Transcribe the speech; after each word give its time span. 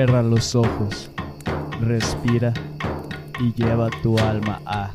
Cierra 0.00 0.22
los 0.22 0.54
ojos, 0.54 1.10
respira 1.82 2.54
y 3.38 3.52
lleva 3.52 3.90
tu 4.02 4.18
alma 4.18 4.62
a 4.64 4.94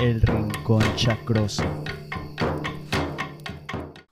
El 0.00 0.22
Rincón 0.22 0.82
Chacroso. 0.96 1.64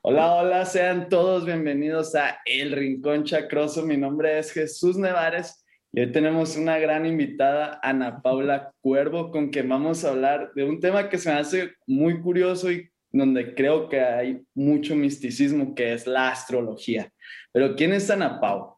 Hola, 0.02 0.34
hola, 0.34 0.66
sean 0.66 1.08
todos 1.08 1.46
bienvenidos 1.46 2.14
a 2.14 2.40
El 2.44 2.72
Rincón 2.72 3.24
Chacroso. 3.24 3.86
Mi 3.86 3.96
nombre 3.96 4.38
es 4.38 4.52
Jesús 4.52 4.98
Nevares 4.98 5.64
y 5.90 6.00
hoy 6.00 6.12
tenemos 6.12 6.54
una 6.58 6.78
gran 6.78 7.06
invitada, 7.06 7.80
Ana 7.82 8.20
Paula 8.20 8.74
Cuervo, 8.82 9.30
con 9.30 9.48
quien 9.48 9.70
vamos 9.70 10.04
a 10.04 10.10
hablar 10.10 10.52
de 10.54 10.64
un 10.64 10.80
tema 10.80 11.08
que 11.08 11.16
se 11.16 11.32
me 11.32 11.38
hace 11.38 11.72
muy 11.86 12.20
curioso 12.20 12.70
y 12.70 12.90
donde 13.10 13.54
creo 13.54 13.88
que 13.88 14.02
hay 14.02 14.42
mucho 14.54 14.94
misticismo, 14.96 15.74
que 15.74 15.94
es 15.94 16.06
la 16.06 16.28
astrología. 16.28 17.10
Pero 17.52 17.74
¿quién 17.74 17.94
es 17.94 18.10
Ana 18.10 18.38
Paula? 18.38 18.75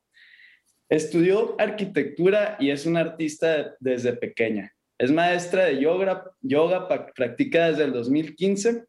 Estudió 0.88 1.54
arquitectura 1.58 2.56
y 2.58 2.70
es 2.70 2.86
una 2.86 3.00
artista 3.00 3.76
desde 3.78 4.14
pequeña. 4.14 4.72
Es 4.98 5.12
maestra 5.12 5.66
de 5.66 5.80
yoga, 5.80 6.32
yoga 6.40 6.88
practica 7.14 7.68
desde 7.68 7.84
el 7.84 7.92
2015 7.92 8.84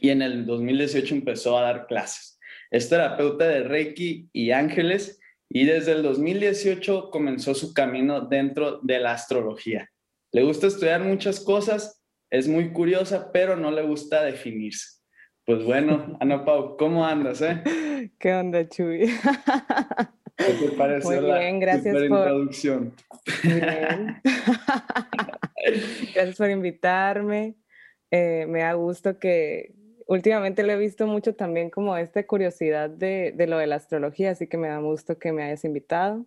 y 0.00 0.10
en 0.10 0.22
el 0.22 0.46
2018 0.46 1.14
empezó 1.14 1.58
a 1.58 1.62
dar 1.62 1.86
clases. 1.86 2.38
Es 2.70 2.88
terapeuta 2.88 3.46
de 3.46 3.62
Reiki 3.62 4.28
y 4.32 4.50
ángeles 4.52 5.20
y 5.50 5.64
desde 5.64 5.92
el 5.92 6.02
2018 6.02 7.10
comenzó 7.10 7.54
su 7.54 7.72
camino 7.72 8.22
dentro 8.22 8.80
de 8.82 8.98
la 8.98 9.12
astrología. 9.12 9.88
Le 10.32 10.42
gusta 10.42 10.66
estudiar 10.66 11.02
muchas 11.02 11.40
cosas, 11.40 12.02
es 12.30 12.48
muy 12.48 12.72
curiosa, 12.72 13.30
pero 13.32 13.56
no 13.56 13.70
le 13.70 13.82
gusta 13.82 14.24
definirse. 14.24 14.98
Pues 15.46 15.64
bueno, 15.64 16.16
Ana 16.20 16.44
Pau, 16.44 16.76
¿cómo 16.76 17.06
andas, 17.06 17.40
eh? 17.40 18.10
¿Qué 18.18 18.34
onda, 18.34 18.68
Chuy? 18.68 19.10
¿Qué 20.38 20.54
te 20.54 20.68
pareció 20.76 21.20
Muy 21.20 21.32
bien, 21.32 21.60
gracias 21.60 21.94
por... 21.94 22.04
introducción? 22.04 22.94
gracias 26.14 26.36
por 26.36 26.50
invitarme. 26.50 27.56
Eh, 28.10 28.46
me 28.48 28.60
da 28.60 28.72
gusto 28.74 29.18
que 29.18 29.74
últimamente 30.06 30.62
lo 30.62 30.72
he 30.72 30.78
visto 30.78 31.06
mucho 31.06 31.34
también 31.34 31.70
como 31.70 31.96
esta 31.96 32.24
curiosidad 32.26 32.88
de, 32.88 33.32
de, 33.36 33.46
lo 33.48 33.58
de 33.58 33.66
la 33.66 33.76
astrología, 33.76 34.30
así 34.30 34.46
que 34.46 34.56
me 34.56 34.68
da 34.68 34.78
gusto 34.78 35.18
que 35.18 35.32
me 35.32 35.42
hayas 35.42 35.64
invitado. 35.64 36.24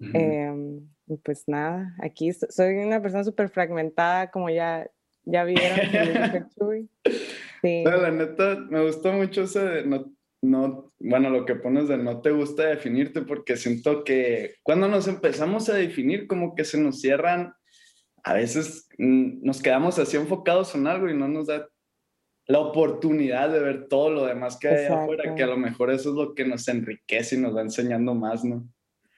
Em, 0.00 0.88
pues 1.24 1.44
nada, 1.48 1.94
aquí 2.00 2.32
soy 2.32 2.76
una 2.76 3.00
persona 3.02 3.24
súper 3.24 3.48
fragmentada, 3.48 4.30
como 4.30 4.50
ya, 4.50 4.88
ya 5.24 5.44
vieron. 5.44 5.78
sí. 7.62 7.84
la 7.84 8.10
neta, 8.10 8.56
me 8.68 8.84
gustó 8.84 9.12
mucho 9.12 9.42
ese 9.42 9.60
de 9.60 9.86
no, 9.86 10.12
no, 10.40 10.92
bueno, 10.98 11.30
lo 11.30 11.44
que 11.44 11.56
pones 11.56 11.88
de 11.88 11.98
no 11.98 12.20
te 12.20 12.30
gusta 12.30 12.66
definirte, 12.66 13.22
porque 13.22 13.56
siento 13.56 14.04
que 14.04 14.54
cuando 14.62 14.88
nos 14.88 15.08
empezamos 15.08 15.68
a 15.68 15.74
definir, 15.74 16.26
como 16.26 16.54
que 16.54 16.64
se 16.64 16.78
nos 16.78 17.00
cierran, 17.00 17.54
a 18.22 18.34
veces 18.34 18.88
mm, 18.98 19.44
nos 19.44 19.60
quedamos 19.60 19.98
así 19.98 20.16
enfocados 20.16 20.74
en 20.74 20.86
algo 20.86 21.08
y 21.08 21.14
no 21.14 21.28
nos 21.28 21.46
da 21.46 21.68
la 22.46 22.60
oportunidad 22.60 23.50
de 23.50 23.60
ver 23.60 23.88
todo 23.88 24.10
lo 24.10 24.24
demás 24.24 24.56
que 24.56 24.68
hay 24.68 24.86
afuera, 24.86 25.34
que 25.34 25.42
a 25.42 25.46
lo 25.46 25.56
mejor 25.56 25.90
eso 25.90 26.10
es 26.10 26.14
lo 26.14 26.34
que 26.34 26.46
nos 26.46 26.66
enriquece 26.68 27.36
y 27.36 27.38
nos 27.38 27.54
va 27.54 27.60
enseñando 27.60 28.14
más, 28.14 28.44
¿no? 28.44 28.66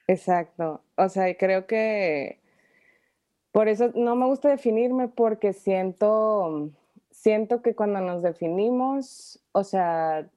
Exacto. 0.08 0.82
O 0.96 1.08
sea, 1.08 1.32
creo 1.36 1.66
que 1.66 2.40
por 3.52 3.68
eso 3.68 3.92
no 3.94 4.16
me 4.16 4.26
gusta 4.26 4.48
definirme 4.48 5.06
porque 5.06 5.52
siento, 5.52 6.70
siento 7.12 7.62
que 7.62 7.76
cuando 7.76 8.00
nos 8.00 8.22
definimos, 8.22 9.40
o 9.52 9.62
sea, 9.62 10.28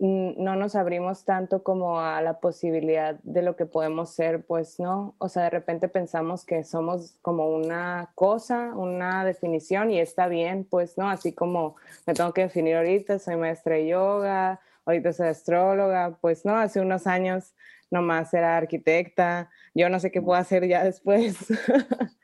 no 0.00 0.56
nos 0.56 0.76
abrimos 0.76 1.26
tanto 1.26 1.62
como 1.62 2.00
a 2.00 2.22
la 2.22 2.40
posibilidad 2.40 3.16
de 3.22 3.42
lo 3.42 3.54
que 3.54 3.66
podemos 3.66 4.14
ser, 4.14 4.46
pues 4.46 4.80
no, 4.80 5.14
o 5.18 5.28
sea, 5.28 5.42
de 5.42 5.50
repente 5.50 5.88
pensamos 5.88 6.46
que 6.46 6.64
somos 6.64 7.18
como 7.20 7.50
una 7.50 8.10
cosa, 8.14 8.72
una 8.74 9.26
definición 9.26 9.90
y 9.90 10.00
está 10.00 10.26
bien, 10.26 10.64
pues 10.64 10.96
no, 10.96 11.10
así 11.10 11.34
como 11.34 11.76
me 12.06 12.14
tengo 12.14 12.32
que 12.32 12.42
definir 12.42 12.76
ahorita, 12.76 13.18
soy 13.18 13.36
maestra 13.36 13.74
de 13.74 13.88
yoga, 13.88 14.60
ahorita 14.86 15.12
soy 15.12 15.28
astróloga, 15.28 16.16
pues 16.22 16.46
no, 16.46 16.56
hace 16.56 16.80
unos 16.80 17.06
años 17.06 17.54
nomás 17.90 18.32
era 18.32 18.56
arquitecta, 18.56 19.50
yo 19.74 19.90
no 19.90 20.00
sé 20.00 20.10
qué 20.10 20.22
puedo 20.22 20.40
hacer 20.40 20.66
ya 20.66 20.82
después. 20.82 21.36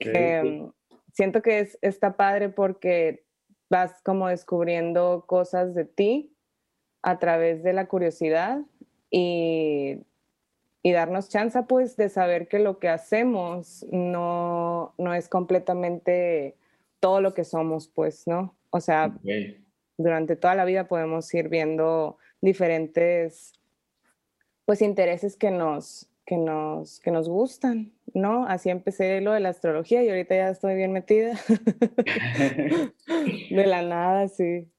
Em, 0.00 0.72
siento 1.12 1.40
que 1.40 1.60
es, 1.60 1.78
está 1.82 2.16
padre 2.16 2.48
porque 2.48 3.24
vas 3.70 4.02
como 4.02 4.26
descubriendo 4.26 5.24
cosas 5.28 5.72
de 5.72 5.84
ti 5.84 6.34
a 7.10 7.18
través 7.18 7.62
de 7.62 7.72
la 7.72 7.86
curiosidad 7.86 8.60
y, 9.10 10.00
darnos 10.84 11.28
chance 11.28 11.62
pues 11.64 11.98
de 11.98 12.08
saber 12.08 12.48
que 12.48 12.58
lo 12.58 12.78
que 12.78 12.88
hacemos 12.88 13.84
no, 13.90 14.94
es 15.14 15.28
completamente 15.28 16.56
todo 16.98 17.20
lo 17.20 17.34
que 17.34 17.44
somos 17.44 17.88
pues, 17.88 18.26
¿no? 18.26 18.56
O 18.70 18.80
sea, 18.80 19.14
durante 19.98 20.34
toda 20.34 20.54
la 20.54 20.64
vida 20.64 20.88
podemos 20.88 21.32
ir 21.34 21.50
viendo 21.50 22.16
diferentes 22.40 23.52
pues 24.64 24.80
intereses 24.80 25.36
que 25.36 25.50
nos, 25.50 26.08
que 26.24 26.38
nos, 26.38 27.00
que 27.00 27.10
nos 27.10 27.28
gustan, 27.28 27.92
¿no? 28.14 28.46
Así 28.46 28.70
empecé 28.70 29.20
lo 29.20 29.32
de 29.32 29.40
la 29.40 29.50
astrología 29.50 30.02
y 30.02 30.08
ahorita 30.08 30.36
ya 30.36 30.48
estoy 30.48 30.74
bien 30.74 30.92
metida. 30.92 31.38
de 33.50 33.66
la 33.66 33.82
nada, 33.82 34.26
sí. 34.28 34.70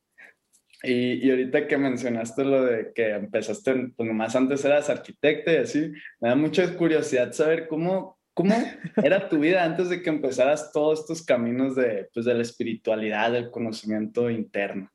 Y, 0.84 1.26
y, 1.26 1.30
ahorita 1.30 1.68
que 1.68 1.78
mencionaste 1.78 2.46
lo 2.46 2.64
de 2.64 2.94
que 2.94 3.10
empezaste, 3.10 3.92
pues 3.98 4.08
nomás 4.08 4.36
antes 4.36 4.64
eras 4.64 4.90
arquitecta 4.90 5.52
y 5.52 5.58
así, 5.58 5.92
me 6.22 6.30
da 6.30 6.36
mucha 6.36 6.78
curiosidad 6.78 7.34
saber 7.34 7.68
cómo, 7.68 8.18
cómo 8.34 8.56
era 9.04 9.28
tu 9.28 9.40
vida 9.40 9.66
antes 9.66 9.90
de 9.90 10.02
que 10.02 10.10
empezaras 10.10 10.72
todos 10.72 11.02
estos 11.02 11.22
caminos 11.26 11.76
de, 11.76 12.10
pues, 12.14 12.26
de 12.26 12.34
la 12.34 12.44
espiritualidad, 12.44 13.34
del 13.34 13.52
conocimiento 13.52 14.30
interno. 14.30 14.90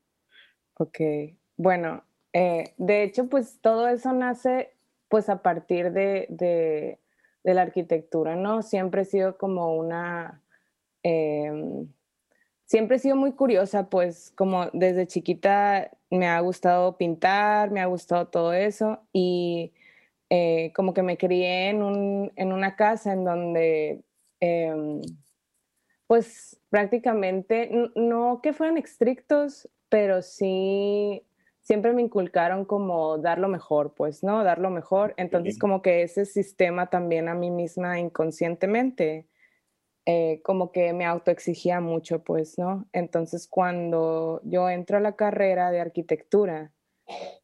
Ok, 0.78 1.00
bueno, 1.56 2.02
eh, 2.32 2.72
de 2.78 3.02
hecho, 3.02 3.28
pues 3.28 3.58
todo 3.60 3.86
eso 3.88 4.12
nace 4.12 4.70
pues 5.08 5.28
a 5.28 5.42
partir 5.42 5.92
de, 5.92 6.26
de, 6.30 6.98
de 7.44 7.54
la 7.54 7.62
arquitectura, 7.62 8.36
¿no? 8.36 8.62
Siempre 8.62 9.02
he 9.02 9.04
sido 9.04 9.36
como 9.36 9.76
una... 9.76 10.42
Eh, 11.02 11.86
siempre 12.64 12.96
he 12.96 13.00
sido 13.00 13.16
muy 13.16 13.32
curiosa, 13.32 13.88
pues 13.88 14.32
como 14.36 14.66
desde 14.72 15.06
chiquita 15.06 15.90
me 16.10 16.28
ha 16.28 16.40
gustado 16.40 16.96
pintar, 16.96 17.70
me 17.70 17.80
ha 17.80 17.86
gustado 17.86 18.28
todo 18.28 18.52
eso 18.52 19.00
y 19.12 19.72
eh, 20.30 20.72
como 20.74 20.94
que 20.94 21.02
me 21.02 21.18
crié 21.18 21.68
en, 21.68 21.82
un, 21.82 22.32
en, 22.36 22.52
una 22.52 22.76
casa 22.76 23.12
en 23.12 23.24
donde 23.24 24.04
em, 24.40 25.00
pues 26.06 26.60
prácticamente, 26.70 27.70
no 27.94 28.40
que 28.42 28.52
fueran 28.52 28.78
estrictos, 28.78 29.68
pero 29.88 30.22
sí 30.22 31.24
siempre 31.60 31.92
me 31.92 32.02
inculcaron 32.02 32.64
como 32.64 33.18
dar 33.18 33.38
lo 33.38 33.48
mejor, 33.48 33.94
pues, 33.94 34.22
¿no? 34.22 34.44
Dar 34.44 34.58
lo 34.58 34.70
mejor. 34.70 35.14
Entonces 35.16 35.58
como 35.58 35.82
que 35.82 36.02
ese 36.02 36.26
sistema 36.26 36.90
también 36.90 37.28
a 37.28 37.34
mí 37.34 37.50
misma 37.50 37.98
inconscientemente 37.98 39.26
eh, 40.06 40.42
como 40.44 40.70
que 40.70 40.92
me 40.92 41.06
autoexigía 41.06 41.80
mucho, 41.80 42.22
pues, 42.22 42.58
¿no? 42.58 42.86
Entonces, 42.92 43.48
cuando 43.48 44.42
yo 44.44 44.68
entro 44.68 44.98
a 44.98 45.00
la 45.00 45.16
carrera 45.16 45.70
de 45.70 45.80
arquitectura, 45.80 46.72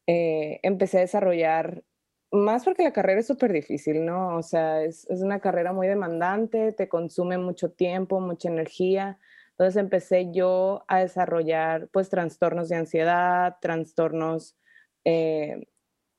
eh, 0.07 0.61
empecé 0.63 0.99
a 0.99 1.01
desarrollar, 1.01 1.85
más 2.31 2.65
porque 2.65 2.85
la 2.85 2.93
carrera 2.93 3.21
es 3.21 3.27
súper 3.27 3.53
difícil, 3.53 4.05
¿no? 4.05 4.37
O 4.37 4.43
sea, 4.43 4.83
es, 4.83 5.07
una 5.09 5.41
carrera 5.41 5.73
muy 5.73 5.89
demandante, 5.89 6.73
te 6.73 6.89
consume 6.89 7.39
mucho 7.39 7.71
tiempo, 7.73 8.21
mucha 8.21 8.51
energía. 8.51 9.19
Entonces 9.53 9.77
empecé 9.77 10.31
yo 10.31 10.85
a 10.89 11.01
desarrollar, 11.01 11.89
pues, 11.93 12.11
trastornos 12.11 12.69
de 12.69 12.77
ansiedad, 12.77 13.57
trastornos... 13.61 14.57
Eh, 15.05 15.67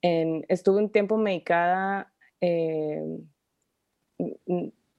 en, 0.02 0.46
estuve 0.50 0.80
un 0.80 0.92
tiempo 0.92 1.18
medicada, 1.18 2.12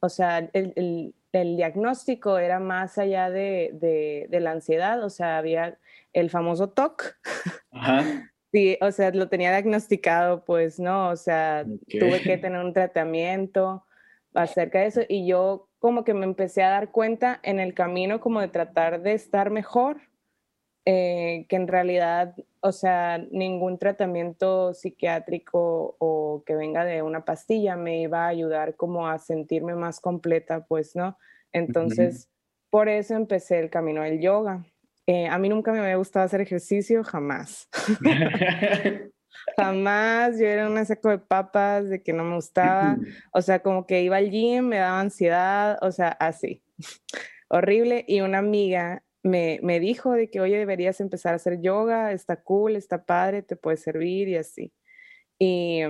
o 0.01 0.09
sea, 0.09 0.39
el 0.53 1.15
diagnóstico 1.33 2.39
era 2.39 2.61
más 2.61 2.99
allá 2.99 3.31
de, 3.31 4.29
la 4.31 4.51
ansiedad, 4.51 5.03
o 5.03 5.11
sea, 5.11 5.39
había 5.39 5.79
el 6.13 6.31
famoso 6.31 6.71
TOC. 6.71 7.17
Ajá. 7.71 8.29
Sí, 8.55 8.77
o 8.83 8.93
sea, 8.93 9.11
lo 9.13 9.31
tenía 9.31 9.51
diagnosticado, 9.51 10.45
pues, 10.45 10.79
¿no? 10.79 11.09
O 11.09 11.17
sea, 11.17 11.65
tuve 11.89 12.21
que 12.21 12.37
tener 12.37 12.63
un 12.63 12.75
tratamiento 12.75 13.87
acerca 14.35 14.81
de 14.81 14.87
eso 14.89 15.01
y 15.09 15.27
yo 15.27 15.71
como 15.79 16.05
que 16.05 16.13
me 16.13 16.27
empecé 16.27 16.63
a 16.63 16.69
dar 16.69 16.91
cuenta 16.91 17.41
en 17.43 17.61
el 17.61 17.73
camino 17.73 18.21
como 18.21 18.43
de 18.43 18.49
tratar 18.49 19.01
de 19.01 19.15
estar 19.15 19.51
mejor, 19.51 20.03
eh, 20.85 21.47
que 21.49 21.57
en 21.57 21.67
realidad, 21.67 22.37
o 22.63 22.73
sea, 22.73 23.19
ningún 23.31 23.79
tratamiento 23.79 24.73
psiquiátrico 24.73 25.97
o 25.99 26.43
que 26.47 26.55
venga 26.55 26.85
de 26.85 27.03
una 27.03 27.25
pastilla 27.25 27.77
me 27.77 28.01
iba 28.01 28.25
a 28.25 28.29
ayudar 28.29 28.77
como 28.77 29.09
a 29.09 29.19
sentirme 29.19 29.75
más 29.75 30.01
completa, 30.01 30.65
pues, 30.67 30.97
¿no? 30.97 31.19
Entonces, 31.53 32.31
por 32.71 32.89
eso 32.89 33.15
empecé 33.15 33.59
el 33.59 33.69
camino 33.69 34.03
del 34.03 34.21
yoga. 34.21 34.65
Eh, 35.07 35.27
a 35.27 35.37
mí 35.39 35.49
nunca 35.49 35.73
me 35.73 35.81
había 35.81 35.97
gustado 35.97 36.25
hacer 36.25 36.41
ejercicio, 36.41 37.03
jamás. 37.03 37.69
Jamás, 39.57 40.39
yo 40.39 40.47
era 40.47 40.69
un 40.69 40.85
saco 40.85 41.11
de 41.11 41.19
papas, 41.19 41.89
de 41.89 42.03
que 42.03 42.13
no 42.13 42.25
me 42.25 42.37
gustaba, 42.37 42.97
o 43.33 43.43
sea, 43.43 43.61
como 43.61 43.87
que 43.87 44.03
iba 44.03 44.17
al 44.17 44.31
gym, 44.31 44.67
me 44.67 44.79
daba 44.79 45.01
ansiedad, 45.01 45.79
o 45.83 45.91
sea, 45.91 46.09
así, 46.09 46.63
horrible. 47.49 48.05
Y 48.07 48.21
una 48.21 48.39
amiga 48.39 49.03
me, 49.23 49.61
me 49.63 49.81
dijo 49.81 50.13
de 50.13 50.31
que, 50.31 50.41
oye, 50.41 50.59
deberías 50.59 51.01
empezar 51.01 51.33
a 51.33 51.37
hacer 51.37 51.61
yoga, 51.61 52.13
está 52.13 52.43
cool, 52.43 52.77
está 52.77 53.05
padre, 53.05 53.43
te 53.43 53.57
puede 53.57 53.77
servir 53.77 54.29
y 54.29 54.37
así. 54.37 54.73
Y, 55.39 55.83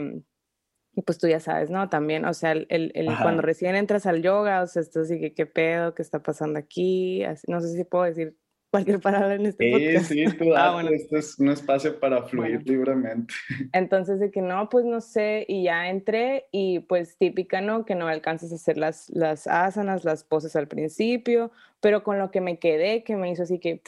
y 0.95 1.03
pues 1.03 1.19
tú 1.19 1.27
ya 1.29 1.41
sabes, 1.41 1.71
¿no? 1.71 1.89
También, 1.89 2.25
o 2.27 2.35
sea, 2.35 2.53
el, 2.53 2.67
el, 2.69 3.07
cuando 3.23 3.43
recién 3.43 3.75
entras 3.77 4.07
al 4.07 4.23
yoga, 4.23 4.63
o 4.63 4.67
sea, 4.67 4.83
esto 4.83 5.01
así 5.01 5.19
que, 5.19 5.35
¿qué 5.35 5.47
pedo? 5.47 5.95
¿Qué 5.95 6.03
está 6.03 6.23
pasando 6.23 6.59
aquí? 6.59 7.25
Así, 7.25 7.51
no 7.51 7.61
sé 7.61 7.69
si 7.75 7.85
puedo 7.85 8.05
decir 8.05 8.37
cualquier 8.73 9.01
palabra 9.01 9.35
en 9.35 9.45
este 9.45 9.71
podcast. 9.71 10.07
Sí, 10.07 10.27
sí, 10.27 10.37
tú 10.39 10.45
ah, 10.57 10.73
bueno. 10.73 10.89
esto 10.91 11.19
es 11.19 11.39
un 11.39 11.51
espacio 11.51 12.01
para 12.01 12.23
fluir 12.23 12.67
libremente. 12.67 13.35
Entonces, 13.75 14.19
de 14.19 14.31
que 14.31 14.41
no, 14.41 14.71
pues 14.71 14.87
no 14.87 15.03
sé, 15.03 15.45
y 15.47 15.65
ya 15.65 15.91
entré 15.91 16.47
y 16.53 16.81
pues 16.81 17.19
típica, 17.19 17.61
¿no? 17.61 17.85
Que 17.85 17.95
no 17.95 18.09
alcanzas 18.09 18.51
a 18.51 18.55
hacer 18.55 18.79
las, 18.79 19.11
las 19.11 19.47
asanas, 19.47 20.05
las 20.05 20.25
poses 20.25 20.57
al 20.57 20.69
principio, 20.69 21.53
pero 21.81 22.03
con 22.03 22.19
lo 22.19 22.31
que 22.31 22.41
me 22.41 22.59
quedé, 22.59 23.05
que 23.05 23.15
me 23.15 23.31
hizo 23.31 23.43
así 23.43 23.59
que, 23.59 23.83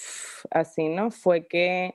así, 0.50 0.88
¿no? 0.90 1.10
Fue 1.10 1.46
que, 1.46 1.94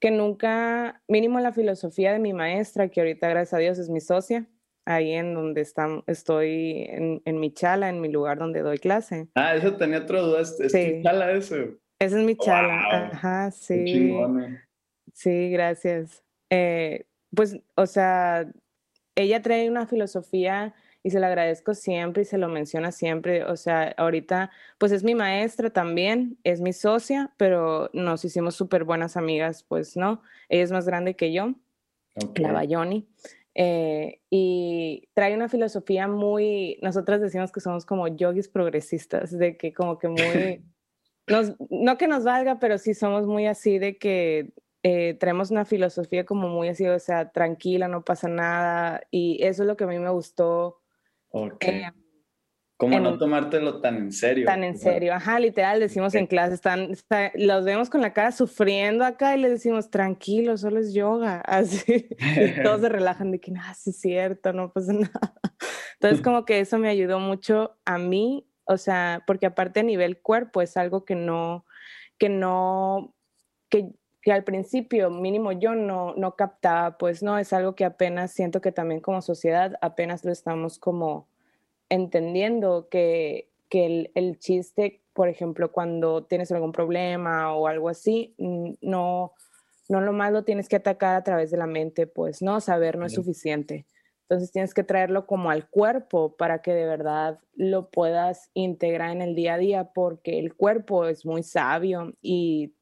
que 0.00 0.10
nunca, 0.10 1.02
mínimo 1.08 1.40
la 1.40 1.52
filosofía 1.52 2.14
de 2.14 2.20
mi 2.20 2.32
maestra, 2.32 2.88
que 2.88 3.00
ahorita 3.02 3.28
gracias 3.28 3.52
a 3.52 3.58
Dios 3.58 3.78
es 3.78 3.90
mi 3.90 4.00
socia, 4.00 4.46
ahí 4.86 5.12
en 5.12 5.34
donde 5.34 5.60
está, 5.60 5.86
estoy 6.06 6.86
en, 6.88 7.20
en 7.26 7.38
mi 7.38 7.52
chala, 7.52 7.90
en 7.90 8.00
mi 8.00 8.08
lugar 8.08 8.38
donde 8.38 8.62
doy 8.62 8.78
clase. 8.78 9.28
Ah, 9.34 9.54
eso 9.54 9.76
tenía 9.76 9.98
otra 9.98 10.20
duda, 10.20 10.40
¿es, 10.40 10.56
tu 10.56 11.02
chala 11.02 11.32
eso? 11.32 11.78
Esa 12.00 12.18
es 12.18 12.24
mi 12.24 12.34
chala. 12.34 13.10
Ajá, 13.12 13.50
sí. 13.50 14.16
Sí, 15.12 15.50
gracias. 15.50 16.24
Eh, 16.48 17.04
pues, 17.34 17.58
o 17.74 17.86
sea, 17.86 18.50
ella 19.14 19.42
trae 19.42 19.68
una 19.68 19.86
filosofía 19.86 20.74
y 21.02 21.10
se 21.10 21.20
la 21.20 21.26
agradezco 21.26 21.74
siempre 21.74 22.22
y 22.22 22.24
se 22.24 22.38
lo 22.38 22.48
menciona 22.48 22.90
siempre. 22.90 23.44
O 23.44 23.56
sea, 23.56 23.94
ahorita, 23.98 24.50
pues 24.78 24.92
es 24.92 25.04
mi 25.04 25.14
maestra 25.14 25.70
también, 25.70 26.38
es 26.42 26.62
mi 26.62 26.72
socia, 26.72 27.32
pero 27.36 27.90
nos 27.92 28.24
hicimos 28.24 28.54
súper 28.54 28.84
buenas 28.84 29.18
amigas, 29.18 29.62
pues, 29.62 29.96
¿no? 29.96 30.22
Ella 30.48 30.64
es 30.64 30.72
más 30.72 30.86
grande 30.86 31.16
que 31.16 31.32
yo, 31.34 31.54
la 32.36 32.52
Bayoni. 32.52 33.06
Eh, 33.54 34.20
y 34.30 35.08
trae 35.12 35.34
una 35.34 35.50
filosofía 35.50 36.08
muy, 36.08 36.78
nosotras 36.80 37.20
decimos 37.20 37.52
que 37.52 37.60
somos 37.60 37.84
como 37.84 38.08
yogis 38.08 38.48
progresistas, 38.48 39.36
de 39.36 39.58
que 39.58 39.74
como 39.74 39.98
que 39.98 40.08
muy 40.08 40.64
no 41.70 41.98
que 41.98 42.08
nos 42.08 42.24
valga, 42.24 42.58
pero 42.58 42.78
sí 42.78 42.94
somos 42.94 43.26
muy 43.26 43.46
así 43.46 43.78
de 43.78 43.98
que 43.98 44.52
eh, 44.82 45.14
traemos 45.14 45.50
una 45.50 45.64
filosofía 45.64 46.24
como 46.24 46.48
muy 46.48 46.68
así, 46.68 46.86
o 46.86 46.98
sea, 46.98 47.30
tranquila, 47.30 47.88
no 47.88 48.02
pasa 48.02 48.28
nada. 48.28 49.02
Y 49.10 49.42
eso 49.42 49.62
es 49.62 49.68
lo 49.68 49.76
que 49.76 49.84
a 49.84 49.88
mí 49.88 49.98
me 49.98 50.10
gustó. 50.10 50.80
Ok. 51.30 51.64
Eh, 51.64 51.92
como 52.80 52.98
no 52.98 53.18
tomártelo 53.18 53.82
tan 53.82 53.98
en 53.98 54.12
serio. 54.12 54.46
Tan 54.46 54.64
en 54.64 54.78
serio, 54.78 55.12
ajá, 55.12 55.38
literal, 55.38 55.80
decimos 55.80 56.14
en 56.14 56.26
clase, 56.26 56.54
están, 56.54 56.92
los 57.34 57.64
vemos 57.66 57.90
con 57.90 58.00
la 58.00 58.14
cara 58.14 58.32
sufriendo 58.32 59.04
acá 59.04 59.36
y 59.36 59.40
les 59.40 59.50
decimos, 59.50 59.90
tranquilo, 59.90 60.56
solo 60.56 60.80
es 60.80 60.94
yoga, 60.94 61.40
así, 61.44 62.08
y 62.18 62.62
todos 62.62 62.80
se 62.80 62.88
relajan 62.88 63.32
de 63.32 63.38
que, 63.38 63.50
nada, 63.50 63.74
sí 63.74 63.90
es 63.90 64.00
cierto, 64.00 64.54
no 64.54 64.72
pasa 64.72 64.94
nada. 64.94 65.34
Entonces, 65.94 66.22
como 66.22 66.46
que 66.46 66.60
eso 66.60 66.78
me 66.78 66.88
ayudó 66.88 67.18
mucho 67.20 67.76
a 67.84 67.98
mí 67.98 68.49
o 68.70 68.78
sea, 68.78 69.24
porque 69.26 69.46
aparte 69.46 69.80
a 69.80 69.82
nivel 69.82 70.20
cuerpo 70.20 70.62
es 70.62 70.76
algo 70.76 71.04
que 71.04 71.16
no, 71.16 71.64
que 72.18 72.28
no, 72.28 73.16
que, 73.68 73.90
que 74.22 74.30
al 74.30 74.44
principio 74.44 75.10
mínimo 75.10 75.50
yo 75.50 75.74
no, 75.74 76.14
no 76.14 76.36
captaba, 76.36 76.96
pues 76.96 77.20
no, 77.20 77.36
es 77.36 77.52
algo 77.52 77.74
que 77.74 77.84
apenas 77.84 78.30
siento 78.30 78.60
que 78.60 78.70
también 78.70 79.00
como 79.00 79.22
sociedad 79.22 79.74
apenas 79.80 80.24
lo 80.24 80.30
estamos 80.30 80.78
como 80.78 81.26
entendiendo, 81.88 82.88
que, 82.88 83.48
que 83.68 83.86
el, 83.86 84.12
el 84.14 84.38
chiste, 84.38 85.02
por 85.14 85.28
ejemplo, 85.28 85.72
cuando 85.72 86.22
tienes 86.22 86.52
algún 86.52 86.70
problema 86.70 87.52
o 87.52 87.66
algo 87.66 87.88
así, 87.88 88.36
no, 88.38 89.32
no 89.88 90.00
lo 90.00 90.12
más 90.12 90.30
lo 90.30 90.44
tienes 90.44 90.68
que 90.68 90.76
atacar 90.76 91.16
a 91.16 91.24
través 91.24 91.50
de 91.50 91.56
la 91.56 91.66
mente, 91.66 92.06
pues 92.06 92.40
no, 92.40 92.60
saber 92.60 92.98
no 92.98 93.06
es 93.06 93.14
suficiente. 93.14 93.84
Entonces 94.30 94.52
tienes 94.52 94.74
que 94.74 94.84
traerlo 94.84 95.26
como 95.26 95.50
al 95.50 95.68
cuerpo 95.68 96.36
para 96.36 96.62
que 96.62 96.72
de 96.72 96.86
verdad 96.86 97.40
lo 97.54 97.90
puedas 97.90 98.48
integrar 98.54 99.10
en 99.10 99.22
el 99.22 99.34
día 99.34 99.54
a 99.54 99.58
día 99.58 99.92
porque 99.92 100.38
el 100.38 100.54
cuerpo 100.54 101.06
es 101.06 101.26
muy 101.26 101.42
sabio 101.42 102.14
y 102.22 102.76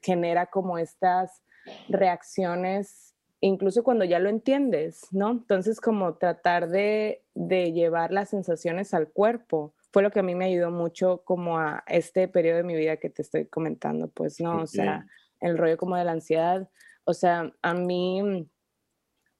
genera 0.00 0.46
como 0.46 0.78
estas 0.78 1.42
reacciones 1.88 3.16
incluso 3.40 3.82
cuando 3.82 4.04
ya 4.04 4.18
lo 4.18 4.28
entiendes, 4.28 5.08
¿no? 5.10 5.30
Entonces 5.30 5.80
como 5.80 6.14
tratar 6.14 6.68
de, 6.68 7.24
llevar 7.34 8.12
las 8.12 8.28
sensaciones 8.28 8.94
al 8.94 9.08
cuerpo 9.08 9.74
fue 9.92 10.02
lo 10.04 10.10
que 10.10 10.20
a 10.20 10.22
mí 10.22 10.36
me 10.36 10.44
ayudó 10.44 10.70
mucho 10.70 11.22
como 11.24 11.58
a 11.58 11.82
este 11.88 12.28
periodo 12.28 12.58
de 12.58 12.64
mi 12.64 12.76
vida 12.76 12.98
que 12.98 13.10
te 13.10 13.22
estoy 13.22 13.46
comentando, 13.46 14.08
pues, 14.08 14.40
¿no? 14.40 14.62
O 14.62 14.66
sea, 14.68 15.04
el 15.40 15.58
rollo 15.58 15.76
como 15.76 15.96
de 15.96 16.04
la 16.04 16.12
ansiedad, 16.12 16.68
o 17.04 17.14
sea, 17.14 17.52
a 17.60 17.74
mí 17.74 18.46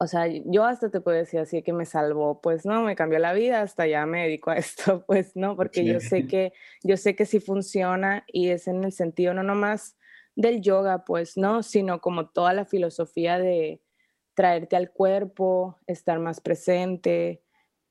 o 0.02 0.06
sea, 0.06 0.26
yo 0.26 0.64
hasta 0.64 0.90
te 0.90 1.02
puedo 1.02 1.18
decir 1.18 1.40
así 1.40 1.62
que 1.62 1.74
me 1.74 1.84
salvó, 1.84 2.40
pues 2.40 2.64
no, 2.64 2.82
me 2.84 2.96
cambió 2.96 3.18
la 3.18 3.34
vida, 3.34 3.60
hasta 3.60 3.86
ya 3.86 4.06
me 4.06 4.22
dedico 4.22 4.50
a 4.50 4.56
esto, 4.56 5.04
pues 5.06 5.36
no, 5.36 5.56
porque 5.56 5.84
yo 5.84 6.00
sé 6.00 6.26
que, 6.26 6.54
yo 6.82 6.96
sé 6.96 7.14
que 7.14 7.26
sí 7.26 7.38
funciona 7.38 8.24
y 8.26 8.48
es 8.48 8.66
en 8.66 8.82
el 8.82 8.92
sentido 8.92 9.34
no 9.34 9.42
nomás 9.42 9.98
del 10.36 10.62
yoga, 10.62 11.04
pues 11.04 11.36
no, 11.36 11.62
sino 11.62 12.00
como 12.00 12.30
toda 12.30 12.54
la 12.54 12.64
filosofía 12.64 13.38
de 13.38 13.82
traerte 14.32 14.74
al 14.74 14.90
cuerpo, 14.90 15.76
estar 15.86 16.18
más 16.18 16.40
presente, 16.40 17.42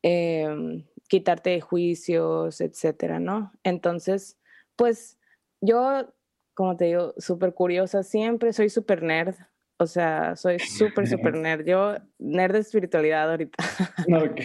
em, 0.01 0.87
quitarte 1.07 1.51
de 1.51 1.61
juicios, 1.61 2.59
etcétera, 2.59 3.19
¿no? 3.19 3.51
Entonces, 3.63 4.39
pues 4.75 5.19
yo, 5.61 6.11
como 6.55 6.75
te 6.75 6.85
digo, 6.85 7.13
súper 7.19 7.53
curiosa 7.53 8.01
siempre, 8.01 8.51
soy 8.51 8.69
súper 8.69 9.03
nerd, 9.03 9.35
o 9.79 9.87
sea, 9.87 10.35
soy 10.35 10.59
súper, 10.59 11.07
súper 11.07 11.35
nerd. 11.35 11.65
Yo, 11.65 11.95
nerd 12.19 12.53
de 12.53 12.59
espiritualidad 12.59 13.29
ahorita. 13.29 13.57
Ok. 14.23 14.41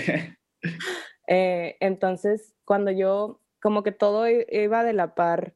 Eh, 1.27 1.77
entonces, 1.81 2.55
cuando 2.65 2.91
yo, 2.91 3.41
como 3.61 3.83
que 3.83 3.93
todo 3.93 4.27
iba 4.29 4.85
de 4.85 4.93
la 4.93 5.15
par 5.15 5.55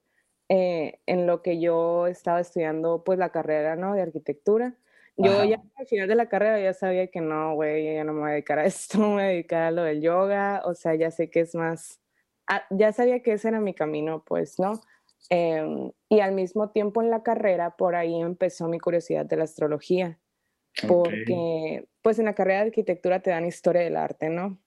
eh, 0.49 0.99
en 1.07 1.27
lo 1.27 1.43
que 1.43 1.61
yo 1.61 2.07
estaba 2.07 2.41
estudiando, 2.41 3.05
pues 3.05 3.19
la 3.19 3.31
carrera, 3.31 3.77
¿no? 3.77 3.95
De 3.95 4.03
arquitectura. 4.03 4.75
Yo 5.17 5.45
ya 5.45 5.61
al 5.77 5.87
final 5.87 6.09
de 6.09 6.15
la 6.15 6.29
carrera 6.29 6.61
ya 6.61 6.73
sabía 6.73 7.09
que 7.09 7.21
no, 7.21 7.55
güey, 7.55 7.95
ya 7.95 8.05
no 8.05 8.13
me 8.13 8.21
voy 8.21 8.29
a 8.31 8.33
dedicar 8.35 8.61
a 8.61 8.67
esto, 8.67 8.99
me 8.99 9.07
voy 9.07 9.23
a 9.23 9.27
dedicar 9.27 9.63
a 9.63 9.71
lo 9.73 9.83
del 9.83 10.01
yoga, 10.01 10.63
o 10.65 10.75
sea, 10.75 10.95
ya 10.95 11.11
sé 11.11 11.29
que 11.29 11.41
es 11.41 11.55
más, 11.57 12.01
ah, 12.47 12.63
ya 12.71 12.93
sabía 12.93 13.21
que 13.21 13.33
ese 13.33 13.49
era 13.49 13.61
mi 13.61 13.75
camino, 13.75 14.23
pues, 14.25 14.61
¿no? 14.61 14.81
Em, 15.31 15.93
y 16.09 16.21
al 16.21 16.33
mismo 16.33 16.71
tiempo 16.71 17.03
en 17.03 17.11
la 17.11 17.23
carrera, 17.23 17.77
por 17.77 17.95
ahí 17.95 18.21
empezó 18.21 18.67
mi 18.69 18.79
curiosidad 18.79 19.27
de 19.27 19.37
la 19.37 19.45
astrología, 19.45 20.19
porque 20.87 21.87
pues 22.03 22.19
en 22.19 22.27
la 22.27 22.35
carrera 22.35 22.61
de 22.61 22.67
arquitectura 22.69 23.21
te 23.21 23.31
dan 23.31 23.45
historia 23.45 23.83
del 23.83 23.97
arte, 23.97 24.31
¿no? 24.31 24.59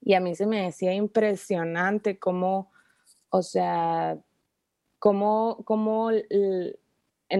Y 0.00 0.14
a 0.14 0.20
mí 0.20 0.34
se 0.34 0.46
me 0.46 0.62
decía 0.62 0.94
impresionante 0.94 2.18
cómo, 2.18 2.70
o 3.30 3.42
sea, 3.42 4.18
cómo, 4.98 5.62
cómo 5.64 6.10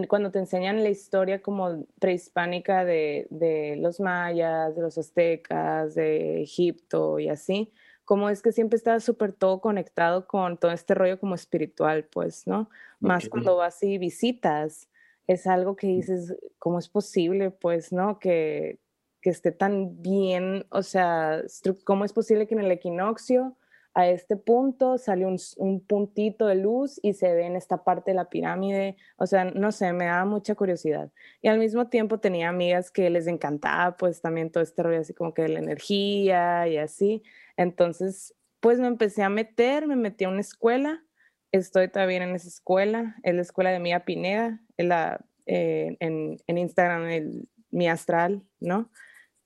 cuando 0.08 0.30
te 0.30 0.38
enseñan 0.38 0.82
la 0.82 0.90
historia 0.90 1.40
como 1.40 1.86
prehispánica 2.00 2.84
de, 2.84 3.26
de 3.30 3.76
los 3.76 4.00
mayas, 4.00 4.74
de 4.74 4.82
los 4.82 4.98
aztecas, 4.98 5.94
de 5.94 6.42
Egipto 6.42 7.18
y 7.18 7.28
así, 7.28 7.72
como 8.04 8.28
es 8.28 8.42
que 8.42 8.52
siempre 8.52 8.76
está 8.76 9.00
súper 9.00 9.32
todo 9.32 9.60
conectado 9.60 10.26
con 10.26 10.58
todo 10.58 10.72
este 10.72 10.94
rollo 10.94 11.18
como 11.18 11.34
espiritual, 11.34 12.04
pues, 12.04 12.46
¿no? 12.46 12.68
Más 13.00 13.28
cuando 13.28 13.56
vas 13.56 13.82
y 13.82 13.98
visitas, 13.98 14.88
es 15.26 15.46
algo 15.46 15.76
que 15.76 15.86
dices, 15.86 16.36
¿cómo 16.58 16.78
es 16.78 16.88
posible, 16.88 17.50
pues, 17.50 17.92
¿no? 17.92 18.18
Que, 18.18 18.78
que 19.22 19.30
esté 19.30 19.52
tan 19.52 20.02
bien, 20.02 20.66
o 20.70 20.82
sea, 20.82 21.42
¿cómo 21.84 22.04
es 22.04 22.12
posible 22.12 22.46
que 22.46 22.54
en 22.54 22.60
el 22.60 22.70
equinoccio 22.70 23.56
a 23.94 24.08
este 24.08 24.36
punto 24.36 24.98
sale 24.98 25.24
un, 25.24 25.38
un, 25.56 25.80
puntito 25.80 26.46
de 26.46 26.56
luz 26.56 26.98
y 27.00 27.14
se 27.14 27.32
ve 27.32 27.46
en 27.46 27.54
esta 27.54 27.84
parte 27.84 28.10
de 28.10 28.16
la 28.16 28.28
pirámide. 28.28 28.96
O 29.16 29.26
sea, 29.26 29.44
no 29.44 29.70
sé, 29.70 29.92
me 29.92 30.06
daba 30.06 30.24
mucha 30.24 30.56
curiosidad. 30.56 31.12
Y 31.40 31.48
al 31.48 31.58
mismo 31.60 31.86
tiempo 31.88 32.18
tenía 32.18 32.48
amigas 32.48 32.90
que 32.90 33.08
les 33.08 33.28
encantaba 33.28 33.96
pues 33.96 34.20
también 34.20 34.50
todo 34.50 34.64
este 34.64 34.82
rollo 34.82 35.00
así 35.00 35.14
como 35.14 35.32
que 35.32 35.42
de 35.42 35.48
la 35.48 35.60
energía 35.60 36.66
y 36.66 36.76
así. 36.76 37.22
Entonces, 37.56 38.34
pues 38.60 38.78
me 38.80 38.86
empecé 38.86 39.22
a 39.22 39.28
meter, 39.28 39.86
me 39.86 39.96
metí 39.96 40.24
a 40.24 40.28
una 40.28 40.40
escuela. 40.40 41.04
Estoy 41.52 41.88
todavía 41.88 42.24
en 42.24 42.34
esa 42.34 42.48
escuela, 42.48 43.16
es 43.22 43.34
la 43.34 43.42
escuela 43.42 43.70
de 43.70 43.78
Mía 43.78 44.04
Pineda, 44.04 44.60
en, 44.76 44.88
la, 44.88 45.24
eh, 45.46 45.96
en, 46.00 46.38
en, 46.46 46.58
Instagram, 46.58 47.04
el, 47.10 47.48
mi 47.70 47.88
astral, 47.88 48.42
¿no? 48.60 48.90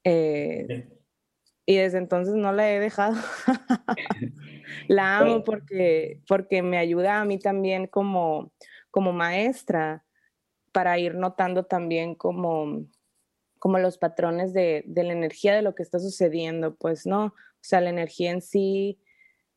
Eh, 0.05 0.89
y 1.67 1.77
desde 1.77 1.99
entonces 1.99 2.35
no 2.35 2.53
la 2.53 2.73
he 2.73 2.81
dejado. 2.81 3.17
la 4.89 5.19
amo 5.19 5.45
porque, 5.45 6.23
porque 6.27 6.63
me 6.63 6.79
ayuda 6.79 7.21
a 7.21 7.25
mí 7.25 7.39
también 7.39 7.87
como, 7.87 8.53
como 8.91 9.13
maestra 9.13 10.05
para 10.73 10.99
ir 10.99 11.15
notando 11.15 11.65
también 11.65 12.15
como 12.15 12.87
como 13.59 13.79
los 13.79 13.99
patrones 13.99 14.53
de, 14.53 14.85
de, 14.87 15.03
la 15.03 15.13
energía 15.13 15.55
de 15.55 15.63
lo 15.63 15.75
que 15.75 15.83
está 15.83 15.99
sucediendo, 15.99 16.77
pues 16.77 17.07
no, 17.07 17.35
o 17.61 17.65
sea, 17.65 17.81
la 17.81 17.91
energía 17.91 18.31
en 18.31 18.41
sí 18.41 19.01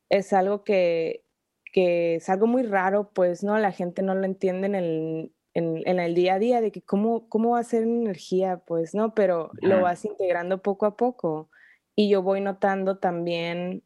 es 0.08 0.32
algo 0.32 0.64
que, 0.64 1.24
que 1.72 2.16
es 2.16 2.28
algo 2.28 2.46
muy 2.46 2.62
raro, 2.62 3.10
pues 3.12 3.42
no, 3.42 3.58
la 3.58 3.72
gente 3.72 4.02
no 4.02 4.14
lo 4.14 4.24
entiende 4.24 4.66
en 4.66 4.74
el, 4.74 5.34
en, 5.54 6.00
el 6.00 6.14
día 6.14 6.34
a 6.34 6.38
día, 6.38 6.60
de 6.60 6.72
que 6.72 6.82
cómo, 6.82 7.28
cómo 7.28 7.50
va 7.50 7.60
a 7.60 7.64
ser 7.64 7.82
energía, 7.82 8.58
pues 8.66 8.94
no, 8.94 9.14
pero 9.14 9.50
lo 9.60 9.80
vas 9.80 10.04
integrando 10.04 10.62
poco 10.62 10.86
a 10.86 10.96
poco 10.96 11.50
y 11.94 12.08
yo 12.08 12.22
voy 12.22 12.40
notando 12.40 12.98
también 12.98 13.82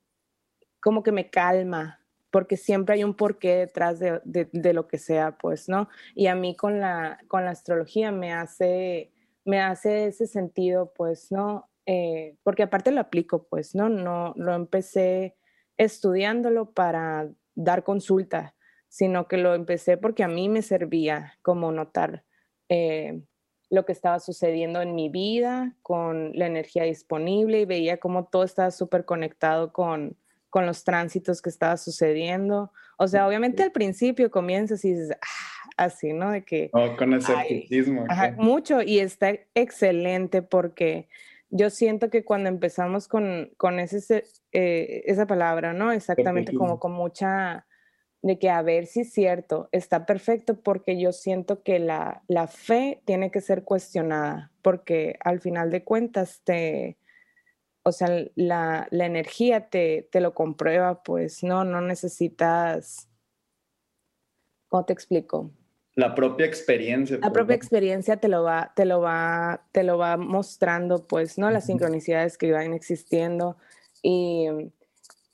como 0.80 1.02
que 1.02 1.12
me 1.12 1.30
calma, 1.30 2.00
porque 2.30 2.56
siempre 2.56 2.96
hay 2.96 3.04
un 3.04 3.14
porqué 3.14 3.56
detrás 3.56 3.98
de, 3.98 4.20
de, 4.24 4.72
lo 4.72 4.86
que 4.88 4.98
sea, 4.98 5.36
pues, 5.38 5.68
¿no? 5.68 5.88
Y 6.14 6.26
a 6.26 6.34
mí 6.34 6.54
con 6.54 6.80
la, 6.80 7.18
con 7.28 7.44
la 7.44 7.50
astrología 7.50 8.12
me 8.12 8.32
hace 8.32 9.12
me 9.46 9.60
hace 9.60 10.08
ese 10.08 10.26
sentido, 10.26 10.92
pues, 10.94 11.30
¿no? 11.30 11.70
Eh, 11.86 12.36
porque 12.42 12.64
aparte 12.64 12.90
lo 12.90 13.00
aplico, 13.00 13.46
pues, 13.48 13.74
¿no? 13.74 13.88
No 13.88 14.34
lo 14.36 14.54
empecé 14.54 15.36
estudiándolo 15.76 16.72
para 16.72 17.28
dar 17.54 17.84
consulta, 17.84 18.54
sino 18.88 19.28
que 19.28 19.36
lo 19.36 19.54
empecé 19.54 19.96
porque 19.96 20.24
a 20.24 20.28
mí 20.28 20.48
me 20.48 20.62
servía 20.62 21.38
como 21.42 21.70
notar 21.70 22.24
eh, 22.68 23.20
lo 23.70 23.84
que 23.84 23.92
estaba 23.92 24.18
sucediendo 24.20 24.80
en 24.80 24.94
mi 24.94 25.08
vida 25.08 25.76
con 25.82 26.32
la 26.34 26.46
energía 26.46 26.84
disponible 26.84 27.60
y 27.60 27.64
veía 27.64 27.98
cómo 27.98 28.26
todo 28.26 28.44
estaba 28.44 28.70
súper 28.70 29.04
conectado 29.04 29.72
con, 29.72 30.16
con 30.50 30.66
los 30.66 30.84
tránsitos 30.84 31.42
que 31.42 31.50
estaba 31.50 31.76
sucediendo. 31.76 32.72
O 32.98 33.06
sea, 33.08 33.26
obviamente 33.28 33.62
al 33.62 33.72
principio 33.72 34.30
comienzas 34.30 34.84
y 34.84 34.92
dices, 34.92 35.12
ah, 35.20 35.84
así, 35.84 36.12
¿no? 36.12 36.30
De 36.30 36.44
que... 36.44 36.70
Oh, 36.72 36.96
con 36.96 37.14
escepticismo. 37.14 38.06
mucho 38.36 38.82
y 38.82 39.00
está 39.00 39.34
excelente 39.54 40.42
porque 40.42 41.08
yo 41.50 41.70
siento 41.70 42.10
que 42.10 42.24
cuando 42.24 42.48
empezamos 42.48 43.08
con, 43.08 43.52
con 43.56 43.78
ese, 43.78 44.24
eh, 44.52 45.02
esa 45.06 45.26
palabra, 45.26 45.72
¿no? 45.72 45.92
Exactamente 45.92 46.54
como 46.54 46.78
con 46.78 46.92
mucha 46.92 47.66
de 48.22 48.38
que 48.38 48.50
a 48.50 48.62
ver 48.62 48.86
si 48.86 49.00
es 49.00 49.12
cierto, 49.12 49.68
está 49.72 50.04
perfecto 50.04 50.60
porque 50.60 50.98
yo 50.98 51.12
siento 51.12 51.62
que 51.62 51.78
la, 51.78 52.22
la 52.26 52.48
fe 52.48 53.00
tiene 53.04 53.30
que 53.30 53.40
ser 53.40 53.62
cuestionada 53.62 54.50
porque 54.62 55.16
al 55.20 55.40
final 55.40 55.70
de 55.70 55.84
cuentas 55.84 56.40
te, 56.42 56.98
o 57.84 57.92
sea, 57.92 58.08
la, 58.34 58.88
la 58.90 59.06
energía 59.06 59.68
te, 59.68 60.08
te, 60.10 60.20
lo 60.20 60.34
comprueba, 60.34 61.04
pues 61.04 61.44
no, 61.44 61.64
no 61.64 61.80
necesitas, 61.80 63.08
¿cómo 64.68 64.84
te 64.84 64.92
explico? 64.92 65.52
La 65.96 66.14
propia 66.14 66.44
experiencia. 66.44 67.18
La 67.22 67.32
propia 67.32 67.56
experiencia 67.56 68.18
te 68.18 68.28
lo 68.28 68.42
va, 68.42 68.72
te 68.76 68.84
lo 68.84 69.00
va, 69.00 69.62
te 69.72 69.82
lo 69.82 69.96
va 69.96 70.18
mostrando, 70.18 71.06
pues, 71.06 71.38
¿no? 71.38 71.50
Las 71.50 71.64
sincronicidades 71.64 72.36
que 72.36 72.52
van 72.52 72.74
existiendo. 72.74 73.56
Y 74.02 74.46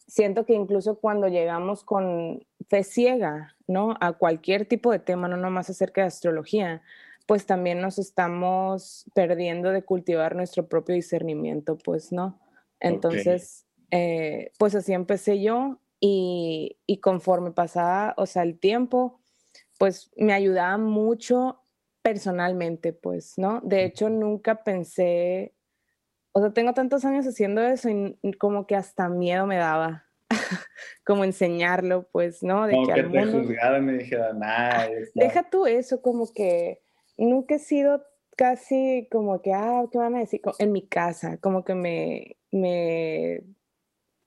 siento 0.07 0.47
que 0.47 0.55
incluso 0.55 1.01
cuando 1.01 1.27
llegamos 1.27 1.83
con 1.83 2.47
fe 2.69 2.85
ciega, 2.85 3.57
¿no? 3.67 3.97
A 4.01 4.13
cualquier 4.13 4.65
tipo 4.65 4.93
de 4.93 5.01
tema, 5.01 5.27
no 5.27 5.37
nomás 5.37 5.69
acerca 5.69 6.03
de 6.03 6.07
astrología, 6.07 6.81
pues 7.27 7.45
también 7.45 7.81
nos 7.81 7.99
estamos 7.99 9.07
perdiendo 9.15 9.71
de 9.71 9.83
cultivar 9.83 10.37
nuestro 10.37 10.69
propio 10.69 10.95
discernimiento, 10.95 11.77
pues, 11.77 12.13
¿no? 12.13 12.39
Entonces, 12.79 13.67
eh, 13.91 14.53
pues 14.59 14.77
así 14.77 14.93
empecé 14.93 15.43
yo 15.43 15.81
y, 15.99 16.77
y, 16.87 16.99
conforme 16.99 17.51
pasaba, 17.51 18.15
o 18.17 18.27
sea, 18.27 18.45
el 18.45 18.61
tiempo, 18.61 19.22
pues 19.83 20.13
me 20.17 20.33
ayudaba 20.33 20.79
mucho 20.79 21.61
personalmente, 22.03 22.93
pues, 22.93 23.37
¿no? 23.37 23.61
De 23.65 23.85
hecho, 23.85 24.09
nunca 24.11 24.63
pensé, 24.63 25.57
o 26.31 26.41
sea, 26.41 26.53
tengo 26.53 26.73
tantos 26.73 27.05
años 27.05 27.27
haciendo 27.27 27.61
eso 27.63 27.89
y 27.91 28.33
como 28.35 28.69
que 28.69 28.77
hasta 28.77 29.09
miedo 29.09 29.45
me 29.45 29.57
daba, 29.57 30.07
como 31.05 31.25
enseñarlo, 31.25 32.07
pues, 32.13 32.45
¿no? 32.45 32.69
De 32.69 32.77
que, 32.87 32.93
al 32.93 33.09
mundo... 33.09 33.49
me 33.81 33.93
dijeron, 33.95 34.39
nada. 34.39 34.89
Deja 35.17 35.51
tú 35.51 35.67
eso, 35.67 36.01
como 36.01 36.33
que 36.33 36.81
nunca 37.17 37.57
he 37.57 37.59
sido 37.59 38.07
casi 38.37 39.09
como 39.11 39.43
que, 39.43 39.53
ah, 39.53 39.83
¿qué 39.91 39.99
van 39.99 40.15
a 40.15 40.21
decir? 40.21 40.43
En 40.61 40.71
mi 40.71 40.87
casa, 40.87 41.39
como 41.39 41.65
que 41.65 41.75
me, 41.75 42.37
me, 42.53 43.43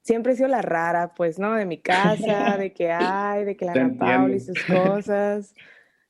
siempre 0.05 0.33
he 0.33 0.35
sido 0.35 0.47
la 0.47 0.61
rara, 0.61 1.13
pues, 1.15 1.39
¿no? 1.39 1.55
De 1.55 1.65
mi 1.65 1.79
casa, 1.79 2.57
de 2.57 2.73
que 2.73 2.91
hay, 2.91 3.43
de 3.43 3.57
que 3.57 3.65
la 3.65 3.71
Ana 3.73 3.95
Paula 3.97 4.35
y 4.35 4.39
sus 4.39 4.63
cosas. 4.63 5.53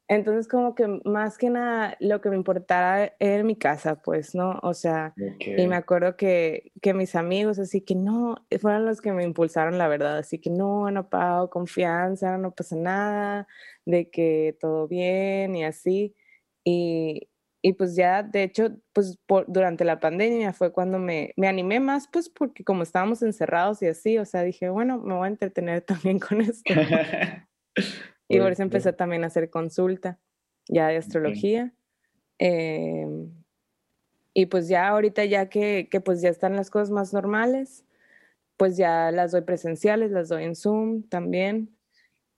Entonces, 0.08 0.48
como 0.48 0.75
que 0.75 1.00
más 1.06 1.38
que 1.38 1.50
nada, 1.50 1.98
lo 2.00 2.22
que 2.22 2.30
me 2.30 2.36
importaba 2.36 3.14
era 3.18 3.44
mi 3.44 3.56
casa, 3.56 3.96
pues, 3.96 4.36
¿no? 4.36 4.60
O 4.62 4.74
sea, 4.75 5.16
y 5.40 5.66
me 5.66 5.78
acuerdo 5.78 6.16
que, 6.16 6.74
que, 6.82 6.94
mis 6.94 7.16
amigos, 7.16 7.58
así 7.58 7.82
que 7.82 7.96
no, 7.96 8.36
fueron 8.62 8.86
los 8.86 9.02
que 9.02 9.14
me 9.14 9.24
impulsaron, 9.24 9.80
la 9.80 9.88
verdad, 9.88 10.18
así 10.20 10.38
que 10.40 10.52
no, 10.52 10.86
Ana 10.86 11.10
Pau, 11.10 11.50
confianza, 11.50 12.38
no 12.38 12.52
pasa 12.54 12.75
nada, 12.75 13.48
de 13.86 14.12
que 14.12 14.56
todo 14.60 14.88
bien 14.88 15.56
y 15.56 15.64
así. 15.64 16.14
Y, 16.64 17.30
y 17.66 17.74
pues 17.74 17.96
ya, 17.96 18.22
de 18.22 18.44
hecho, 18.44 18.78
pues 18.94 19.18
durante 19.48 19.86
la 19.86 20.00
pandemia 20.00 20.54
fue 20.54 20.72
cuando 20.72 21.00
me, 21.00 21.34
me, 21.36 21.48
animé 21.48 21.80
más, 21.80 22.08
pues 22.08 22.30
porque 22.30 22.64
como 22.64 22.84
estábamos 22.84 23.24
encerrados 23.24 23.82
y 23.82 23.88
así, 23.88 24.20
o 24.20 24.26
sea, 24.26 24.44
dije, 24.44 24.70
bueno, 24.70 25.00
me 25.00 25.16
voy 25.16 25.26
a 25.26 25.32
entretener 25.32 25.82
también 25.82 26.20
con 26.20 26.42
esto. 26.42 26.72
y 28.30 28.40
por 28.40 28.52
eso 28.52 28.62
empecé 28.62 28.94
también 28.94 29.24
a 29.24 29.28
hacer 29.28 29.50
consulta 29.50 30.20
ya 30.68 30.90
de 30.90 30.98
astrología. 30.98 31.74
Em, 32.38 33.32
y 34.36 34.46
pues 34.46 34.68
ya 34.68 34.88
ahorita 34.88 35.26
ya 35.26 35.50
que, 35.50 35.88
que, 35.90 36.02
pues 36.02 36.22
ya 36.22 36.30
están 36.30 36.56
las 36.56 36.70
cosas 36.70 36.92
más 36.92 37.14
normales, 37.14 37.84
pues 38.58 38.78
ya 38.78 39.10
las 39.10 39.32
doy 39.32 39.42
presenciales, 39.42 40.12
las 40.12 40.30
doy 40.30 40.44
en 40.44 40.56
Zoom 40.56 41.02
también. 41.10 41.76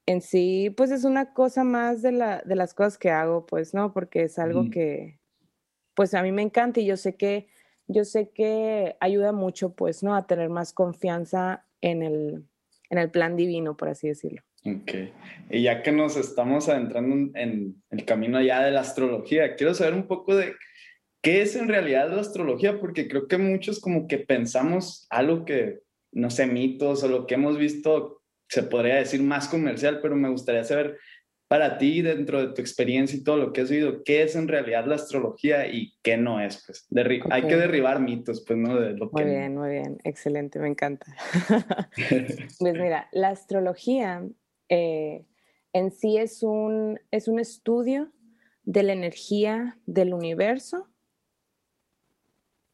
En 0.06 0.22
sí, 0.22 0.70
pues 0.74 0.90
es 0.90 1.04
una 1.04 1.34
cosa 1.34 1.64
más 1.64 2.00
de, 2.00 2.12
la, 2.12 2.40
de 2.46 2.56
las 2.56 2.72
cosas 2.72 2.96
que 2.96 3.10
hago, 3.10 3.44
pues, 3.44 3.74
¿no? 3.74 3.92
Porque 3.92 4.22
es 4.22 4.38
algo 4.38 4.70
que, 4.70 5.17
pues 5.98 6.14
a 6.14 6.22
mí 6.22 6.30
me 6.30 6.42
encanta 6.42 6.78
y 6.78 6.86
yo 6.86 6.96
sé 6.96 7.16
que, 7.16 7.48
yo 7.88 8.04
sé 8.04 8.30
que 8.30 8.94
ayuda 9.00 9.32
mucho, 9.32 9.74
pues, 9.74 10.04
¿no? 10.04 10.14
A 10.14 10.28
tener 10.28 10.48
más 10.48 10.72
confianza 10.72 11.66
en 11.80 12.04
el, 12.04 12.44
en 12.88 12.98
el 12.98 13.10
plan 13.10 13.34
divino, 13.34 13.76
por 13.76 13.88
así 13.88 14.06
decirlo. 14.06 14.40
Ok. 14.64 14.92
Y 15.50 15.64
ya 15.64 15.82
que 15.82 15.90
nos 15.90 16.16
estamos 16.16 16.68
adentrando 16.68 17.36
en 17.36 17.82
el 17.90 18.04
camino 18.04 18.40
ya 18.40 18.62
de 18.64 18.70
la 18.70 18.82
astrología, 18.82 19.56
quiero 19.56 19.74
saber 19.74 19.94
un 19.94 20.06
poco 20.06 20.36
de 20.36 20.54
qué 21.20 21.42
es 21.42 21.56
en 21.56 21.66
realidad 21.66 22.12
la 22.12 22.20
astrología, 22.20 22.78
porque 22.78 23.08
creo 23.08 23.26
que 23.26 23.38
muchos 23.38 23.80
como 23.80 24.06
que 24.06 24.18
pensamos 24.18 25.08
algo 25.10 25.44
que, 25.44 25.80
no 26.12 26.30
sé, 26.30 26.46
mitos 26.46 27.02
o 27.02 27.08
lo 27.08 27.26
que 27.26 27.34
hemos 27.34 27.58
visto, 27.58 28.22
se 28.48 28.62
podría 28.62 28.94
decir 28.94 29.20
más 29.20 29.48
comercial, 29.48 29.98
pero 30.00 30.14
me 30.14 30.28
gustaría 30.28 30.62
saber 30.62 30.96
para 31.48 31.78
ti, 31.78 32.02
dentro 32.02 32.46
de 32.46 32.54
tu 32.54 32.60
experiencia 32.60 33.18
y 33.18 33.24
todo 33.24 33.38
lo 33.38 33.52
que 33.52 33.62
has 33.62 33.70
vivido, 33.70 34.04
¿qué 34.04 34.22
es 34.22 34.36
en 34.36 34.48
realidad 34.48 34.84
la 34.86 34.96
astrología 34.96 35.66
y 35.66 35.94
qué 36.02 36.18
no 36.18 36.40
es? 36.40 36.62
Pues 36.66 36.86
hay 37.30 37.42
que 37.42 37.56
derribar 37.56 38.00
mitos, 38.00 38.44
pues, 38.46 38.58
¿no? 38.58 38.78
De 38.78 38.94
muy 38.94 39.24
bien, 39.24 39.56
muy 39.56 39.70
bien, 39.70 39.98
excelente, 40.04 40.58
me 40.58 40.68
encanta. 40.68 41.06
pues 42.58 42.74
mira, 42.74 43.08
la 43.12 43.30
astrología 43.30 44.22
eh, 44.68 45.24
en 45.72 45.90
sí 45.90 46.18
es 46.18 46.42
un, 46.42 47.00
es 47.10 47.28
un 47.28 47.40
estudio 47.40 48.12
de 48.64 48.82
la 48.82 48.92
energía 48.92 49.78
del 49.86 50.12
universo 50.12 50.86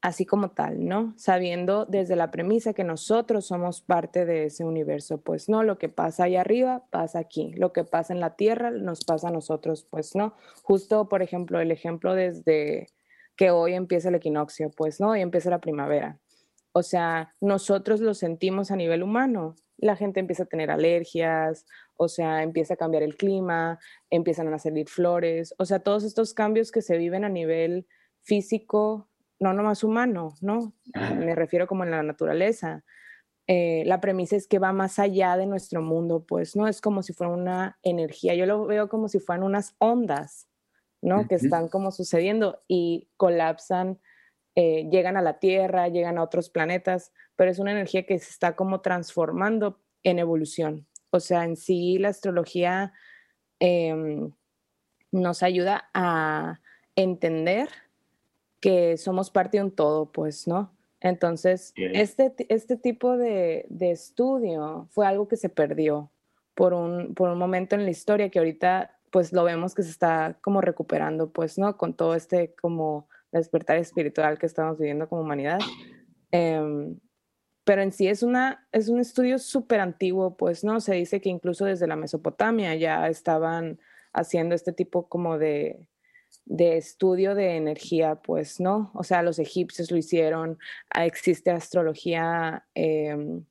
así 0.04 0.26
como 0.26 0.50
tal, 0.50 0.86
¿no? 0.86 1.14
Sabiendo 1.16 1.86
desde 1.86 2.14
la 2.14 2.30
premisa 2.30 2.74
que 2.74 2.84
nosotros 2.84 3.46
somos 3.46 3.80
parte 3.80 4.26
de 4.26 4.44
ese 4.44 4.62
universo, 4.62 5.22
pues 5.22 5.48
no, 5.48 5.62
lo 5.62 5.78
que 5.78 5.88
pasa 5.88 6.24
ahí 6.24 6.36
arriba 6.36 6.84
pasa 6.90 7.20
aquí, 7.20 7.54
lo 7.54 7.72
que 7.72 7.84
pasa 7.84 8.12
en 8.12 8.20
la 8.20 8.36
Tierra 8.36 8.70
nos 8.70 9.02
pasa 9.02 9.28
a 9.28 9.30
nosotros, 9.30 9.86
pues 9.88 10.14
no. 10.14 10.34
Justo, 10.62 11.08
por 11.08 11.22
ejemplo, 11.22 11.58
el 11.58 11.70
ejemplo 11.70 12.14
desde 12.14 12.88
que 13.34 13.50
hoy 13.50 13.72
empieza 13.72 14.10
el 14.10 14.16
equinoccio, 14.16 14.70
pues 14.76 15.00
no, 15.00 15.12
hoy 15.12 15.22
empieza 15.22 15.48
la 15.48 15.62
primavera. 15.62 16.20
O 16.72 16.82
sea, 16.82 17.34
nosotros 17.40 18.00
lo 18.00 18.12
sentimos 18.12 18.70
a 18.70 18.76
nivel 18.76 19.02
humano. 19.02 19.56
La 19.78 19.96
gente 19.96 20.20
empieza 20.20 20.42
a 20.42 20.46
tener 20.46 20.70
alergias, 20.70 21.64
o 21.96 22.08
sea, 22.08 22.42
empieza 22.42 22.74
a 22.74 22.76
cambiar 22.76 23.04
el 23.04 23.16
clima, 23.16 23.78
empiezan 24.10 24.52
a 24.52 24.58
salir 24.58 24.86
flores, 24.86 25.54
o 25.56 25.64
sea, 25.64 25.78
todos 25.78 26.04
estos 26.04 26.34
cambios 26.34 26.70
que 26.72 26.82
se 26.82 26.98
viven 26.98 27.24
a 27.24 27.30
nivel 27.30 27.86
físico, 28.20 29.08
no 29.40 29.52
nomás 29.52 29.84
humano, 29.84 30.34
¿no? 30.40 30.74
Me 31.18 31.34
refiero 31.34 31.66
como 31.66 31.84
en 31.84 31.90
la 31.90 32.02
naturaleza. 32.02 32.84
Eh, 33.46 33.82
la 33.84 34.00
premisa 34.00 34.36
es 34.36 34.46
que 34.46 34.58
va 34.58 34.72
más 34.72 34.98
allá 34.98 35.36
de 35.36 35.46
nuestro 35.46 35.82
mundo, 35.82 36.24
pues, 36.26 36.56
¿no? 36.56 36.66
Es 36.66 36.80
como 36.80 37.02
si 37.02 37.12
fuera 37.12 37.32
una 37.32 37.78
energía, 37.82 38.34
yo 38.34 38.46
lo 38.46 38.64
veo 38.66 38.88
como 38.88 39.08
si 39.08 39.20
fueran 39.20 39.44
unas 39.44 39.74
ondas, 39.78 40.48
¿no? 41.02 41.28
Que 41.28 41.34
están 41.34 41.68
como 41.68 41.90
sucediendo 41.90 42.62
y 42.66 43.10
colapsan, 43.18 44.00
eh, 44.54 44.88
llegan 44.90 45.16
a 45.16 45.22
la 45.22 45.38
Tierra, 45.40 45.88
llegan 45.88 46.16
a 46.16 46.22
otros 46.22 46.48
planetas, 46.48 47.12
pero 47.36 47.50
es 47.50 47.58
una 47.58 47.72
energía 47.72 48.06
que 48.06 48.18
se 48.18 48.30
está 48.30 48.56
como 48.56 48.80
transformando 48.80 49.82
en 50.02 50.18
evolución. 50.18 50.86
O 51.10 51.20
sea, 51.20 51.44
en 51.44 51.56
sí 51.56 51.98
la 51.98 52.08
astrología 52.08 52.92
em, 53.60 54.32
nos 55.12 55.42
ayuda 55.42 55.90
a 55.92 56.60
entender 56.96 57.68
que 58.64 58.96
somos 58.96 59.30
parte 59.30 59.58
de 59.58 59.64
un 59.64 59.70
todo, 59.72 60.10
pues, 60.10 60.48
¿no? 60.48 60.74
Entonces, 60.98 61.74
este, 61.76 62.34
este 62.48 62.78
tipo 62.78 63.18
de, 63.18 63.66
de, 63.68 63.90
estudio 63.90 64.88
fue 64.90 65.06
algo 65.06 65.28
que 65.28 65.36
se 65.36 65.50
perdió 65.50 66.10
por 66.54 66.72
un, 66.72 67.14
por 67.14 67.28
un 67.28 67.38
momento 67.38 67.74
en 67.74 67.84
la 67.84 67.90
historia 67.90 68.30
que 68.30 68.38
ahorita 68.38 68.98
pues 69.10 69.34
lo 69.34 69.44
vemos 69.44 69.74
que 69.74 69.82
se 69.82 69.90
está 69.90 70.38
como 70.40 70.62
recuperando, 70.62 71.30
pues, 71.30 71.58
¿no? 71.58 71.76
Con 71.76 71.92
todo 71.92 72.14
este 72.14 72.54
como 72.54 73.06
despertar 73.32 73.76
espiritual 73.76 74.38
que 74.38 74.46
estamos 74.46 74.78
viviendo 74.78 75.10
como 75.10 75.20
humanidad. 75.20 75.58
Em, 76.30 76.98
pero 77.64 77.82
en 77.82 77.92
sí 77.92 78.08
es, 78.08 78.22
una, 78.22 78.66
es 78.72 78.88
un 78.88 78.98
estudio 78.98 79.38
súper 79.38 79.80
antiguo, 79.80 80.38
pues, 80.38 80.64
¿no? 80.64 80.80
Se 80.80 80.94
dice 80.94 81.20
que 81.20 81.28
incluso 81.28 81.66
desde 81.66 81.86
la 81.86 81.96
Mesopotamia 81.96 82.74
ya 82.76 83.08
estaban 83.08 83.78
haciendo 84.14 84.54
este 84.54 84.72
tipo 84.72 85.06
como 85.06 85.36
de, 85.36 85.86
de 86.44 86.76
estudio 86.76 87.34
de 87.34 87.56
energía, 87.56 88.16
pues, 88.16 88.60
¿no? 88.60 88.90
O 88.94 89.04
sea, 89.04 89.22
los 89.22 89.38
egipcios 89.38 89.90
lo 89.90 89.96
hicieron, 89.96 90.58
ah, 90.90 91.06
existe 91.06 91.50
astrología, 91.50 92.66
em, 92.74 93.44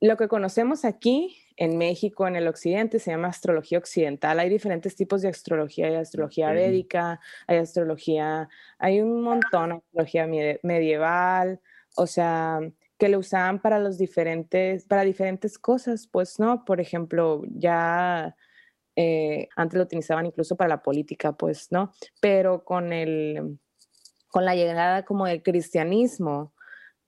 lo 0.00 0.16
que 0.16 0.28
conocemos 0.28 0.84
aquí 0.84 1.36
en 1.56 1.76
México, 1.76 2.26
en 2.26 2.36
el 2.36 2.48
occidente, 2.48 2.98
se 2.98 3.10
llama 3.10 3.28
astrología 3.28 3.78
occidental. 3.78 4.40
Hay 4.40 4.48
diferentes 4.48 4.96
tipos 4.96 5.20
de 5.22 5.28
astrología, 5.28 5.88
hay 5.88 5.96
astrología 5.96 6.52
védica, 6.52 7.20
hay 7.46 7.58
astrología, 7.58 8.48
hay 8.78 9.00
un 9.00 9.22
montón, 9.22 9.72
astrología 9.72 10.26
medieval, 10.62 11.60
o 11.96 12.06
sea, 12.06 12.60
que 12.98 13.08
lo 13.08 13.18
usaban 13.18 13.60
para 13.60 13.78
los 13.78 13.98
diferentes, 13.98 14.84
para 14.86 15.02
diferentes 15.02 15.58
cosas, 15.58 16.06
pues, 16.06 16.38
¿no? 16.38 16.64
Por 16.64 16.80
ejemplo, 16.80 17.42
ya 17.50 18.36
eh, 18.96 19.48
antes 19.56 19.76
lo 19.76 19.84
utilizaban 19.84 20.26
incluso 20.26 20.56
para 20.56 20.68
la 20.68 20.82
política, 20.82 21.32
pues, 21.32 21.70
¿no? 21.70 21.92
Pero 22.20 22.64
con 22.64 22.92
el, 22.92 23.58
con 24.28 24.44
la 24.44 24.54
llegada 24.54 25.04
como 25.04 25.26
del 25.26 25.42
cristianismo, 25.42 26.52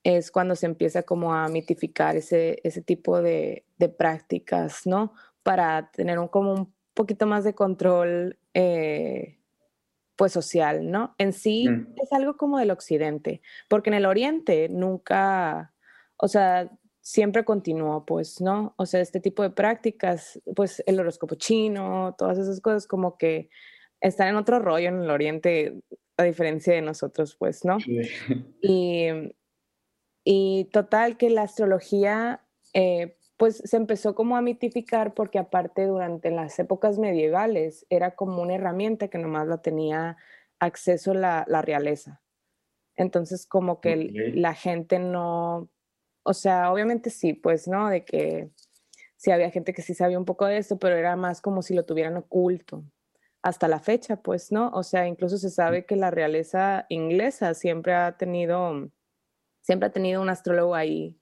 es 0.04 0.30
cuando 0.30 0.56
se 0.56 0.66
empieza 0.66 1.02
como 1.02 1.34
a 1.34 1.48
mitificar 1.48 2.16
ese, 2.16 2.60
ese 2.64 2.82
tipo 2.82 3.22
de, 3.22 3.64
de 3.78 3.88
prácticas, 3.88 4.86
¿no? 4.86 5.14
Para 5.42 5.90
tener 5.92 6.18
un, 6.18 6.28
como 6.28 6.52
un 6.52 6.74
poquito 6.94 7.26
más 7.26 7.44
de 7.44 7.54
control, 7.54 8.38
eh, 8.54 9.38
pues 10.16 10.32
social, 10.32 10.90
¿no? 10.90 11.14
En 11.18 11.32
sí 11.32 11.68
mm. 11.68 11.94
es 12.02 12.12
algo 12.12 12.36
como 12.36 12.58
del 12.58 12.70
occidente, 12.70 13.42
porque 13.68 13.90
en 13.90 13.94
el 13.94 14.06
oriente 14.06 14.68
nunca, 14.68 15.72
o 16.16 16.28
sea, 16.28 16.70
siempre 17.02 17.44
continuó, 17.44 18.06
pues, 18.06 18.40
¿no? 18.40 18.74
O 18.78 18.86
sea, 18.86 19.00
este 19.00 19.20
tipo 19.20 19.42
de 19.42 19.50
prácticas, 19.50 20.40
pues 20.54 20.82
el 20.86 20.98
horóscopo 21.00 21.34
chino, 21.34 22.14
todas 22.16 22.38
esas 22.38 22.60
cosas 22.60 22.86
como 22.86 23.18
que 23.18 23.50
están 24.00 24.28
en 24.28 24.36
otro 24.36 24.60
rollo 24.60 24.88
en 24.88 25.02
el 25.02 25.10
oriente, 25.10 25.82
a 26.16 26.22
diferencia 26.22 26.72
de 26.72 26.80
nosotros, 26.80 27.36
pues, 27.36 27.64
¿no? 27.64 27.78
Y, 28.62 29.08
y, 30.24 30.64
total 30.66 31.16
que 31.16 31.28
la 31.28 31.42
astrología, 31.42 32.40
eh, 32.72 33.16
pues 33.36 33.56
se 33.64 33.76
empezó 33.76 34.14
como 34.14 34.36
a 34.36 34.42
mitificar 34.42 35.14
porque 35.14 35.40
aparte 35.40 35.86
durante 35.86 36.30
las 36.30 36.56
épocas 36.60 37.00
medievales 37.00 37.84
era 37.90 38.12
como 38.14 38.40
una 38.40 38.54
herramienta 38.54 39.08
que 39.08 39.18
nomás 39.18 39.48
la 39.48 39.60
tenía 39.60 40.16
acceso 40.60 41.12
la, 41.12 41.44
la 41.48 41.60
realeza. 41.60 42.22
Entonces 42.94 43.46
como 43.46 43.80
que 43.80 43.96
la 44.34 44.54
gente 44.54 45.00
no, 45.00 45.68
o 46.22 46.34
sea, 46.34 46.72
obviamente 46.72 47.10
sí, 47.10 47.34
pues, 47.34 47.68
¿no? 47.68 47.88
De 47.88 48.04
que 48.04 48.50
sí 49.16 49.30
había 49.30 49.50
gente 49.50 49.72
que 49.72 49.82
sí 49.82 49.94
sabía 49.94 50.18
un 50.18 50.24
poco 50.24 50.46
de 50.46 50.58
esto, 50.58 50.78
pero 50.78 50.96
era 50.96 51.16
más 51.16 51.40
como 51.40 51.62
si 51.62 51.74
lo 51.74 51.84
tuvieran 51.84 52.16
oculto. 52.16 52.84
Hasta 53.42 53.68
la 53.68 53.80
fecha, 53.80 54.16
pues, 54.16 54.52
¿no? 54.52 54.70
O 54.70 54.82
sea, 54.82 55.06
incluso 55.06 55.38
se 55.38 55.50
sabe 55.50 55.86
que 55.86 55.96
la 55.96 56.10
realeza 56.10 56.86
inglesa 56.88 57.54
siempre 57.54 57.94
ha 57.94 58.16
tenido, 58.16 58.90
siempre 59.62 59.88
ha 59.88 59.92
tenido 59.92 60.22
un 60.22 60.28
astrólogo 60.28 60.74
ahí 60.74 61.18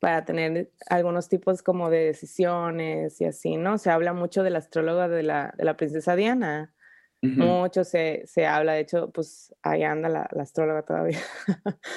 para 0.00 0.24
tener 0.24 0.72
algunos 0.90 1.28
tipos 1.28 1.62
como 1.62 1.88
de 1.88 2.04
decisiones 2.06 3.20
y 3.20 3.24
así, 3.24 3.56
¿no? 3.56 3.78
Se 3.78 3.90
habla 3.90 4.12
mucho 4.12 4.42
del 4.42 4.56
astrólogo 4.56 5.08
de 5.08 5.22
la, 5.22 5.54
de 5.56 5.64
la 5.64 5.76
princesa 5.76 6.16
Diana, 6.16 6.74
mucho 7.22 7.84
se, 7.84 8.22
se, 8.26 8.46
habla, 8.46 8.72
de 8.72 8.80
hecho, 8.80 9.10
pues 9.12 9.54
ahí 9.62 9.84
anda 9.84 10.08
la, 10.08 10.28
la 10.32 10.42
astróloga 10.42 10.82
todavía. 10.82 11.18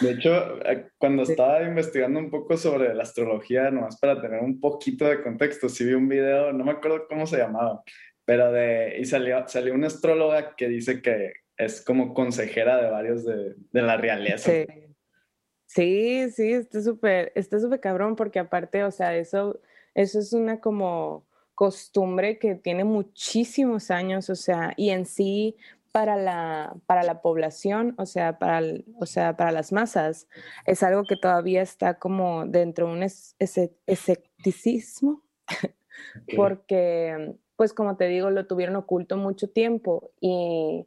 De 0.02 0.12
hecho, 0.12 0.64
eh, 0.64 0.88
cuando 1.00 1.24
estaba 1.24 1.64
investigando 1.64 2.20
un 2.20 2.30
poco 2.30 2.56
sobre 2.58 2.94
la 2.94 3.04
astrología, 3.04 3.72
nomás 3.72 4.00
para 4.00 4.22
tener 4.22 4.42
un 4.42 4.60
poquito 4.60 5.06
de 5.06 5.24
contexto, 5.24 5.68
sí 5.68 5.84
vi 5.84 5.94
un 5.94 6.08
video, 6.08 6.54
no 6.54 6.64
me 6.64 6.72
acuerdo 6.72 7.08
cómo 7.08 7.26
se 7.26 7.38
llamaba, 7.38 7.82
pero 8.24 8.52
de, 8.52 8.98
y 9.00 9.06
salió, 9.06 9.48
salió 9.48 9.74
una 9.74 9.88
astróloga 9.88 10.56
que 10.56 10.68
dice 10.68 11.02
que 11.02 11.34
es 11.58 11.84
como 11.84 12.14
consejera 12.14 12.82
de 12.82 12.92
varios 12.92 13.26
de, 13.26 13.56
de 13.72 13.82
la 13.82 13.98
realeza. 13.98 14.52
Sí, 14.52 14.68
sí, 15.66 16.30
sí 16.32 16.54
está 16.54 16.82
súper, 16.82 17.32
está 17.34 17.60
súper 17.60 17.80
cabrón 17.80 18.16
porque 18.16 18.40
aparte, 18.40 18.84
o 18.84 18.92
sea, 18.92 19.18
eso, 19.18 19.60
eso 19.96 20.20
es 20.20 20.34
una 20.34 20.60
como 20.60 21.26
costumbre 21.56 22.38
que 22.38 22.56
tiene 22.56 22.84
muchísimos 22.84 23.90
años, 23.90 24.30
o 24.30 24.36
sea, 24.36 24.74
y 24.78 24.90
en 24.90 25.06
sí 25.06 25.56
para 25.92 26.18
la, 26.18 26.76
para 26.86 27.04
la 27.04 27.22
población, 27.22 27.96
o 27.98 28.06
sea, 28.06 28.38
para, 28.38 28.62
o 29.00 29.06
sea, 29.06 29.38
para 29.38 29.54
las 29.54 29.72
masas, 29.72 30.28
es 30.66 30.84
algo 30.84 31.04
que 31.06 31.16
todavía 31.16 31.62
está 31.62 31.94
como 32.00 32.46
dentro 32.46 32.88
de 32.88 32.94
un 32.94 33.04
escepticismo, 33.88 35.24
porque, 36.36 37.38
pues 37.56 37.72
como 37.74 37.96
te 37.96 38.08
digo, 38.08 38.30
lo 38.30 38.46
tuvieron 38.46 38.76
oculto 38.76 39.16
mucho 39.16 39.50
tiempo 39.50 40.12
y 40.20 40.86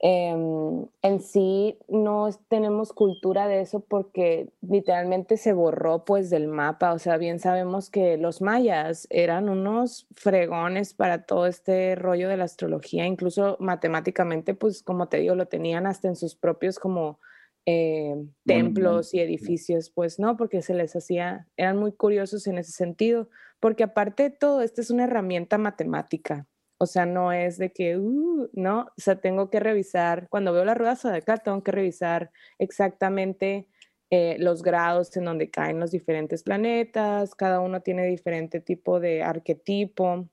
Em, 0.00 0.86
en 1.02 1.20
sí 1.20 1.76
no 1.88 2.28
tenemos 2.48 2.92
cultura 2.92 3.48
de 3.48 3.60
eso 3.60 3.80
porque 3.80 4.48
literalmente 4.60 5.36
se 5.36 5.52
borró 5.52 6.04
pues 6.04 6.30
del 6.30 6.46
mapa, 6.46 6.92
o 6.92 7.00
sea, 7.00 7.16
bien 7.16 7.40
sabemos 7.40 7.90
que 7.90 8.16
los 8.16 8.40
mayas 8.40 9.08
eran 9.10 9.48
unos 9.48 10.06
fregones 10.14 10.94
para 10.94 11.24
todo 11.24 11.46
este 11.48 11.96
rollo 11.96 12.28
de 12.28 12.36
la 12.36 12.44
astrología, 12.44 13.06
incluso 13.06 13.56
matemáticamente 13.58 14.54
pues 14.54 14.84
como 14.84 15.08
te 15.08 15.16
digo, 15.16 15.34
lo 15.34 15.46
tenían 15.46 15.84
hasta 15.84 16.06
en 16.06 16.14
sus 16.14 16.36
propios 16.36 16.78
como 16.78 17.18
eh, 17.66 18.14
templos 18.46 19.14
y 19.14 19.20
edificios, 19.20 19.90
pues 19.90 20.20
no, 20.20 20.36
porque 20.36 20.62
se 20.62 20.74
les 20.74 20.94
hacía, 20.94 21.48
eran 21.56 21.76
muy 21.76 21.90
curiosos 21.92 22.46
en 22.46 22.58
ese 22.58 22.70
sentido, 22.70 23.28
porque 23.58 23.82
aparte 23.82 24.22
de 24.22 24.30
todo, 24.30 24.62
esta 24.62 24.80
es 24.80 24.90
una 24.90 25.04
herramienta 25.04 25.58
matemática. 25.58 26.46
O 26.78 26.86
sea, 26.86 27.06
no 27.06 27.32
es 27.32 27.58
de 27.58 27.72
que, 27.72 27.98
uh, 27.98 28.48
no, 28.52 28.82
o 28.82 29.00
sea, 29.00 29.20
tengo 29.20 29.50
que 29.50 29.60
revisar, 29.60 30.28
cuando 30.30 30.52
veo 30.52 30.64
la 30.64 30.74
rueda 30.74 30.96
acá, 31.14 31.38
tengo 31.38 31.62
que 31.64 31.72
revisar 31.72 32.30
exactamente 32.58 33.68
eh, 34.10 34.36
los 34.38 34.62
grados 34.62 35.14
en 35.16 35.24
donde 35.24 35.50
caen 35.50 35.80
los 35.80 35.90
diferentes 35.90 36.42
planetas, 36.42 37.34
cada 37.34 37.60
uno 37.60 37.82
tiene 37.82 38.06
diferente 38.06 38.60
tipo 38.60 39.00
de 39.00 39.22
arquetipo. 39.22 40.30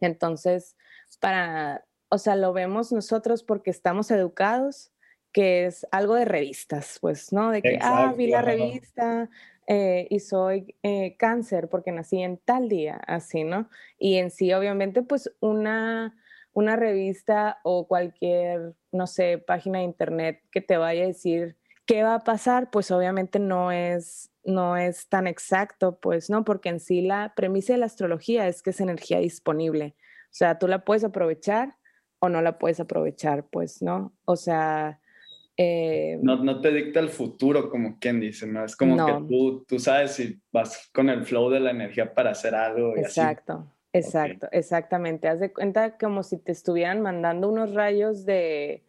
Entonces, 0.00 0.76
para, 1.20 1.84
o 2.08 2.18
sea, 2.18 2.36
lo 2.36 2.52
vemos 2.54 2.92
nosotros 2.92 3.42
porque 3.42 3.70
estamos 3.70 4.10
educados, 4.10 4.93
que 5.34 5.66
es 5.66 5.84
algo 5.90 6.14
de 6.14 6.24
revistas, 6.24 6.98
pues, 7.00 7.32
¿no? 7.32 7.50
De 7.50 7.60
que, 7.60 7.76
ah, 7.82 8.14
vi 8.16 8.28
la 8.28 8.40
revista, 8.40 9.28
eh, 9.66 10.06
y 10.08 10.20
soy 10.20 10.76
eh, 10.84 11.16
cáncer 11.16 11.68
porque 11.68 11.90
nací 11.90 12.22
en 12.22 12.38
tal 12.38 12.68
día, 12.68 13.00
así, 13.06 13.42
¿no? 13.42 13.68
Y 13.98 14.16
en 14.18 14.30
sí, 14.30 14.52
obviamente, 14.52 15.02
pues 15.02 15.34
una, 15.40 16.14
una 16.52 16.76
revista 16.76 17.58
o 17.64 17.88
cualquier, 17.88 18.74
no 18.92 19.08
sé, 19.08 19.38
página 19.38 19.78
de 19.80 19.86
internet 19.86 20.40
que 20.52 20.60
te 20.60 20.76
vaya 20.76 21.02
a 21.02 21.08
decir 21.08 21.56
qué 21.84 22.04
va 22.04 22.14
a 22.14 22.20
pasar, 22.20 22.70
pues 22.70 22.92
obviamente 22.92 23.40
no 23.40 23.72
es, 23.72 24.30
no 24.44 24.76
es 24.76 25.08
tan 25.08 25.26
exacto, 25.26 25.98
pues, 25.98 26.30
¿no? 26.30 26.44
Porque 26.44 26.68
en 26.68 26.78
sí 26.78 27.02
la 27.02 27.32
premisa 27.34 27.72
de 27.72 27.80
la 27.80 27.86
astrología 27.86 28.46
es 28.46 28.62
que 28.62 28.70
es 28.70 28.80
energía 28.80 29.18
disponible. 29.18 29.96
O 30.26 30.36
sea, 30.36 30.60
tú 30.60 30.68
la 30.68 30.84
puedes 30.84 31.02
aprovechar 31.02 31.76
o 32.20 32.28
no 32.28 32.40
la 32.40 32.58
puedes 32.58 32.78
aprovechar, 32.78 33.46
pues, 33.46 33.82
¿no? 33.82 34.14
O 34.26 34.36
sea, 34.36 35.00
eh, 35.56 36.18
no, 36.20 36.42
no, 36.42 36.60
te 36.60 36.72
dicta 36.72 36.98
el 37.00 37.08
futuro, 37.08 37.70
como 37.70 37.98
quien 37.98 38.20
dice, 38.20 38.46
¿no? 38.46 38.64
Es 38.64 38.76
como 38.76 38.96
que 39.06 39.12
tú, 39.28 39.64
tú 39.68 39.78
sabes 39.78 40.12
si 40.12 40.40
vas 40.52 40.90
con 40.92 41.08
el 41.08 41.24
flow 41.24 41.48
de 41.50 41.60
la 41.60 41.70
energía 41.70 42.12
para 42.12 42.30
hacer 42.30 42.54
algo. 42.54 42.96
exacto, 42.96 43.72
exacto, 43.92 44.48
exactamente. 44.50 45.28
Haz 45.28 45.40
de 45.40 45.52
cuenta 45.52 45.96
como 45.96 46.24
si 46.24 46.38
te 46.38 46.50
estuvieran 46.50 47.02
mandando 47.02 47.48
unos 47.48 47.72
rayos 47.72 48.24
de, 48.24 48.82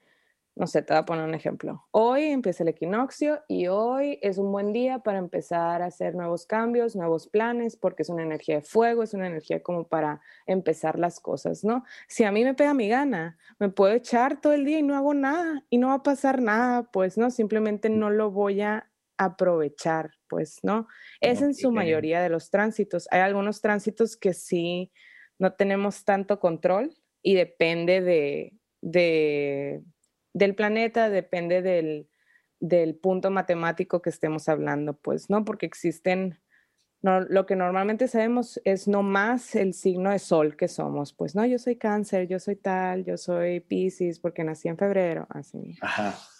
no 0.55 0.67
sé, 0.67 0.81
te 0.81 0.93
voy 0.93 1.01
a 1.01 1.05
poner 1.05 1.25
un 1.25 1.33
ejemplo. 1.33 1.85
Hoy 1.91 2.23
empieza 2.23 2.63
el 2.63 2.69
equinoccio 2.69 3.43
y 3.49 3.67
hoy 3.67 4.19
es 4.21 4.37
un 4.37 4.53
buen 4.53 4.71
día 4.71 4.99
para 4.99 5.17
empezar 5.17 5.81
a 5.81 5.87
hacer 5.87 6.15
nuevos 6.15 6.45
cambios, 6.45 6.95
nuevos 6.95 7.27
planes, 7.27 7.75
porque 7.75 8.03
es 8.03 8.09
una 8.09 8.23
energía 8.23 8.55
de 8.55 8.61
fuego, 8.61 9.03
es 9.03 9.13
una 9.13 9.27
energía 9.27 9.61
como 9.61 9.87
para 9.87 10.21
empezar 10.45 10.97
las 10.97 11.19
cosas, 11.19 11.65
¿no? 11.65 11.83
Si 12.07 12.23
a 12.23 12.31
mí 12.31 12.45
me 12.45 12.53
pega 12.53 12.73
mi 12.73 12.87
gana, 12.87 13.37
me 13.59 13.67
puedo 13.69 13.93
echar 13.93 14.39
todo 14.39 14.53
el 14.53 14.63
día 14.63 14.79
y 14.79 14.83
no 14.83 14.95
hago 14.95 15.13
nada 15.13 15.65
y 15.69 15.77
no 15.77 15.89
va 15.89 15.95
a 15.95 16.03
pasar 16.03 16.41
nada, 16.41 16.89
pues, 16.89 17.17
¿no? 17.17 17.31
Simplemente 17.31 17.89
no 17.89 18.09
lo 18.09 18.31
voy 18.31 18.61
a 18.61 18.89
aprovechar, 19.17 20.11
pues, 20.29 20.59
¿no? 20.63 20.87
Es 21.19 21.41
en 21.41 21.53
su 21.53 21.71
mayoría 21.71 22.21
de 22.21 22.29
los 22.29 22.49
tránsitos. 22.49 23.09
Hay 23.11 23.19
algunos 23.19 23.59
tránsitos 23.59 24.15
que 24.15 24.33
sí 24.33 24.93
no 25.37 25.53
tenemos 25.53 26.05
tanto 26.05 26.39
control 26.39 26.95
y 27.21 27.35
depende 27.35 27.99
de, 27.99 28.53
de 28.81 29.83
del 30.35 30.53
planeta, 30.53 31.09
depende 31.09 31.61
del, 31.61 32.09
del 32.59 32.95
punto 32.95 33.31
matemático 33.31 34.01
que 34.01 34.09
estemos 34.09 34.49
hablando, 34.49 34.93
pues, 34.93 35.29
¿no? 35.29 35.45
Porque 35.45 35.65
existen 35.65 36.37
lo 37.01 37.45
que 37.45 37.55
normalmente 37.55 38.07
sabemos 38.07 38.59
es 38.65 38.87
no 38.87 39.03
más 39.03 39.55
el 39.55 39.73
signo 39.73 40.09
de 40.09 40.19
sol 40.19 40.57
que 40.57 40.67
somos. 40.67 41.13
Pues 41.13 41.35
no, 41.35 41.45
yo 41.45 41.59
soy 41.59 41.75
cáncer, 41.75 42.27
yo 42.27 42.39
soy 42.39 42.55
tal, 42.55 43.05
yo 43.05 43.15
soy 43.15 43.59
Pisces 43.59 44.19
porque 44.19 44.43
nací 44.43 44.67
en 44.67 44.77
febrero, 44.77 45.27
así. 45.29 45.77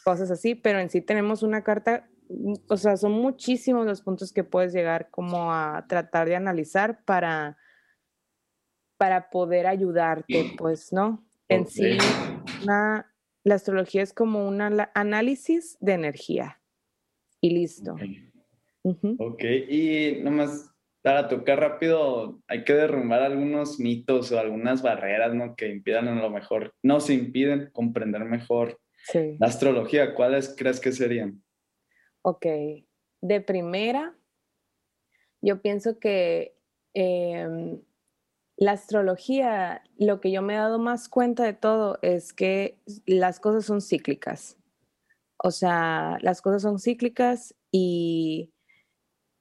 Cosas 0.04 0.32
así, 0.32 0.56
pero 0.56 0.80
en 0.80 0.90
sí 0.90 1.02
tenemos 1.02 1.44
una 1.44 1.64
carta, 1.64 2.10
mm, 2.30 2.54
o 2.68 2.78
sea, 2.78 2.98
son 2.98 3.12
muchísimos 3.12 3.86
los 3.86 4.02
puntos 4.02 4.34
que 4.34 4.44
puedes 4.44 4.74
llegar 4.74 5.10
como 5.12 5.54
a 5.54 5.86
tratar 5.88 6.28
de 6.28 6.36
analizar 6.36 7.04
para, 7.06 7.58
para 8.98 9.30
poder 9.30 9.68
ayudarte, 9.68 10.56
pues, 10.58 10.92
¿no? 10.92 11.24
En 11.48 11.68
sí, 11.68 11.96
la 13.46 13.56
astrología 13.56 14.02
es 14.02 14.12
como 14.12 14.48
un 14.48 14.60
análisis 14.60 15.78
de 15.80 15.94
energía 15.94 16.62
y 17.40 17.52
listo. 17.52 17.96
Ok, 19.20 19.44
y 19.70 20.20
nomás 20.24 20.72
para 21.04 21.28
tocar 21.28 21.60
rápido, 21.60 22.42
hay 22.48 22.64
que 22.64 22.74
derrumbar 22.74 23.22
algunos 23.22 23.80
mitos 23.80 24.32
o 24.32 24.40
algunas 24.40 24.82
barreras, 24.82 25.36
¿no? 25.36 25.56
Que 25.56 25.70
impidan 25.70 26.08
a 26.08 26.20
lo 26.20 26.32
mejor, 26.32 26.74
nos 26.82 27.12
impiden 27.12 27.70
comprender 27.72 28.26
mejor 28.26 28.80
la 29.14 29.46
astrología. 29.46 30.16
¿Cuáles 30.16 30.56
crees 30.58 30.80
que 30.80 30.92
serían? 30.92 31.44
Ok, 32.24 32.48
de 33.22 33.42
primera, 33.42 34.18
yo 35.42 35.62
pienso 35.62 36.00
que 36.00 36.58
em, 36.96 37.80
la 38.58 38.72
astrología, 38.72 39.84
lo 39.98 40.22
que 40.22 40.32
yo 40.32 40.42
me 40.42 40.54
he 40.54 40.58
dado 40.58 40.80
más 40.80 41.10
cuenta 41.10 41.44
de 41.44 41.54
todo 41.54 42.00
es 42.02 42.34
que 42.34 42.78
las 43.06 43.40
cosas 43.40 43.66
son 43.66 43.82
cíclicas. 43.82 44.58
O 45.38 45.52
sea, 45.52 46.18
las 46.22 46.42
cosas 46.42 46.62
son 46.62 46.80
cíclicas 46.80 47.56
y 47.72 48.54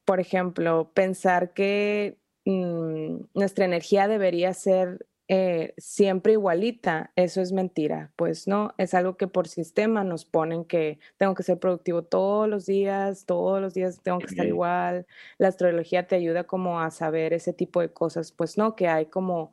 por 0.04 0.20
ejemplo, 0.20 0.90
pensar 0.92 1.52
que 1.52 2.18
mm, 2.44 3.24
nuestra 3.34 3.64
energía 3.64 4.08
debería 4.08 4.52
ser 4.54 5.06
eh, 5.28 5.74
siempre 5.78 6.32
igualita, 6.34 7.12
eso 7.16 7.40
es 7.40 7.52
mentira, 7.52 8.12
pues 8.16 8.46
no, 8.46 8.74
es 8.78 8.94
algo 8.94 9.16
que 9.16 9.26
por 9.26 9.48
sistema 9.48 10.04
nos 10.04 10.24
ponen 10.24 10.64
que 10.64 10.98
tengo 11.16 11.34
que 11.34 11.42
ser 11.42 11.58
productivo 11.58 12.02
todos 12.04 12.48
los 12.48 12.66
días, 12.66 13.24
todos 13.26 13.60
los 13.60 13.74
días 13.74 14.00
tengo 14.02 14.18
que 14.18 14.26
estar 14.26 14.46
igual, 14.46 15.06
la 15.38 15.48
astrología 15.48 16.06
te 16.06 16.16
ayuda 16.16 16.44
como 16.44 16.80
a 16.80 16.90
saber 16.90 17.32
ese 17.32 17.52
tipo 17.52 17.80
de 17.80 17.92
cosas, 17.92 18.32
pues 18.32 18.58
no, 18.58 18.76
que 18.76 18.88
hay 18.88 19.06
como, 19.06 19.52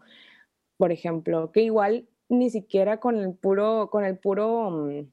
por 0.77 0.91
ejemplo, 0.91 1.51
que 1.51 1.61
igual 1.61 2.07
ni 2.29 2.49
siquiera 2.49 2.99
con 2.99 3.17
el 3.17 3.33
puro, 3.35 3.89
con 3.91 4.05
el 4.05 4.17
puro, 4.17 4.71
mm, 4.71 5.07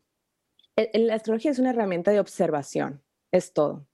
la 0.95 1.15
astrología 1.15 1.51
es 1.51 1.59
una 1.59 1.71
herramienta 1.71 2.11
de 2.13 2.21
observación, 2.21 3.03
es 3.33 3.53
todo 3.53 3.87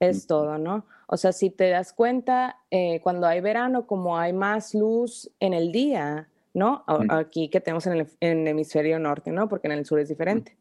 es 0.00 0.26
todo, 0.26 0.58
¿no? 0.58 0.86
O 1.06 1.16
sea, 1.16 1.32
si 1.32 1.50
te 1.50 1.70
das 1.70 1.92
cuenta, 1.92 2.58
eh, 2.70 3.00
cuando 3.00 3.26
hay 3.26 3.40
verano, 3.40 3.86
como 3.86 4.18
hay 4.18 4.32
más 4.32 4.74
luz 4.74 5.30
en 5.40 5.54
el 5.54 5.72
día, 5.72 6.28
¿no? 6.52 6.84
Aquí 7.08 7.48
que 7.48 7.60
tenemos 7.60 7.86
en 7.86 8.08
el, 8.20 8.48
hemisferio 8.48 8.98
norte, 8.98 9.30
¿no? 9.30 9.48
Porque 9.48 9.68
en 9.68 9.72
el 9.72 9.84
sur 9.84 10.00
es 10.00 10.08
diferente. 10.08 10.56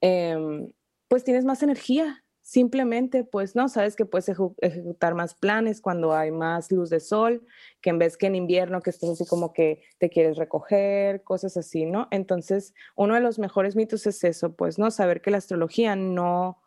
Em, 0.00 0.70
pues 1.08 1.24
tienes 1.24 1.44
más 1.44 1.62
energía, 1.62 2.24
simplemente, 2.42 3.24
pues, 3.24 3.56
¿no? 3.56 3.68
Sabes 3.68 3.96
que 3.96 4.04
puedes 4.04 4.28
ejecutar 4.28 5.14
más 5.14 5.34
planes 5.34 5.80
cuando 5.80 6.14
hay 6.14 6.32
más 6.32 6.70
luz 6.70 6.90
de 6.90 7.00
sol, 7.00 7.46
que 7.80 7.90
en 7.90 7.98
vez 7.98 8.16
que 8.16 8.26
en 8.26 8.34
invierno, 8.34 8.82
que 8.82 8.90
estás 8.90 9.10
así 9.10 9.26
como 9.26 9.52
que 9.52 9.82
te 9.98 10.10
quieres 10.10 10.36
recoger, 10.36 11.22
cosas 11.22 11.56
así, 11.56 11.86
¿no? 11.86 12.08
Entonces, 12.10 12.74
uno 12.96 13.14
de 13.14 13.20
los 13.20 13.38
mejores 13.38 13.76
mitos 13.76 14.06
es 14.06 14.22
eso, 14.24 14.54
pues, 14.54 14.78
¿no? 14.78 14.90
Saber 14.90 15.22
que 15.22 15.30
la 15.30 15.38
astrología 15.38 15.96
no 15.96 16.58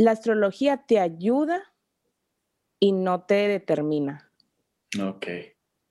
la 0.00 0.12
astrología 0.12 0.78
te 0.86 0.98
ayuda 0.98 1.62
y 2.80 2.92
no 2.92 3.22
te 3.22 3.46
determina. 3.46 4.32
Ok. 5.00 5.26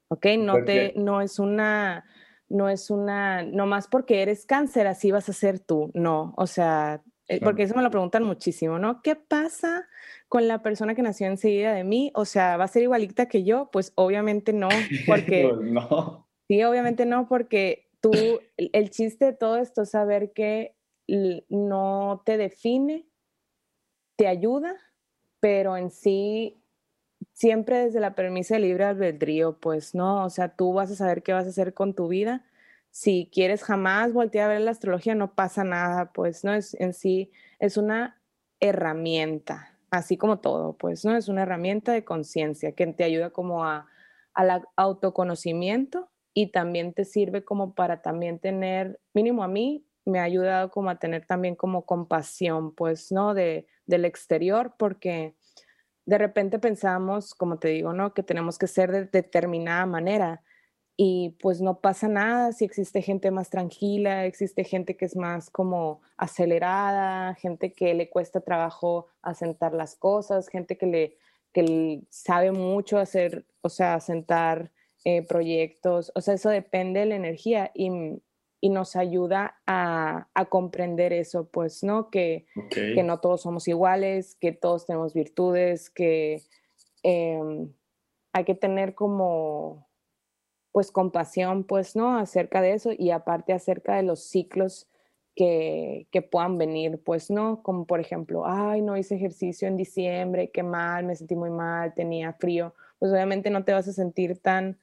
Ok, 0.10 0.26
no, 0.40 0.64
te, 0.66 0.94
no 0.96 1.22
es 1.22 1.38
una, 1.38 2.04
no 2.50 2.68
es 2.68 2.90
una, 2.90 3.44
no 3.44 3.68
más 3.68 3.88
porque 3.88 4.24
eres 4.24 4.46
cáncer, 4.46 4.88
así 4.88 5.12
vas 5.12 5.30
a 5.30 5.34
ser 5.34 5.60
tú. 5.60 5.92
No, 5.94 6.34
o 6.36 6.48
sea, 6.48 7.04
eh, 7.28 7.40
porque 7.42 7.64
eso 7.64 7.76
me 7.76 7.84
lo 7.84 7.92
preguntan 7.92 8.24
muchísimo, 8.24 8.80
¿no? 8.80 9.04
¿Qué 9.04 9.16
pasa 9.16 9.88
con 10.28 10.48
la 10.48 10.64
persona 10.64 10.96
que 10.96 11.04
nació 11.04 11.28
enseguida 11.28 11.74
de 11.74 11.84
mí? 11.84 12.12
O 12.16 12.26
sea, 12.26 12.58
¿va 12.58 12.64
a 12.64 12.70
ser 12.70 12.82
igualita 12.82 13.28
que 13.28 13.44
yo? 13.44 13.70
Pues 13.72 13.94
obviamente 13.96 14.52
no, 14.52 14.70
porque... 15.08 15.48
Pues 15.48 15.72
no. 15.72 16.28
Sí, 16.48 16.64
obviamente 16.64 17.06
no, 17.06 17.28
porque 17.28 17.88
tú, 18.02 18.12
el 18.58 18.90
chiste 18.90 19.26
de 19.26 19.34
todo 19.34 19.58
esto 19.58 19.84
es 19.84 19.92
saber 19.92 20.34
que 20.34 20.76
no 21.50 22.24
te 22.26 22.38
define 22.38 23.10
te 24.20 24.28
ayuda, 24.28 24.76
pero 25.40 25.78
en 25.78 25.92
sí 25.92 26.59
siempre 27.40 27.86
desde 27.86 28.02
la 28.02 28.16
permisa 28.16 28.56
de 28.56 28.60
libre 28.60 28.84
albedrío, 28.84 29.58
pues 29.60 29.96
no, 29.96 30.26
o 30.26 30.30
sea, 30.30 30.50
tú 30.50 30.74
vas 30.74 30.92
a 30.92 30.96
saber 30.96 31.24
qué 31.24 31.32
vas 31.32 31.46
a 31.46 31.50
hacer 31.50 31.74
con 31.74 31.94
tu 31.96 32.10
vida. 32.10 32.44
Si 32.92 33.30
quieres 33.32 33.64
jamás 33.64 34.12
voltear 34.12 34.50
a 34.50 34.54
ver 34.54 34.62
la 34.62 34.72
astrología, 34.72 35.16
no 35.16 35.36
pasa 35.36 35.64
nada, 35.64 36.12
pues 36.12 36.44
no 36.44 36.54
es 36.54 36.74
en 36.74 36.94
sí, 36.94 37.32
es 37.60 37.78
una 37.78 38.22
herramienta, 38.60 39.80
así 39.90 40.18
como 40.18 40.40
todo, 40.40 40.74
pues 40.74 41.06
no 41.06 41.16
es 41.16 41.30
una 41.30 41.44
herramienta 41.44 41.94
de 41.94 42.04
conciencia 42.04 42.74
que 42.74 42.86
te 42.88 43.06
ayuda 43.06 43.30
como 43.30 43.64
a, 43.64 43.88
al 44.34 44.64
autoconocimiento 44.76 46.10
y 46.34 46.52
también 46.52 46.94
te 46.94 47.06
sirve 47.06 47.46
como 47.46 47.74
para 47.74 48.02
también 48.02 48.40
tener, 48.40 49.00
mínimo 49.14 49.44
a 49.44 49.48
mí, 49.48 49.86
me 50.04 50.20
ha 50.20 50.24
ayudado 50.24 50.72
como 50.72 50.90
a 50.90 51.00
tener 51.00 51.26
también 51.26 51.56
como 51.56 51.86
compasión, 51.86 52.76
pues, 52.76 53.14
¿no? 53.14 53.34
De, 53.34 53.66
del 53.86 54.04
exterior, 54.04 54.74
porque 54.78 55.36
de 56.10 56.18
repente 56.18 56.58
pensamos, 56.58 57.36
como 57.36 57.60
te 57.60 57.68
digo, 57.68 57.94
¿no? 57.94 58.16
Que 58.16 58.24
tenemos 58.24 58.58
que 58.58 58.66
ser 58.66 58.92
de 58.92 59.06
determinada 59.06 59.86
manera 59.86 60.42
y 60.98 61.38
pues 61.40 61.62
no 61.62 61.82
pasa 61.82 62.08
nada 62.08 62.52
si 62.52 62.66
existe 62.66 63.04
gente 63.04 63.30
más 63.30 63.52
tranquila, 63.52 64.26
existe 64.26 64.64
gente 64.64 64.98
que 64.98 65.06
es 65.06 65.16
más 65.16 65.52
como 65.52 66.02
acelerada, 66.18 67.36
gente 67.36 67.74
que 67.74 67.94
le 67.94 68.10
cuesta 68.10 68.42
trabajo 68.42 69.06
asentar 69.22 69.74
las 69.74 69.96
cosas, 69.96 70.48
gente 70.48 70.80
que 70.80 70.88
le, 70.88 71.18
que 71.54 72.02
sabe 72.10 72.52
mucho 72.52 72.98
hacer, 72.98 73.46
o 73.62 73.70
sea, 73.70 73.94
asentar 73.94 74.72
eh, 75.06 75.22
proyectos, 75.22 76.12
o 76.16 76.22
sea, 76.22 76.34
eso 76.34 76.50
depende 76.50 77.02
de 77.02 77.06
la 77.06 77.16
energía 77.18 77.72
y 78.62 78.70
nos 78.70 78.96
ayuda 78.96 79.60
a, 79.66 80.28
comprender 80.50 81.14
eso, 81.14 81.50
pues, 81.50 81.84
¿no? 81.84 82.10
Que, 82.10 82.46
que, 82.72 83.04
no 83.04 83.20
todos 83.20 83.42
somos 83.42 83.68
iguales, 83.68 84.36
que 84.36 84.52
todos 84.52 84.86
tenemos 84.86 85.14
virtudes, 85.14 85.90
que 85.90 86.44
em, 87.04 87.72
hay 88.34 88.44
que 88.44 88.56
tener 88.56 88.96
como, 88.96 89.88
pues, 90.72 90.92
compasión, 90.92 91.64
pues, 91.64 91.96
¿no? 91.96 92.18
Acerca 92.18 92.62
de 92.62 92.74
eso 92.74 92.92
y 92.98 93.12
aparte 93.12 93.54
acerca 93.54 93.96
de 93.96 94.04
los 94.04 94.24
ciclos 94.24 94.88
que, 95.36 96.08
que 96.12 96.22
puedan 96.22 96.58
venir, 96.58 97.02
pues, 97.04 97.30
¿no? 97.30 97.62
Como 97.64 97.86
por 97.86 98.00
ejemplo, 98.02 98.46
ay, 98.46 98.82
no 98.82 98.98
hice 98.98 99.16
ejercicio 99.16 99.68
en 99.68 99.78
diciembre, 99.78 100.52
qué 100.52 100.64
mal, 100.64 101.06
me 101.06 101.16
sentí 101.16 101.36
muy 101.36 101.50
mal, 101.50 101.94
tenía 101.94 102.34
frío, 102.34 102.74
pues 102.98 103.12
obviamente 103.12 103.50
no 103.50 103.64
te 103.64 103.74
vas 103.74 103.88
a 103.88 103.94
sentir 103.94 104.40
tan 104.40 104.80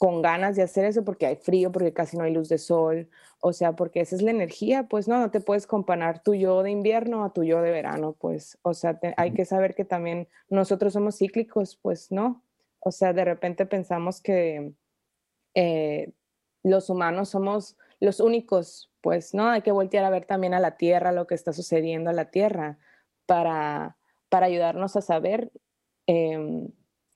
con 0.00 0.22
ganas 0.22 0.56
de 0.56 0.62
hacer 0.62 0.86
eso 0.86 1.04
porque 1.04 1.26
hay 1.26 1.36
frío, 1.36 1.70
porque 1.70 1.92
casi 1.92 2.16
no 2.16 2.24
hay 2.24 2.32
luz 2.32 2.48
de 2.48 2.56
sol, 2.56 3.10
o 3.38 3.52
sea, 3.52 3.76
porque 3.76 4.00
esa 4.00 4.16
es 4.16 4.22
la 4.22 4.30
energía, 4.30 4.88
pues 4.88 5.08
no, 5.08 5.18
no 5.18 5.30
te 5.30 5.42
puedes 5.42 5.66
comparar 5.66 6.22
tu 6.22 6.34
yo 6.34 6.62
de 6.62 6.70
invierno 6.70 7.22
a 7.22 7.34
tu 7.34 7.44
yo 7.44 7.60
de 7.60 7.70
verano, 7.70 8.16
pues, 8.18 8.58
o 8.62 8.72
sea, 8.72 8.98
hay 9.18 9.32
que 9.34 9.44
saber 9.44 9.74
que 9.74 9.84
también 9.84 10.26
nosotros 10.48 10.94
somos 10.94 11.18
cíclicos, 11.18 11.76
pues 11.76 12.10
no, 12.10 12.42
o 12.78 12.92
sea, 12.92 13.12
de 13.12 13.26
repente 13.26 13.66
pensamos 13.66 14.22
que 14.22 14.72
eh, 15.54 16.14
los 16.62 16.88
humanos 16.88 17.28
somos 17.28 17.76
los 18.00 18.20
únicos, 18.20 18.90
pues 19.02 19.34
no, 19.34 19.48
hay 19.48 19.60
que 19.60 19.70
voltear 19.70 20.06
a 20.06 20.10
ver 20.10 20.24
también 20.24 20.54
a 20.54 20.60
la 20.60 20.78
Tierra, 20.78 21.12
lo 21.12 21.26
que 21.26 21.34
está 21.34 21.52
sucediendo 21.52 22.08
a 22.08 22.14
la 22.14 22.30
Tierra, 22.30 22.78
para, 23.26 23.98
para 24.30 24.46
ayudarnos 24.46 24.96
a 24.96 25.02
saber. 25.02 25.52
Em, 26.06 26.70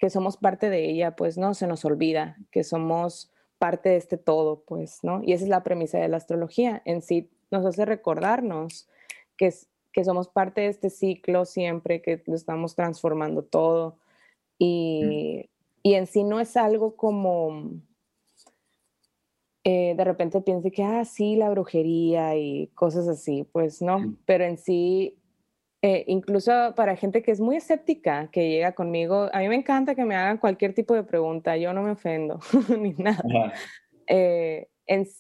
que 0.05 0.11
somos 0.11 0.37
parte 0.37 0.69
de 0.69 0.85
ella, 0.91 1.17
pues 1.17 1.39
no 1.39 1.55
se 1.55 1.67
nos 1.67 1.87
olvida 1.87 2.37
que 2.51 2.63
somos 2.63 3.33
parte 3.57 3.89
de 3.89 3.97
este 3.97 4.19
todo, 4.19 4.63
pues, 4.67 5.03
¿no? 5.03 5.23
Y 5.25 5.33
esa 5.33 5.45
es 5.45 5.49
la 5.49 5.63
premisa 5.63 5.97
de 5.97 6.09
la 6.09 6.19
astrología. 6.19 6.83
En 6.85 7.01
sí 7.01 7.31
nos 7.51 7.65
hace 7.65 7.87
recordarnos 7.87 8.87
que, 9.39 9.51
que 9.95 10.05
somos 10.05 10.29
parte 10.29 10.61
de 10.61 10.67
este 10.67 10.91
ciclo 10.91 11.47
siempre, 11.47 12.03
que 12.03 12.23
lo 12.27 12.35
estamos 12.35 12.75
transformando 12.75 13.45
todo. 13.45 13.97
Y, 14.59 15.49
y 15.83 15.95
en 15.95 16.07
sí 16.07 16.23
no 16.23 16.39
es 16.39 16.59
algo 16.59 16.97
como... 16.97 17.71
Eh, 19.65 19.95
de 19.97 20.05
repente 20.05 20.43
piense 20.43 20.71
que, 20.71 20.83
ah, 20.83 21.07
sí, 21.07 21.37
la 21.37 21.49
brujería 21.49 22.37
y 22.37 22.67
cosas 22.75 23.09
así, 23.09 23.45
pues 23.45 23.81
no, 23.81 24.15
pero 24.27 24.45
en 24.45 24.59
sí 24.59 25.17
eh, 25.87 26.03
incluso 26.07 26.73
para 26.75 26.97
gente 26.97 27.23
que 27.23 27.31
es 27.31 27.41
muy 27.41 27.57
escéptica, 27.57 28.31
que 28.33 28.49
llega 28.49 28.73
conmigo, 28.73 29.29
a 29.35 29.41
mí 29.41 29.51
me 29.51 29.57
encanta 29.57 29.95
que 29.95 30.07
me 30.07 30.17
hagan 30.17 30.39
cualquier 30.39 30.73
tipo 30.73 30.95
de 30.95 31.03
pregunta, 31.03 31.59
yo 31.59 31.75
no 31.75 31.83
me 31.83 31.91
ofendo 31.91 32.41
ni 32.81 32.95
nada. 32.95 33.53
Eh, 34.07 34.69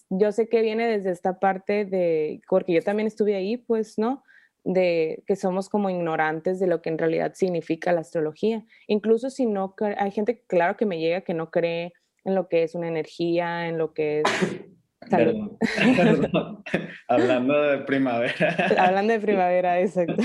yo 0.09 0.33
sé 0.33 0.49
que 0.49 0.63
viene 0.63 0.89
desde 0.89 1.11
esta 1.11 1.39
parte 1.39 1.85
de, 1.85 2.41
porque 2.49 2.73
yo 2.73 2.81
también 2.81 3.07
estuve 3.07 3.35
ahí, 3.35 3.59
pues, 3.59 3.99
¿no? 3.99 4.23
De 4.65 5.23
que 5.27 5.37
somos 5.37 5.69
como 5.69 5.91
ignorantes 5.91 6.59
de 6.61 6.67
lo 6.67 6.81
que 6.81 6.89
en 6.89 6.97
realidad 6.97 7.35
significa 7.35 7.93
la 7.93 8.01
astrología. 8.01 8.65
Incluso 8.87 9.29
si 9.29 9.45
no, 9.45 9.75
hay 9.99 10.13
gente, 10.13 10.45
claro 10.47 10.79
que 10.79 10.87
me 10.87 10.99
llega 10.99 11.21
que 11.21 11.35
no 11.35 11.51
cree 11.51 11.93
en 12.25 12.35
lo 12.35 12.49
que 12.49 12.63
es 12.63 12.75
una 12.75 12.89
energía, 12.89 13.69
en 13.69 13.77
lo 13.77 13.93
que 13.93 14.21
es... 14.21 14.25
Hablando 17.09 17.63
de 17.63 17.79
primavera. 17.79 18.57
Hablando 18.79 19.13
de 19.13 19.21
primavera, 19.21 19.81
exacto. 19.81 20.23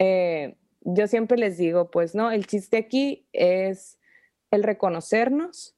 Eh, 0.00 0.54
yo 0.82 1.08
siempre 1.08 1.36
les 1.36 1.58
digo, 1.58 1.90
pues, 1.90 2.14
¿no? 2.14 2.30
El 2.30 2.46
chiste 2.46 2.76
aquí 2.76 3.26
es 3.32 3.98
el 4.52 4.62
reconocernos 4.62 5.76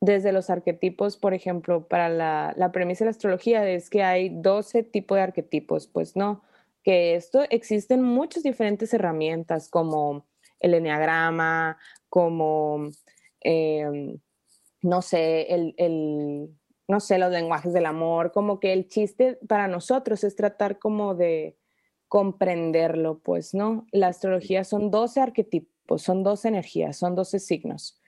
desde 0.00 0.32
los 0.32 0.48
arquetipos, 0.48 1.18
por 1.18 1.34
ejemplo, 1.34 1.86
para 1.86 2.08
la, 2.08 2.54
la 2.56 2.72
premisa 2.72 3.04
de 3.04 3.06
la 3.06 3.10
astrología 3.10 3.68
es 3.68 3.90
que 3.90 4.02
hay 4.02 4.30
12 4.30 4.82
tipos 4.82 5.16
de 5.16 5.22
arquetipos, 5.22 5.88
pues 5.88 6.16
no, 6.16 6.42
que 6.82 7.14
esto 7.14 7.44
existen 7.50 8.02
muchas 8.02 8.42
diferentes 8.42 8.94
herramientas 8.94 9.68
como 9.68 10.26
el 10.58 10.74
enneagrama, 10.74 11.78
como, 12.08 12.88
em, 13.40 14.18
no 14.82 15.02
sé, 15.02 15.42
el, 15.54 15.74
el, 15.76 16.50
no 16.90 16.98
sé, 16.98 17.18
los 17.18 17.30
lenguajes 17.30 17.72
del 17.72 17.86
amor, 17.86 18.32
como 18.32 18.58
que 18.58 18.72
el 18.72 18.88
chiste 18.88 19.38
para 19.46 19.68
nosotros 19.68 20.24
es 20.24 20.34
tratar 20.34 20.80
como 20.80 21.14
de 21.14 21.56
comprenderlo, 22.08 23.20
pues, 23.20 23.54
¿no? 23.54 23.86
La 23.92 24.08
astrología 24.08 24.64
son 24.64 24.90
12 24.90 25.20
arquetipos, 25.20 26.02
son 26.02 26.24
12 26.24 26.48
energías, 26.48 26.96
son 26.96 27.14
12 27.14 27.38
signos. 27.38 28.00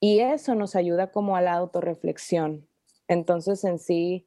Y 0.00 0.20
eso 0.20 0.54
nos 0.54 0.74
ayuda 0.74 1.10
como 1.10 1.36
a 1.36 1.42
la 1.42 1.52
autorreflexión. 1.52 2.66
Entonces, 3.08 3.62
en 3.64 3.78
sí, 3.78 4.26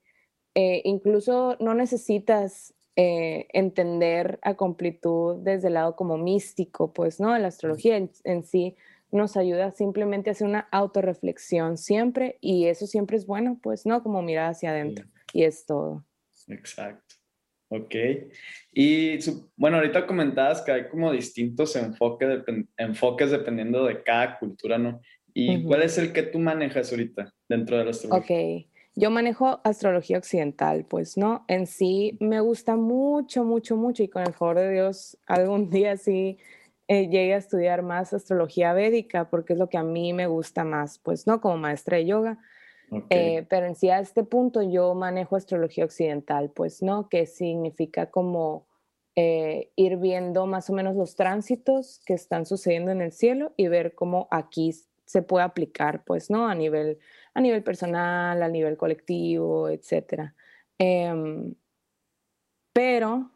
eh, 0.54 0.84
incluso 0.86 1.58
no 1.60 1.73
necesitas 1.73 2.76
eh, 2.95 3.47
entender 3.54 4.38
a 4.43 4.54
completud 4.54 5.38
desde 5.41 5.69
el 5.69 5.73
lado 5.73 5.95
como 5.95 6.19
místico, 6.19 6.93
pues, 6.93 7.19
¿no? 7.19 7.36
La 7.39 7.47
astrología 7.47 7.97
en, 7.97 8.43
sí 8.43 8.76
nos 9.13 9.38
ayuda 9.38 9.71
simplemente 9.71 10.30
a 10.30 10.34
hacer 10.34 10.47
una 10.47 10.67
autorreflexión 10.71 11.78
siempre 11.78 12.38
y 12.41 12.65
eso 12.65 12.88
siempre 12.88 13.15
es 13.15 13.26
bueno, 13.26 13.60
pues, 13.62 13.86
¿no? 13.86 14.02
Como 14.04 14.21
mirar 14.21 14.52
hacia 14.52 14.71
adentro 14.71 15.06
y 15.32 15.43
es 15.43 15.65
todo. 15.65 16.04
Exacto. 16.47 17.15
Ok. 17.69 17.95
Y 18.71 19.17
bueno, 19.56 19.78
ahorita 19.78 20.06
comentabas 20.06 20.62
que 20.62 20.71
hay 20.71 20.88
como 20.89 21.12
distintos 21.12 21.76
enfoques 21.76 23.32
dependiendo 23.32 23.86
de 23.86 24.04
cada 24.04 24.38
cultura, 24.38 24.78
¿no? 24.78 24.99
¿Y 25.34 25.63
cuál 25.63 25.82
es 25.82 25.97
el 25.97 26.13
que 26.13 26.23
tú 26.23 26.38
manejas 26.38 26.91
ahorita 26.91 27.34
dentro 27.49 27.78
de 27.78 27.86
la 27.86 27.89
astrología? 27.89 28.36
Ok, 28.36 28.65
yo 28.95 29.10
manejo 29.10 29.60
astrología 29.63 30.19
occidental, 30.19 30.86
pues, 30.86 31.17
¿no? 31.17 31.45
En 31.47 31.65
sí 31.65 32.17
me 32.19 32.39
gusta 32.39 32.76
mucho, 32.76 33.43
mucho, 33.43 33.76
mucho 33.76 34.04
y 34.04 34.08
con 34.08 34.21
el 34.21 34.34
favor 34.34 34.60
de 34.60 34.71
Dios 34.71 35.17
algún 35.26 35.71
día 35.71 35.97
sí 35.97 36.38
eh, 36.87 37.07
llegue 37.07 37.33
a 37.33 37.37
estudiar 37.37 37.81
más 37.81 38.13
astrología 38.13 38.73
védica 38.73 39.29
porque 39.29 39.53
es 39.53 39.59
lo 39.59 39.69
que 39.69 39.77
a 39.77 39.83
mí 39.83 40.13
me 40.13 40.27
gusta 40.27 40.63
más, 40.63 40.99
pues, 40.99 41.27
¿no? 41.27 41.41
Como 41.41 41.57
maestra 41.57 41.97
de 41.97 42.05
yoga. 42.05 42.39
Eh, 43.09 43.47
pero 43.49 43.65
en 43.65 43.75
sí 43.75 43.89
a 43.89 43.99
este 43.99 44.23
punto 44.23 44.61
yo 44.61 44.93
manejo 44.93 45.35
astrología 45.35 45.85
occidental, 45.85 46.51
pues, 46.51 46.81
¿no? 46.81 47.09
Que 47.09 47.25
significa 47.25 48.09
como... 48.11 48.67
Eh, 49.15 49.71
ir 49.75 49.97
viendo 49.97 50.47
más 50.47 50.71
o 50.71 50.73
menos 50.73 50.95
los 50.95 51.15
tránsitos 51.15 52.01
que 52.03 52.15
están 52.15 52.47
sucediendo 52.47 52.89
en 52.89 52.99
el 52.99 53.11
cielo 53.11 53.53
y 53.57 53.67
ver 53.67 53.93
cómo 53.93 54.27
aquí 54.31 54.73
se 55.05 55.21
puede 55.21 55.45
aplicar, 55.45 56.03
pues, 56.03 56.31
¿no? 56.31 56.47
A 56.47 56.55
nivel, 56.55 56.97
a 57.35 57.41
nivel 57.41 57.61
personal, 57.61 58.41
a 58.41 58.47
nivel 58.47 58.75
colectivo, 58.75 59.69
etcétera. 59.69 60.33
Em, 60.79 61.53
pero 62.73 63.29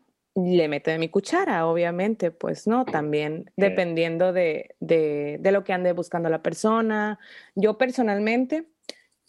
le 0.45 0.67
meto 0.67 0.91
de 0.91 0.99
mi 0.99 1.09
cuchara, 1.09 1.65
obviamente, 1.65 2.29
pues, 2.29 2.67
¿no? 2.67 2.85
También 2.85 3.51
dependiendo 3.57 4.33
de, 4.33 4.75
de, 4.79 5.37
de, 5.39 5.51
lo 5.51 5.63
que 5.63 5.73
ande 5.73 5.93
buscando 5.93 6.29
la 6.29 6.43
persona. 6.43 7.17
Yo 7.55 7.79
personalmente 7.79 8.67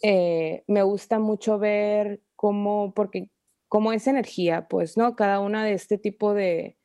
eh, 0.03 0.63
me 0.67 0.83
gusta 0.83 1.17
mucho 1.17 1.57
ver 1.57 2.21
cómo, 2.35 2.93
porque 2.93 3.29
cómo 3.67 3.91
es 3.91 4.05
energía, 4.05 4.67
pues, 4.67 4.97
¿no? 4.97 5.15
Cada 5.15 5.39
una 5.39 5.65
de 5.65 5.73
este 5.73 5.97
tipo 5.97 6.35
de, 6.35 6.77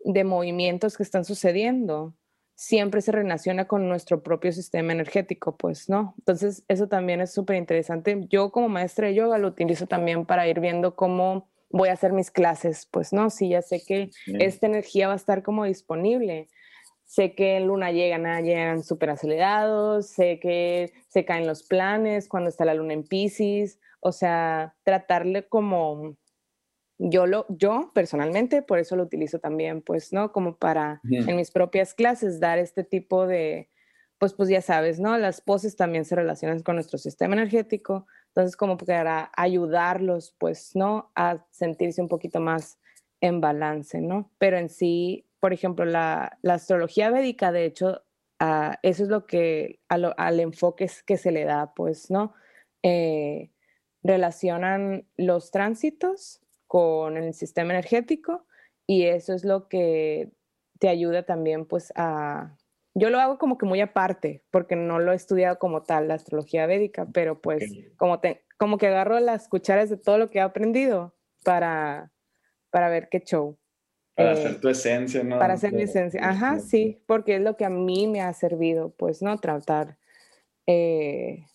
de 0.00 0.24
movimientos 0.24 0.98
que 0.98 1.02
están 1.02 1.24
sucediendo 1.24 2.14
siempre 2.54 3.00
se 3.00 3.12
relaciona 3.12 3.66
con 3.66 3.88
nuestro 3.88 4.22
propio 4.22 4.52
sistema 4.52 4.92
energético, 4.92 5.56
pues, 5.56 5.88
¿no? 5.88 6.14
Entonces, 6.18 6.64
eso 6.68 6.86
también 6.86 7.22
es 7.22 7.32
súper 7.32 7.56
interesante. 7.56 8.26
Yo 8.28 8.52
como 8.52 8.68
maestra 8.68 9.06
de 9.06 9.14
yoga 9.14 9.38
lo 9.38 9.48
utilizo 9.48 9.86
también 9.86 10.26
para 10.26 10.46
ir 10.46 10.60
viendo 10.60 10.94
cómo 10.96 11.48
voy 11.70 11.88
a 11.88 11.92
hacer 11.92 12.12
mis 12.12 12.30
clases, 12.30 12.86
pues, 12.90 13.12
¿no? 13.12 13.30
Si 13.30 13.48
ya 13.48 13.62
sé 13.62 13.82
que 13.86 14.10
esta 14.26 14.66
energía 14.66 15.06
va 15.06 15.14
a 15.14 15.16
estar 15.16 15.42
como 15.42 15.64
disponible. 15.64 16.48
Sé 17.04 17.34
que 17.34 17.56
en 17.56 17.66
luna 17.66 17.90
llegan, 17.90 18.44
llegan 18.44 18.84
súper 18.84 19.10
acelerados, 19.10 20.08
sé 20.10 20.38
que 20.38 20.92
se 21.08 21.24
caen 21.24 21.46
los 21.46 21.64
planes 21.64 22.28
cuando 22.28 22.48
está 22.48 22.64
la 22.64 22.74
luna 22.74 22.92
en 22.92 23.02
Pisces, 23.02 23.80
o 24.00 24.12
sea, 24.12 24.76
tratarle 24.84 25.48
como 25.48 26.16
yo 26.98 27.26
lo, 27.26 27.46
yo 27.48 27.92
personalmente, 27.94 28.62
por 28.62 28.78
eso 28.78 28.94
lo 28.94 29.04
utilizo 29.04 29.38
también, 29.38 29.80
pues, 29.80 30.12
¿no? 30.12 30.32
Como 30.32 30.56
para 30.56 31.00
en 31.04 31.34
mis 31.34 31.50
propias 31.50 31.94
clases 31.94 32.40
dar 32.40 32.58
este 32.58 32.84
tipo 32.84 33.26
de, 33.26 33.70
pues, 34.18 34.34
pues 34.34 34.50
ya 34.50 34.60
sabes, 34.60 35.00
¿no? 35.00 35.16
Las 35.16 35.40
poses 35.40 35.76
también 35.76 36.04
se 36.04 36.14
relacionan 36.14 36.62
con 36.62 36.76
nuestro 36.76 36.98
sistema 36.98 37.34
energético, 37.34 38.06
entonces 38.30 38.56
como 38.56 38.76
para 38.76 39.30
ayudarlos, 39.36 40.34
pues, 40.38 40.74
¿no? 40.74 41.10
A 41.14 41.44
sentirse 41.50 42.00
un 42.00 42.08
poquito 42.08 42.40
más 42.40 42.78
en 43.20 43.40
balance, 43.40 44.00
¿no? 44.00 44.30
Pero 44.38 44.58
en 44.58 44.68
sí, 44.68 45.26
por 45.40 45.52
ejemplo, 45.52 45.84
la, 45.84 46.38
astrología 46.44 47.10
védica, 47.10 47.52
de 47.52 47.64
hecho, 47.64 48.02
ah, 48.38 48.78
eso 48.82 49.02
es 49.02 49.08
lo 49.08 49.26
que, 49.26 49.80
al 49.88 50.40
enfoque 50.40 50.90
que 51.06 51.16
se 51.16 51.32
le 51.32 51.44
da, 51.44 51.74
pues, 51.74 52.10
¿no? 52.10 52.34
Eh, 52.82 53.50
relacionan 54.02 55.06
los 55.16 55.50
tránsitos 55.50 56.40
con 56.66 57.16
el 57.16 57.34
sistema 57.34 57.72
energético 57.72 58.46
y 58.86 59.04
eso 59.04 59.34
es 59.34 59.44
lo 59.44 59.68
que 59.68 60.30
te 60.78 60.88
ayuda 60.88 61.24
también 61.24 61.66
pues 61.66 61.92
a... 61.96 62.56
Yo 63.00 63.08
lo 63.08 63.18
hago 63.18 63.38
como 63.38 63.56
que 63.56 63.64
muy 63.64 63.80
aparte, 63.80 64.44
porque 64.50 64.76
no 64.76 64.98
lo 64.98 65.12
he 65.12 65.16
estudiado 65.16 65.58
como 65.58 65.82
tal, 65.82 66.08
la 66.08 66.14
astrología 66.14 66.66
védica, 66.66 67.06
pero 67.12 67.40
pues 67.40 67.64
como, 67.96 68.20
te, 68.20 68.44
como 68.58 68.76
que 68.76 68.88
agarro 68.88 69.18
las 69.20 69.48
cucharas 69.48 69.88
de 69.88 69.96
todo 69.96 70.18
lo 70.18 70.28
que 70.28 70.38
he 70.38 70.42
aprendido 70.42 71.14
para, 71.42 72.12
para 72.70 72.90
ver 72.90 73.08
qué 73.08 73.20
show. 73.20 73.56
Para 74.14 74.32
hacer 74.32 74.50
eh, 74.50 74.58
tu 74.60 74.68
esencia, 74.68 75.24
¿no? 75.24 75.38
Para 75.38 75.54
hacer 75.54 75.72
mi 75.72 75.82
esencia. 75.82 76.20
Ajá, 76.22 76.58
sí, 76.58 77.02
porque 77.06 77.36
es 77.36 77.40
lo 77.40 77.56
que 77.56 77.64
a 77.64 77.70
mí 77.70 78.06
me 78.06 78.20
ha 78.20 78.32
servido, 78.34 78.90
pues, 78.98 79.22
¿no? 79.22 79.38
Tratar 79.38 79.96
eh, 80.66 81.46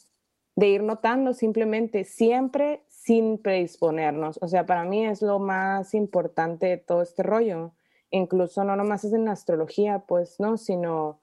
de 0.55 0.67
ir 0.67 0.81
notando 0.81 1.33
simplemente 1.33 2.05
siempre 2.05 2.81
sin 2.87 3.37
predisponernos. 3.37 4.39
O 4.41 4.47
sea, 4.47 4.65
para 4.65 4.83
mí 4.83 5.05
es 5.05 5.21
lo 5.21 5.37
más 5.37 5.93
importante 5.93 6.65
de 6.65 6.77
todo 6.77 7.03
este 7.03 7.21
rollo. 7.21 7.73
Incluso 8.09 8.63
no 8.63 8.75
nomás 8.75 9.03
es 9.03 9.13
en 9.13 9.27
astrología, 9.27 9.99
pues, 10.07 10.39
¿no? 10.39 10.57
Sino, 10.57 11.21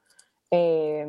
eh, 0.55 1.07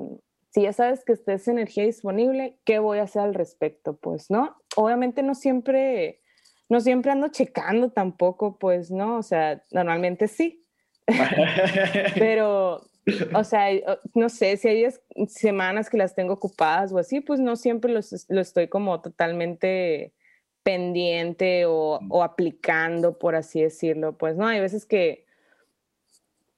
si 0.49 0.63
ya 0.63 0.73
sabes 0.73 1.05
que 1.05 1.13
estés 1.13 1.49
energía 1.49 1.85
disponible, 1.85 2.57
¿qué 2.65 2.79
voy 2.79 2.99
a 2.99 3.03
hacer 3.03 3.21
al 3.21 3.35
respecto? 3.35 3.95
Pues, 3.97 4.31
¿no? 4.31 4.57
Obviamente 4.75 5.23
no 5.23 5.35
siempre, 5.35 6.23
no 6.71 6.81
siempre 6.81 7.11
ando 7.11 7.29
checando 7.29 7.91
tampoco, 7.91 8.59
pues, 8.59 8.91
¿no? 8.91 9.19
O 9.19 9.23
sea, 9.23 9.63
normalmente 9.71 10.29
sí. 10.29 10.65
Pero, 12.15 12.89
o 13.35 13.45
sea, 13.45 13.67
no 14.15 14.31
sé, 14.31 14.57
si 14.57 14.69
hay 14.69 14.87
semanas 15.29 15.91
que 15.91 15.99
las 15.99 16.15
tengo 16.15 16.33
ocupadas 16.33 16.91
o 16.93 16.99
así, 16.99 17.21
pues 17.21 17.39
no 17.39 17.57
siempre 17.57 17.93
lo 17.93 18.41
estoy 18.41 18.69
como 18.69 19.03
totalmente 19.03 20.15
pendiente 20.63 21.67
o, 21.67 22.01
o, 22.09 22.23
aplicando, 22.23 23.19
por 23.19 23.35
así 23.35 23.61
decirlo. 23.61 24.17
Pues 24.17 24.37
no, 24.37 24.47
hay 24.47 24.61
veces 24.61 24.87
que, 24.87 25.24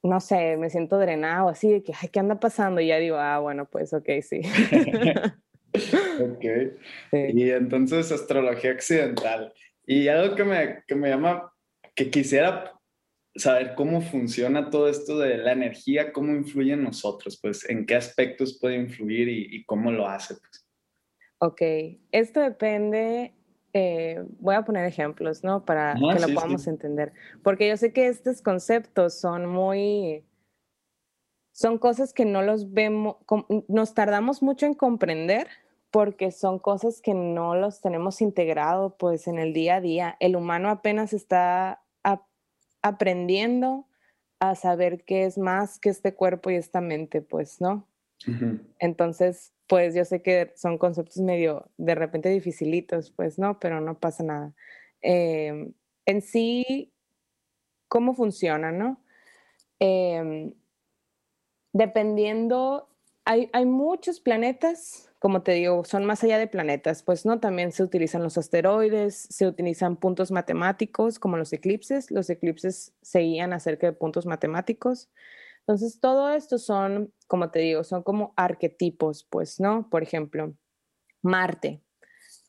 no 0.07 0.21
sé, 0.21 0.57
me 0.57 0.71
siento 0.71 0.99
drenado 0.99 1.49
así 1.49 1.71
de 1.71 1.83
que, 1.83 1.92
ay, 2.01 2.09
¿qué 2.09 2.21
anda 2.21 2.40
pasando? 2.40 2.81
Y 2.81 2.88
ya 2.88 2.99
digo, 2.99 3.16
ah, 3.16 3.38
bueno, 3.38 3.66
pues 3.66 3.92
ok, 3.92 4.09
sí. 4.23 4.40
ok. 6.21 6.45
Y 7.12 7.51
entonces 7.51 8.11
astrología 8.12 8.73
occidental. 8.73 9.53
Y 9.87 10.09
algo 10.09 10.35
que 10.35 10.45
me, 10.45 10.83
que 10.87 10.95
me 10.95 11.09
llama, 11.09 11.53
que 11.95 12.11
quisiera 12.11 12.73
saber 13.37 13.75
cómo 13.75 14.01
funciona 14.01 14.71
todo 14.71 14.88
esto 14.88 15.19
de 15.19 15.38
la 15.38 15.53
energía, 15.53 16.12
cómo 16.12 16.33
influye 16.35 16.73
en 16.73 16.85
nosotros, 16.85 17.38
pues 17.40 17.69
en 17.69 17.85
qué 17.87 17.95
aspectos 17.95 18.59
puede 18.59 18.77
influir 18.77 19.29
y, 19.29 19.57
y 19.57 19.64
cómo 19.64 19.92
lo 19.92 20.09
hace. 20.09 20.35
Pues. 20.35 20.66
Ok, 21.38 21.61
esto 22.12 22.40
depende 22.40 23.36
eh, 23.79 24.25
voy 24.39 24.55
a 24.55 24.65
poner 24.65 24.87
ejemplos, 24.87 25.45
¿no? 25.45 25.67
Para 25.67 25.97
que 25.97 26.19
lo 26.27 26.35
podamos 26.35 26.67
entender. 26.67 27.12
Porque 27.43 27.69
yo 27.69 27.77
sé 27.77 27.93
que 27.93 28.07
estos 28.07 28.41
conceptos 28.41 29.21
son 29.21 29.45
muy, 29.45 30.25
son 31.53 31.77
cosas 31.77 32.15
que 32.15 32.25
no 32.25 32.41
los 32.41 32.73
vemos, 32.73 33.17
nos 33.69 33.93
tardamos 33.93 34.43
mucho 34.43 34.65
en 34.65 34.73
comprender 34.73 35.49
porque 35.91 36.31
son 36.31 36.59
cosas 36.59 37.03
que 37.03 37.12
no 37.12 37.55
los 37.55 37.83
tenemos 37.83 38.23
integrado 38.23 38.97
pues 38.97 39.29
en 39.29 39.39
el 39.39 39.53
día 39.53 39.75
a 39.75 39.81
día. 39.83 40.17
El 40.21 40.37
humano 40.37 40.71
apenas 40.71 41.12
está 41.12 41.83
aprendiendo 42.81 43.87
a 44.39 44.55
saber 44.55 45.05
qué 45.05 45.27
es 45.27 45.37
más 45.37 45.79
que 45.79 45.91
este 45.91 46.15
cuerpo 46.15 46.49
y 46.49 46.55
esta 46.55 46.81
mente, 46.81 47.21
pues, 47.21 47.61
¿no? 47.61 47.87
Entonces, 48.79 49.53
pues 49.66 49.94
yo 49.94 50.05
sé 50.05 50.22
que 50.22 50.52
son 50.57 50.79
conceptos 50.79 51.18
medio 51.18 51.70
de 51.76 51.94
repente 51.94 52.29
dificilitos, 52.29 53.11
pues, 53.11 53.38
¿no? 53.38 53.59
Pero 53.59 53.81
no 53.81 53.98
pasa 53.98 54.22
nada. 54.24 54.55
Em, 55.00 55.72
en 56.07 56.22
sí, 56.22 56.92
¿cómo 57.88 58.14
funciona, 58.14 58.72
no? 58.72 59.02
Em, 59.79 60.52
dependiendo, 61.72 62.88
hay, 63.24 63.50
hay 63.52 63.66
muchos 63.66 64.20
planetas 64.20 65.07
como 65.18 65.42
te 65.42 65.52
digo, 65.52 65.85
son 65.85 66.05
más 66.05 66.22
allá 66.22 66.38
de 66.38 66.46
planetas, 66.46 67.02
pues 67.02 67.24
no, 67.24 67.40
también 67.40 67.72
se 67.72 67.83
utilizan 67.83 68.22
los 68.22 68.37
asteroides, 68.38 69.26
se 69.31 69.46
utilizan 69.46 69.96
puntos 69.96 70.31
matemáticos 70.31 71.18
como 71.18 71.37
los 71.37 71.52
eclipses, 71.52 72.11
los 72.11 72.29
eclipses 72.31 72.92
seguían 73.02 73.52
acerca 73.52 73.87
de 73.87 73.92
puntos 73.92 74.26
matemáticos. 74.26 75.09
Entonces, 75.66 75.98
todo 75.98 76.31
esto 76.31 76.59
son, 76.59 77.12
como 77.26 77.50
te 77.50 77.59
digo, 77.59 77.83
son 77.83 78.05
como 78.05 78.33
arquetipos, 78.37 79.26
pues, 79.29 79.59
¿no? 79.59 79.88
Por 79.90 80.05
ejemplo, 80.05 80.55
Marte. 81.22 81.83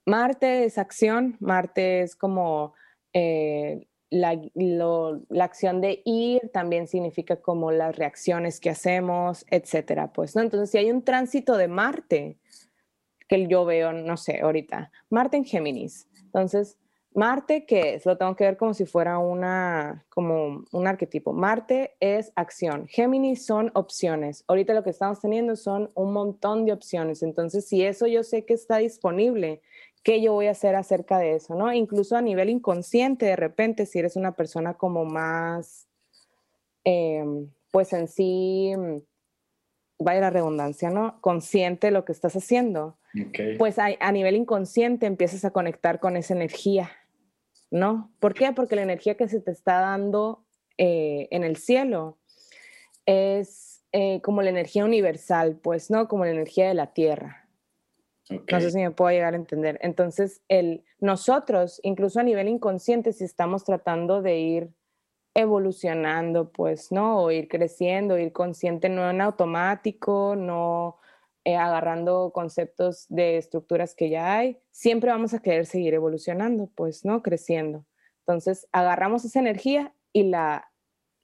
Marte 0.05 0.65
es 0.65 0.77
acción, 0.77 1.35
Marte 1.39 2.01
es 2.01 2.15
como 2.15 2.73
eh, 3.13 3.87
la, 4.11 4.39
la, 4.53 5.43
acción 5.43 5.81
de 5.81 6.03
ir 6.05 6.49
también 6.53 6.87
significa 6.87 7.41
como 7.41 7.71
las 7.71 7.95
reacciones 7.95 8.59
que 8.59 8.69
hacemos, 8.69 9.45
etcétera, 9.49 10.13
pues, 10.13 10.35
¿no? 10.35 10.43
Entonces, 10.43 10.69
si 10.69 10.77
hay 10.77 10.91
un 10.91 11.03
tránsito 11.03 11.57
de 11.57 11.67
Marte, 11.67 12.37
que 13.27 13.47
yo 13.47 13.65
veo, 13.65 13.93
no 13.93 14.15
sé, 14.15 14.41
ahorita. 14.41 14.91
Marte 15.09 15.37
en 15.37 15.45
Géminis. 15.45 16.07
Entonces, 16.23 16.77
Marte, 17.17 17.65
¿qué 17.65 17.95
es? 17.95 18.05
Lo 18.05 18.15
tengo 18.15 18.35
que 18.35 18.43
ver 18.43 18.57
como 18.57 18.75
si 18.75 18.85
fuera 18.85 19.17
una, 19.17 20.05
como 20.09 20.65
un 20.71 20.85
arquetipo. 20.85 21.33
Marte 21.33 21.95
es 21.99 22.31
acción. 22.35 22.85
Géminis 22.85 23.43
son 23.43 23.71
opciones. 23.73 24.43
Ahorita 24.47 24.75
lo 24.75 24.83
que 24.83 24.91
estamos 24.91 25.19
teniendo 25.19 25.55
son 25.55 25.89
un 25.95 26.13
montón 26.13 26.65
de 26.65 26.73
opciones. 26.73 27.23
Entonces, 27.23 27.67
si 27.67 27.83
eso 27.83 28.05
yo 28.05 28.21
sé 28.21 28.45
que 28.45 28.53
está 28.53 28.77
disponible, 28.77 29.63
¿qué 30.03 30.21
yo 30.21 30.33
voy 30.33 30.45
a 30.45 30.51
hacer 30.51 30.75
acerca 30.75 31.17
de 31.17 31.33
eso? 31.33 31.55
¿no? 31.55 31.73
Incluso 31.73 32.15
a 32.15 32.21
nivel 32.21 32.51
inconsciente, 32.51 33.25
de 33.25 33.35
repente, 33.35 33.87
si 33.87 33.97
eres 33.97 34.15
una 34.15 34.33
persona 34.33 34.75
como 34.75 35.03
más, 35.03 35.87
em, 36.83 37.49
pues 37.71 37.93
en 37.93 38.07
sí, 38.07 38.73
vaya 39.97 40.21
la 40.21 40.29
redundancia, 40.29 40.91
¿no? 40.91 41.19
Consciente 41.21 41.87
de 41.87 41.91
lo 41.91 42.05
que 42.05 42.11
estás 42.11 42.35
haciendo 42.35 42.95
pues 43.57 43.77
a, 43.79 44.11
nivel 44.11 44.35
inconsciente 44.35 45.05
empiezas 45.05 45.45
a 45.45 45.51
conectar 45.51 45.99
con 45.99 46.17
esa 46.17 46.33
energía, 46.33 46.91
¿no? 47.71 48.11
¿Por 48.19 48.33
qué? 48.33 48.51
Porque 48.53 48.75
la 48.75 48.83
energía 48.83 49.15
que 49.15 49.27
se 49.27 49.39
te 49.39 49.51
está 49.51 49.79
dando 49.79 50.45
eh, 50.77 51.27
en 51.31 51.43
el 51.43 51.57
cielo 51.57 52.17
es 53.05 53.83
eh, 53.91 54.21
como 54.21 54.41
la 54.41 54.49
energía 54.49 54.85
universal, 54.85 55.57
pues, 55.61 55.89
¿no? 55.89 56.07
Como 56.07 56.25
la 56.25 56.31
energía 56.31 56.67
de 56.67 56.73
la 56.73 56.93
tierra. 56.93 57.47
No 58.29 58.59
sé 58.59 58.71
si 58.71 58.79
me 58.79 58.91
puedo 58.91 59.11
llegar 59.11 59.33
a 59.33 59.37
entender. 59.37 59.79
Entonces, 59.81 60.41
el, 60.49 60.83
nosotros, 60.99 61.79
incluso 61.83 62.19
a 62.19 62.23
nivel 62.23 62.49
inconsciente, 62.49 63.13
si 63.13 63.23
estamos 63.23 63.63
tratando 63.63 64.21
de 64.21 64.37
ir 64.37 64.69
evolucionando, 65.33 66.51
pues, 66.51 66.91
¿no? 66.91 67.21
O 67.21 67.31
ir 67.31 67.47
creciendo, 67.47 68.17
ir 68.17 68.33
consciente, 68.33 68.89
no 68.89 69.09
en 69.09 69.21
automático, 69.21 70.35
no 70.35 70.97
eh, 71.47 71.55
agarrando 71.55 72.33
conceptos 72.33 73.05
de 73.07 73.37
estructuras 73.37 73.95
que 73.95 74.09
ya 74.09 74.35
hay, 74.35 74.57
siempre 74.69 75.11
vamos 75.11 75.33
a 75.33 75.39
querer 75.39 75.65
seguir 75.65 75.93
evolucionando, 75.93 76.69
pues, 76.75 77.05
¿no? 77.05 77.23
Creciendo. 77.23 77.85
Entonces, 78.19 78.67
agarramos 78.73 79.23
esa 79.23 79.39
energía 79.39 79.93
y 80.11 80.23
la, 80.23 80.73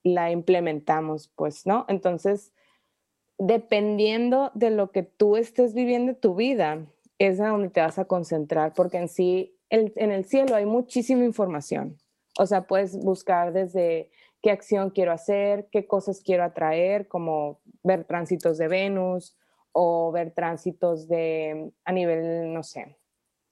la 0.02 0.32
implementamos, 0.32 1.28
pues, 1.36 1.68
¿no? 1.68 1.84
Entonces, 1.90 2.54
dependiendo 3.38 4.52
de 4.54 4.70
lo 4.70 4.92
que 4.92 5.04
tú 5.04 5.36
estés 5.36 5.74
viviendo 5.74 6.14
en 6.14 6.20
tu 6.22 6.36
vida, 6.36 6.88
es 7.20 7.38
donde 7.38 7.68
te 7.68 7.82
vas 7.82 8.00
a 8.00 8.06
concentrar, 8.06 8.74
porque 8.74 9.00
en 9.00 9.10
sí, 9.10 9.58
en 9.70 10.12
el 10.12 10.24
cielo 10.24 10.56
hay 10.56 10.66
muchísima 10.66 11.26
información. 11.26 11.98
O 12.40 12.46
sea, 12.46 12.62
puedes 12.62 12.98
buscar 12.98 13.52
desde 13.52 14.10
qué 14.42 14.52
acción 14.52 14.90
quiero 14.92 15.12
hacer, 15.12 15.68
qué 15.70 15.86
cosas 15.86 16.22
quiero 16.22 16.46
atraer, 16.46 17.10
como 17.10 17.60
ver 17.84 18.06
tránsitos 18.06 18.58
de 18.58 18.70
Venus, 18.70 19.36
o 19.74 20.12
ver 20.12 20.32
tránsitos 20.32 21.08
de, 21.08 21.72
a 21.84 21.92
nivel, 21.92 22.54
no 22.54 22.64
sé, 22.64 22.98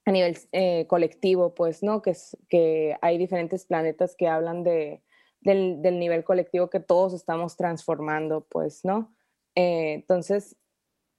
a 0.05 0.11
nivel 0.11 0.37
eh, 0.51 0.87
colectivo, 0.87 1.53
pues, 1.53 1.83
¿no? 1.83 2.01
Que, 2.01 2.11
es, 2.11 2.37
que 2.47 2.95
hay 3.01 3.17
diferentes 3.17 3.65
planetas 3.65 4.15
que 4.15 4.27
hablan 4.27 4.63
de, 4.63 5.03
del, 5.41 5.81
nivel 5.99 6.23
colectivo 6.23 6.69
que 6.69 6.79
todos 6.79 7.13
estamos 7.13 7.57
transformando, 7.57 8.45
pues, 8.49 8.85
¿no? 8.85 9.13
Eh, 9.55 9.93
entonces, 9.93 10.55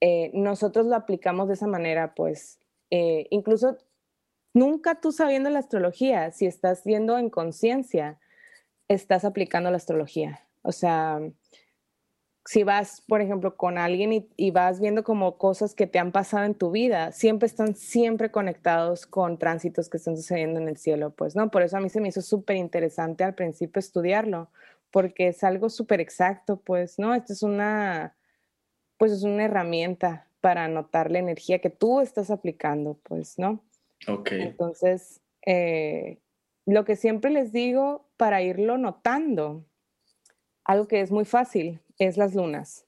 eh, 0.01 0.31
nosotros 0.35 0.87
lo 0.87 0.97
aplicamos 0.97 1.49
de 1.49 1.55
esa 1.55 1.67
manera, 1.67 2.15
pues, 2.15 2.59
incluso 2.91 3.79
nunca 4.53 5.01
tú 5.01 5.13
sabiendo 5.13 5.49
la 5.49 5.61
astrología, 5.61 6.31
si 6.31 6.45
estás 6.45 6.85
viendo 6.85 7.17
en 7.17 7.31
conciencia, 7.31 8.21
estás 8.87 9.25
aplicando 9.25 9.71
la 9.71 9.79
astrología. 9.79 10.47
O 10.61 10.73
sea, 10.73 11.21
si 12.45 12.65
vas, 12.65 13.03
por 13.07 13.21
ejemplo, 13.21 13.57
con 13.57 13.79
alguien 13.79 14.29
y, 14.37 14.51
vas 14.51 14.81
viendo 14.81 15.05
como 15.05 15.39
cosas 15.39 15.75
que 15.75 15.87
te 15.87 15.99
han 15.99 16.11
pasado 16.11 16.45
en 16.45 16.55
tu 16.55 16.71
vida, 16.73 17.13
siempre 17.13 17.47
están 17.47 17.77
siempre 17.77 18.31
conectados 18.31 19.07
con 19.07 19.39
tránsitos 19.39 19.89
que 19.89 19.99
están 19.99 20.17
sucediendo 20.17 20.59
en 20.61 20.69
el 20.69 20.77
cielo, 20.77 21.11
pues, 21.11 21.37
¿no? 21.37 21.51
Por 21.51 21.63
eso 21.63 21.77
a 21.77 21.81
mí 21.81 21.89
se 21.89 22.01
me 22.01 22.09
hizo 22.09 22.21
súper 22.21 22.57
interesante 22.57 23.23
al 23.23 23.35
principio 23.35 23.79
estudiarlo, 23.79 24.51
porque 24.91 25.29
es 25.29 25.45
algo 25.45 25.71
súper 25.71 26.01
exacto, 26.01 26.57
pues, 26.59 26.99
¿no? 26.99 27.15
Esto 27.15 27.33
es 27.33 27.43
una, 27.43 28.17
pues 28.97 29.13
es 29.13 29.23
una 29.23 29.45
herramienta 29.45 30.27
para 30.41 30.67
notar 30.67 31.13
la 31.13 31.21
energía 31.21 31.61
que 31.61 31.71
tú 31.71 32.01
estás 32.01 32.31
aplicando, 32.31 32.99
pues, 33.05 33.39
¿no? 33.39 33.63
Ok. 34.09 34.33
Entonces, 34.33 35.21
eh, 35.47 36.19
lo 36.67 36.85
que 36.85 36.97
siempre 36.97 37.31
les 37.31 37.53
digo 37.53 38.09
para 38.17 38.43
irlo 38.43 38.79
notando, 38.79 39.65
algo 40.65 40.87
que 40.87 41.01
es 41.01 41.11
muy 41.11 41.25
fácil, 41.25 41.81
es 41.99 42.17
las 42.17 42.35
lunas, 42.35 42.85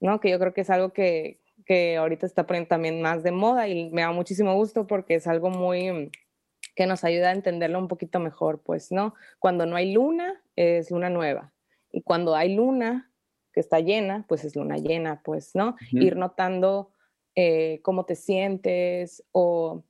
¿no? 0.00 0.20
Que 0.20 0.30
yo 0.30 0.38
creo 0.38 0.54
que 0.54 0.62
es 0.62 0.70
algo 0.70 0.92
que, 0.92 1.40
que 1.66 1.96
ahorita 1.96 2.26
está 2.26 2.46
poniendo 2.46 2.68
también 2.68 3.02
más 3.02 3.22
de 3.22 3.32
moda 3.32 3.68
y 3.68 3.90
me 3.90 4.02
da 4.02 4.12
muchísimo 4.12 4.54
gusto 4.54 4.86
porque 4.86 5.14
es 5.16 5.26
algo 5.26 5.50
muy 5.50 6.10
que 6.74 6.86
nos 6.86 7.04
ayuda 7.04 7.30
a 7.30 7.32
entenderlo 7.32 7.78
un 7.78 7.88
poquito 7.88 8.18
mejor, 8.20 8.62
pues, 8.62 8.90
¿no? 8.90 9.14
Cuando 9.38 9.66
no 9.66 9.76
hay 9.76 9.92
luna, 9.92 10.42
es 10.56 10.90
luna 10.90 11.08
nueva. 11.10 11.52
Y 11.92 12.02
cuando 12.02 12.34
hay 12.34 12.54
luna 12.54 13.12
que 13.52 13.60
está 13.60 13.78
llena, 13.78 14.24
pues 14.28 14.44
es 14.44 14.56
luna 14.56 14.78
llena, 14.78 15.22
pues, 15.22 15.54
¿no? 15.54 15.76
Ir 15.92 16.16
notando 16.16 16.90
eh, 17.36 17.80
cómo 17.82 18.04
te 18.04 18.16
sientes 18.16 19.24
o, 19.30 19.84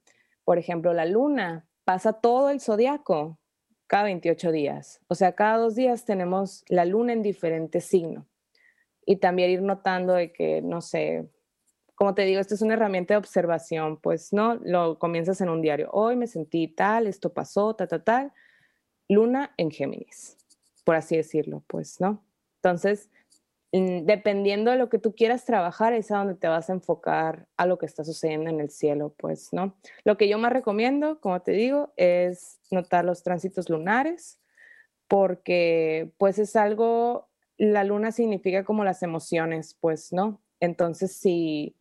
por 0.45 0.59
ejemplo, 0.59 0.93
la 0.93 1.07
luna 1.07 1.67
pasa 1.85 2.13
todo 2.13 2.51
el 2.51 2.61
zodiaco 2.61 3.39
cada 3.87 4.05
28 4.05 4.53
días. 4.53 5.01
O 5.09 5.15
sea, 5.15 5.33
cada 5.33 5.59
dos 5.59 5.75
días 5.75 6.05
tenemos 6.05 6.65
la 6.69 6.85
luna 6.85 7.13
en 7.13 7.23
diferente 7.23 7.81
signo. 7.81 8.27
Y 9.07 9.17
también 9.17 9.51
ir 9.51 9.63
notando 9.63 10.15
de 10.15 10.33
que, 10.33 10.63
no 10.63 10.81
sé, 10.81 11.29
como 11.95 12.15
te 12.15 12.23
digo, 12.23 12.41
esto 12.41 12.55
es 12.55 12.63
una 12.63 12.75
herramienta 12.75 13.15
de 13.15 13.19
observación, 13.19 13.99
pues, 14.01 14.33
¿no? 14.33 14.57
Lo 14.57 14.99
comienzas 14.99 15.41
en 15.41 15.49
un 15.49 15.63
diario. 15.63 15.91
Hoy 15.93 16.17
me 16.17 16.27
sentí 16.27 16.69
tal, 16.69 17.07
esto 17.07 17.33
pasó, 17.33 17.75
tal, 17.77 17.89
tal, 17.89 18.03
tal. 18.03 18.33
Luna 19.09 19.53
en 19.59 19.71
Géminis, 19.71 20.37
por 20.85 20.97
así 20.97 21.17
decirlo, 21.17 21.63
pues, 21.67 22.01
¿no? 22.01 22.25
Entonces, 22.57 23.11
dependiendo 23.81 24.71
de 24.71 24.77
lo 24.77 24.89
que 24.89 25.01
tú 25.01 25.15
quieras 25.17 25.45
trabajar, 25.45 25.95
es 25.95 26.13
a 26.13 26.19
donde 26.19 26.37
te 26.37 26.47
vas 26.47 26.71
a 26.71 26.75
enfocar 26.75 27.49
a 27.57 27.67
lo 27.67 27.77
que 27.77 27.87
está 27.87 28.05
sucediendo 28.05 28.49
en 28.49 28.61
el 28.61 28.71
cielo, 28.71 29.15
pues, 29.17 29.53
¿no? 29.53 29.75
Lo 30.05 30.17
que 30.17 30.29
yo 30.29 30.39
más 30.39 30.53
recomiendo, 30.53 31.19
como 31.21 31.43
te 31.43 31.53
digo, 31.53 31.93
es 31.97 32.61
notar 32.71 33.05
los 33.05 33.25
tránsitos 33.25 33.69
lunares, 33.69 34.39
porque 35.09 36.13
pues 36.19 36.39
es 36.39 36.55
algo, 36.55 37.29
la 37.57 37.83
luna 37.83 38.13
significa 38.13 38.65
como 38.65 38.85
las 38.85 39.03
emociones, 39.03 39.77
pues, 39.81 40.13
¿no? 40.13 40.41
Entonces, 40.61 41.17
si, 41.17 41.75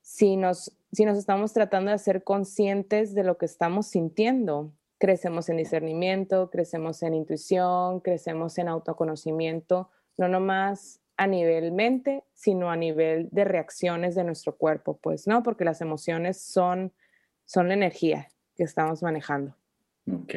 si, 0.00 0.36
nos, 0.36 0.72
si 0.92 1.04
nos 1.04 1.18
estamos 1.18 1.52
tratando 1.52 1.90
de 1.90 1.96
hacer 1.96 2.24
conscientes 2.24 3.14
de 3.14 3.24
lo 3.24 3.36
que 3.36 3.44
estamos 3.44 3.88
sintiendo, 3.88 4.72
crecemos 4.96 5.50
en 5.50 5.58
discernimiento, 5.58 6.48
crecemos 6.48 7.02
en 7.02 7.12
intuición, 7.12 8.00
crecemos 8.00 8.56
en 8.56 8.68
autoconocimiento, 8.68 9.90
no 10.16 10.28
nomás 10.28 11.00
a 11.18 11.26
nivel 11.26 11.72
mente, 11.72 12.22
sino 12.32 12.70
a 12.70 12.76
nivel 12.76 13.28
de 13.32 13.44
reacciones 13.44 14.14
de 14.14 14.22
nuestro 14.22 14.56
cuerpo, 14.56 14.98
pues, 15.02 15.26
¿no? 15.26 15.42
Porque 15.42 15.64
las 15.64 15.80
emociones 15.80 16.40
son, 16.40 16.92
son 17.44 17.68
la 17.68 17.74
energía 17.74 18.28
que 18.56 18.62
estamos 18.62 19.02
manejando. 19.02 19.54
Ok. 20.10 20.34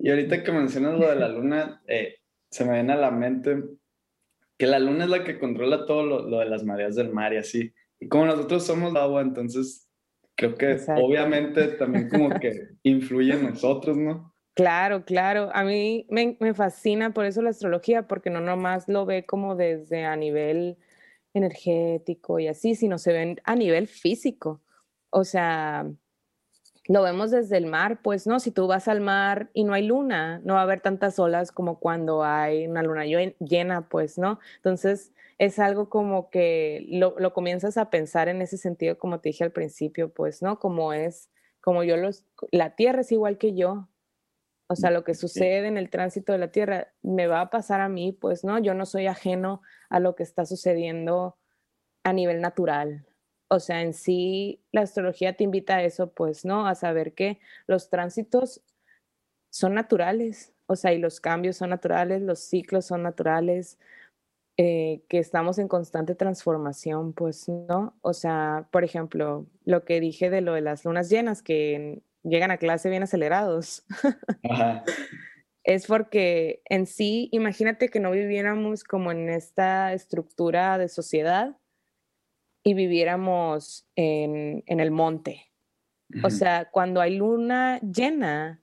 Y 0.00 0.10
ahorita 0.10 0.42
que 0.42 0.52
mencionas 0.52 0.98
lo 0.98 1.08
de 1.08 1.16
la 1.16 1.28
luna, 1.28 1.82
eh, 1.86 2.16
se 2.50 2.64
me 2.64 2.72
viene 2.72 2.94
a 2.94 2.96
la 2.96 3.10
mente 3.10 3.62
que 4.56 4.66
la 4.66 4.78
luna 4.78 5.04
es 5.04 5.10
la 5.10 5.22
que 5.22 5.38
controla 5.38 5.84
todo 5.84 6.02
lo, 6.04 6.38
de 6.38 6.46
las 6.46 6.64
mareas 6.64 6.94
del 6.94 7.10
mar 7.10 7.34
y 7.34 7.36
así. 7.36 7.74
Y 8.00 8.08
como 8.08 8.26
nosotros 8.26 8.64
somos 8.64 8.94
agua, 8.96 9.20
entonces 9.20 9.90
creo 10.34 10.54
que 10.54 10.78
obviamente 10.96 11.68
también 11.68 12.08
como 12.08 12.30
que 12.40 12.68
influye 12.84 13.34
en 13.34 13.50
nosotros, 13.50 13.96
¿no? 13.98 14.33
Claro, 14.54 15.04
claro. 15.04 15.50
A 15.52 15.64
mí 15.64 16.06
me, 16.10 16.36
fascina 16.54 17.12
por 17.12 17.24
eso 17.24 17.42
la 17.42 17.50
astrología, 17.50 18.06
porque 18.06 18.30
no 18.30 18.40
nomás 18.40 18.88
lo 18.88 19.04
ve 19.04 19.26
como 19.26 19.56
desde 19.56 20.04
a 20.04 20.14
nivel 20.16 20.78
energético 21.34 22.38
y 22.38 22.46
así, 22.48 22.76
sino 22.76 22.98
se 22.98 23.12
ven 23.12 23.40
a 23.44 23.56
nivel 23.56 23.88
físico. 23.88 24.60
O 25.10 25.24
sea, 25.24 25.86
lo 26.88 27.02
vemos 27.02 27.30
desde 27.32 27.56
el 27.56 27.66
mar, 27.66 28.00
pues 28.02 28.26
no, 28.26 28.40
si 28.40 28.50
tú 28.52 28.66
vas 28.68 28.88
al 28.88 29.00
mar 29.00 29.50
y 29.54 29.64
no 29.64 29.74
hay 29.74 29.86
luna, 29.86 30.40
no 30.44 30.54
va 30.54 30.60
a 30.60 30.62
haber 30.64 30.80
tantas 30.80 31.18
olas 31.18 31.52
como 31.52 31.80
cuando 31.80 32.24
hay 32.24 32.66
una 32.66 32.82
luna 32.82 33.04
llena, 33.06 33.88
pues 33.88 34.18
no. 34.18 34.38
Entonces 34.56 35.12
es 35.38 35.58
algo 35.58 35.88
como 35.90 36.30
que 36.30 36.86
lo, 36.90 37.16
lo 37.18 37.32
comienzas 37.34 37.76
a 37.78 37.90
pensar 37.90 38.28
en 38.28 38.42
ese 38.42 38.58
sentido, 38.58 38.98
como 38.98 39.20
te 39.20 39.30
dije 39.30 39.44
al 39.44 39.52
principio, 39.52 40.10
pues 40.12 40.42
no, 40.42 40.58
como 40.60 40.92
es, 40.92 41.30
como 41.60 41.84
yo 41.84 41.96
los, 41.96 42.24
la 42.52 42.76
tierra 42.76 43.00
es 43.00 43.12
igual 43.12 43.38
que 43.38 43.54
yo. 43.54 43.88
O 44.68 44.76
sea, 44.76 44.90
lo 44.90 45.04
que 45.04 45.14
sucede 45.14 45.66
en 45.66 45.76
el 45.76 45.90
tránsito 45.90 46.32
de 46.32 46.38
la 46.38 46.50
tierra 46.50 46.88
me 47.02 47.26
va 47.26 47.42
a 47.42 47.50
pasar 47.50 47.80
a 47.80 47.88
mí, 47.88 48.12
pues 48.12 48.44
no, 48.44 48.58
yo 48.58 48.74
no 48.74 48.86
soy 48.86 49.06
ajeno 49.06 49.60
a 49.90 50.00
lo 50.00 50.14
que 50.14 50.22
está 50.22 50.46
sucediendo 50.46 51.36
a 52.04 52.12
nivel 52.12 52.40
natural, 52.40 53.06
o 53.48 53.60
sea, 53.60 53.82
en 53.82 53.92
sí, 53.94 54.62
la 54.72 54.82
astrología 54.82 55.36
te 55.36 55.44
invita 55.44 55.76
a 55.76 55.82
eso, 55.84 56.12
pues, 56.12 56.44
¿no? 56.44 56.66
A 56.66 56.74
saber 56.74 57.14
que 57.14 57.40
los 57.66 57.88
tránsitos 57.90 58.62
son 59.50 59.74
naturales, 59.74 60.52
o 60.66 60.76
sea, 60.76 60.92
y 60.92 60.98
los 60.98 61.20
cambios 61.20 61.56
son 61.58 61.70
naturales, 61.70 62.22
los 62.22 62.40
ciclos 62.40 62.86
son 62.86 63.02
naturales, 63.02 63.78
eh, 64.56 65.02
que 65.08 65.18
estamos 65.18 65.58
en 65.58 65.68
constante 65.68 66.14
transformación, 66.14 67.12
pues, 67.12 67.48
¿no? 67.48 67.96
O 68.02 68.12
sea, 68.14 68.68
por 68.72 68.84
ejemplo, 68.84 69.46
lo 69.64 69.84
que 69.84 70.00
dije 70.00 70.30
de 70.30 70.40
lo 70.40 70.54
de 70.54 70.62
las 70.62 70.84
lunas 70.84 71.10
llenas, 71.10 71.42
que 71.42 72.02
llegan 72.24 72.50
a 72.50 72.56
clase 72.56 72.90
bien 72.90 73.02
acelerados. 73.02 73.84
es 75.64 75.86
porque 75.86 76.62
en 76.64 76.86
sí, 76.86 77.28
imagínate 77.32 77.88
que 77.88 78.00
no 78.00 78.10
viviéramos 78.10 78.84
como 78.84 79.12
en 79.12 79.28
esta 79.28 79.92
estructura 79.92 80.78
de 80.78 80.88
sociedad 80.88 81.56
y 82.62 82.74
viviéramos 82.74 83.86
en, 83.94 84.64
el 84.66 84.90
monte. 84.90 85.52
O 86.22 86.30
sea, 86.30 86.70
cuando 86.70 87.00
hay 87.00 87.16
luna 87.16 87.80
llena, 87.80 88.62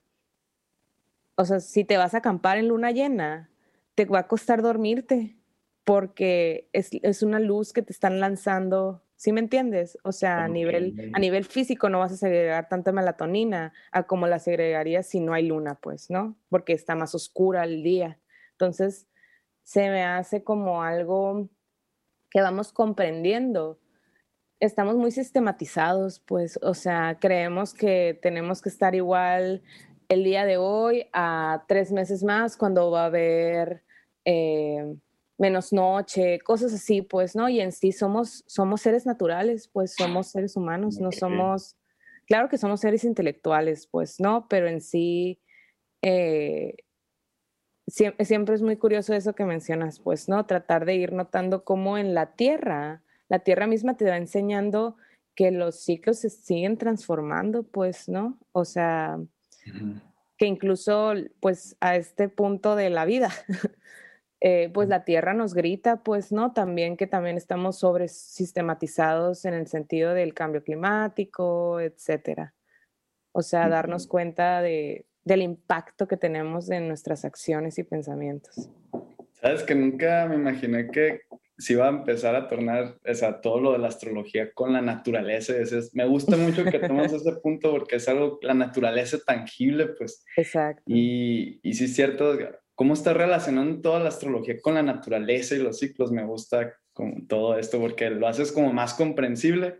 o 1.36 1.44
sea, 1.44 1.60
si 1.60 1.84
te 1.84 1.96
vas 1.96 2.14
a 2.14 2.18
acampar 2.18 2.58
en 2.58 2.68
luna 2.68 2.90
llena, 2.90 3.50
te 3.94 4.04
va 4.04 4.20
a 4.20 4.28
costar 4.28 4.62
dormirte 4.62 5.36
porque 5.84 6.68
es, 6.72 7.22
una 7.22 7.40
luz 7.40 7.72
que 7.72 7.82
te 7.82 7.92
están 7.92 8.20
lanzando, 8.20 9.02
¿sí 9.22 9.30
me 9.30 9.38
entiendes? 9.38 9.96
O 10.02 10.10
sea, 10.10 10.42
a 10.42 10.48
nivel, 10.48 11.12
a 11.14 11.20
nivel 11.20 11.44
físico 11.44 11.88
no 11.88 12.00
vas 12.00 12.10
a 12.10 12.16
segregar 12.16 12.68
tanta 12.68 12.90
melatonina 12.90 13.72
a 13.92 14.02
como 14.02 14.26
la 14.26 14.40
segregarías 14.40 15.06
si 15.06 15.20
no 15.20 15.32
hay 15.32 15.46
luna, 15.46 15.76
pues, 15.76 16.10
¿no? 16.10 16.36
Porque 16.48 16.72
está 16.72 16.96
más 16.96 17.14
oscura 17.14 17.62
el 17.62 17.84
día. 17.84 18.18
Entonces, 18.50 19.06
se 19.62 19.90
me 19.90 20.02
hace 20.02 20.42
como 20.42 20.82
algo 20.82 21.48
que 22.30 22.40
vamos 22.40 22.72
comprendiendo 22.72 23.78
estamos 24.58 24.96
muy 24.96 25.12
sistematizados, 25.12 26.18
pues, 26.18 26.58
o 26.60 26.74
sea, 26.74 27.18
creemos 27.20 27.74
que 27.74 28.18
tenemos 28.22 28.60
que 28.60 28.70
estar 28.70 28.96
igual 28.96 29.62
el 30.08 30.24
día 30.24 30.44
de 30.44 30.56
hoy 30.56 31.08
a 31.12 31.64
tres 31.68 31.92
meses 31.92 32.24
más 32.24 32.56
cuando 32.56 32.90
va 32.90 33.02
a 33.02 33.06
haber 33.06 33.84
eh, 34.24 34.96
menos 35.42 35.72
noche, 35.72 36.38
cosas 36.38 36.72
así, 36.72 37.02
pues, 37.02 37.36
¿no? 37.36 37.50
Y 37.50 37.60
en 37.60 37.72
sí 37.72 37.92
somos, 37.92 38.44
somos 38.46 38.80
seres 38.80 39.04
naturales, 39.04 39.68
pues 39.68 39.94
somos 39.94 40.28
seres 40.28 40.56
humanos, 40.56 40.98
no 40.98 41.12
somos, 41.12 41.76
claro 42.26 42.48
que 42.48 42.56
somos 42.56 42.80
seres 42.80 43.04
intelectuales, 43.04 43.86
pues, 43.86 44.20
¿no? 44.20 44.46
Pero 44.48 44.68
en 44.68 44.80
sí... 44.80 45.40
Eh, 46.00 46.76
siempre, 47.86 48.24
siempre 48.24 48.54
es 48.54 48.62
muy 48.62 48.76
curioso 48.76 49.12
eso 49.12 49.34
que 49.34 49.44
mencionas, 49.44 50.00
pues, 50.00 50.28
¿no? 50.28 50.46
Tratar 50.46 50.86
de 50.86 50.94
ir 50.94 51.12
notando 51.12 51.64
cómo 51.64 51.98
en 51.98 52.14
la 52.14 52.34
Tierra 52.34 53.02
la 53.32 53.38
tierra 53.38 53.66
misma 53.66 53.96
te 53.96 54.04
va 54.04 54.18
enseñando 54.18 54.98
que 55.34 55.50
los 55.52 55.76
ciclos 55.76 56.18
se 56.18 56.28
siguen 56.28 56.76
transformando, 56.76 57.62
pues, 57.62 58.06
¿no? 58.06 58.38
O 58.52 58.66
sea, 58.66 59.18
que 60.36 60.44
incluso, 60.44 61.14
pues, 61.40 61.74
a 61.80 61.96
este 61.96 62.28
punto 62.28 62.76
de 62.76 62.90
la 62.90 63.06
vida, 63.06 63.30
eh, 64.44 64.70
pues 64.74 64.88
la 64.88 65.04
tierra 65.04 65.34
nos 65.34 65.54
grita, 65.54 66.02
pues, 66.02 66.32
¿no? 66.32 66.52
También 66.52 66.96
que 66.96 67.06
también 67.06 67.36
estamos 67.36 67.78
sobre 67.78 68.08
sistematizados 68.08 69.44
en 69.44 69.54
el 69.54 69.68
sentido 69.68 70.14
del 70.14 70.34
cambio 70.34 70.64
climático, 70.64 71.78
etcétera. 71.78 72.52
O 73.30 73.42
sea, 73.42 73.68
darnos 73.68 74.08
cuenta 74.08 74.60
de, 74.60 75.06
del 75.22 75.42
impacto 75.42 76.08
que 76.08 76.16
tenemos 76.16 76.68
en 76.70 76.88
nuestras 76.88 77.24
acciones 77.24 77.78
y 77.78 77.84
pensamientos. 77.84 78.68
Sabes 79.34 79.62
que 79.62 79.76
nunca 79.76 80.26
me 80.26 80.34
imaginé 80.34 80.90
que 80.90 81.20
si 81.56 81.76
va 81.76 81.86
a 81.86 81.90
empezar 81.90 82.34
a 82.34 82.48
tornar 82.48 82.98
o 83.08 83.14
sea, 83.14 83.40
todo 83.40 83.60
lo 83.60 83.72
de 83.72 83.78
la 83.78 83.88
astrología 83.88 84.52
con 84.52 84.72
la 84.72 84.82
naturaleza. 84.82 85.56
Es, 85.56 85.94
me 85.94 86.04
gusta 86.04 86.36
mucho 86.36 86.64
que 86.64 86.80
tomemos 86.80 87.12
ese 87.12 87.32
punto 87.40 87.70
porque 87.70 87.94
es 87.94 88.08
algo, 88.08 88.40
la 88.42 88.54
naturaleza 88.54 89.18
tangible, 89.24 89.86
pues. 89.86 90.24
Exacto. 90.36 90.82
Y, 90.86 91.60
y 91.62 91.74
sí 91.74 91.84
es 91.84 91.94
cierto, 91.94 92.36
cómo 92.74 92.94
está 92.94 93.12
relacionando 93.12 93.80
toda 93.80 94.00
la 94.00 94.08
astrología 94.08 94.60
con 94.60 94.74
la 94.74 94.82
naturaleza 94.82 95.54
y 95.54 95.58
los 95.58 95.78
ciclos. 95.78 96.12
Me 96.12 96.24
gusta 96.24 96.74
con 96.92 97.26
todo 97.26 97.58
esto 97.58 97.80
porque 97.80 98.10
lo 98.10 98.26
haces 98.26 98.52
como 98.52 98.72
más 98.72 98.94
comprensible 98.94 99.78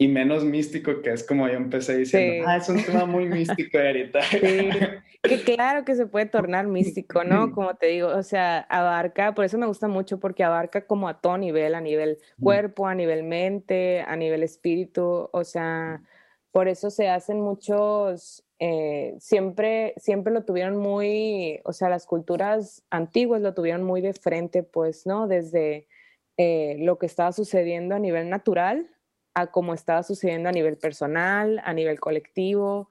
y 0.00 0.06
menos 0.06 0.44
místico, 0.44 1.02
que 1.02 1.12
es 1.12 1.26
como 1.26 1.48
yo 1.48 1.54
empecé 1.54 1.98
diciendo, 1.98 2.44
ah, 2.46 2.56
es 2.56 2.68
un 2.68 2.82
tema 2.84 3.04
muy 3.04 3.26
místico 3.26 3.78
ahorita. 3.78 4.22
Sí, 4.22 4.38
que 5.24 5.42
claro 5.42 5.84
que 5.84 5.96
se 5.96 6.06
puede 6.06 6.26
tornar 6.26 6.68
místico, 6.68 7.24
¿no? 7.24 7.50
Como 7.50 7.74
te 7.74 7.86
digo, 7.86 8.08
o 8.08 8.22
sea, 8.22 8.60
abarca, 8.60 9.34
por 9.34 9.44
eso 9.44 9.58
me 9.58 9.66
gusta 9.66 9.88
mucho, 9.88 10.20
porque 10.20 10.44
abarca 10.44 10.86
como 10.86 11.08
a 11.08 11.20
todo 11.20 11.36
nivel, 11.36 11.74
a 11.74 11.80
nivel 11.80 12.18
cuerpo, 12.40 12.86
a 12.86 12.94
nivel 12.94 13.24
mente, 13.24 14.02
a 14.02 14.14
nivel 14.14 14.44
espíritu, 14.44 15.28
o 15.32 15.42
sea, 15.42 16.00
por 16.50 16.68
eso 16.68 16.90
se 16.90 17.08
hacen 17.08 17.40
muchos, 17.40 18.44
eh, 18.58 19.14
siempre, 19.18 19.94
siempre 19.96 20.32
lo 20.32 20.44
tuvieron 20.44 20.76
muy, 20.76 21.60
o 21.64 21.72
sea, 21.72 21.88
las 21.88 22.06
culturas 22.06 22.84
antiguas 22.90 23.42
lo 23.42 23.54
tuvieron 23.54 23.82
muy 23.84 24.00
de 24.00 24.14
frente, 24.14 24.62
pues, 24.62 25.06
¿no? 25.06 25.28
Desde 25.28 25.86
eh, 26.36 26.76
lo 26.80 26.98
que 26.98 27.06
estaba 27.06 27.32
sucediendo 27.32 27.94
a 27.94 27.98
nivel 27.98 28.30
natural 28.30 28.88
a 29.38 29.46
cómo 29.48 29.74
estaba 29.74 30.02
sucediendo 30.02 30.48
a 30.48 30.52
nivel 30.52 30.76
personal, 30.76 31.60
a 31.64 31.72
nivel 31.72 32.00
colectivo. 32.00 32.90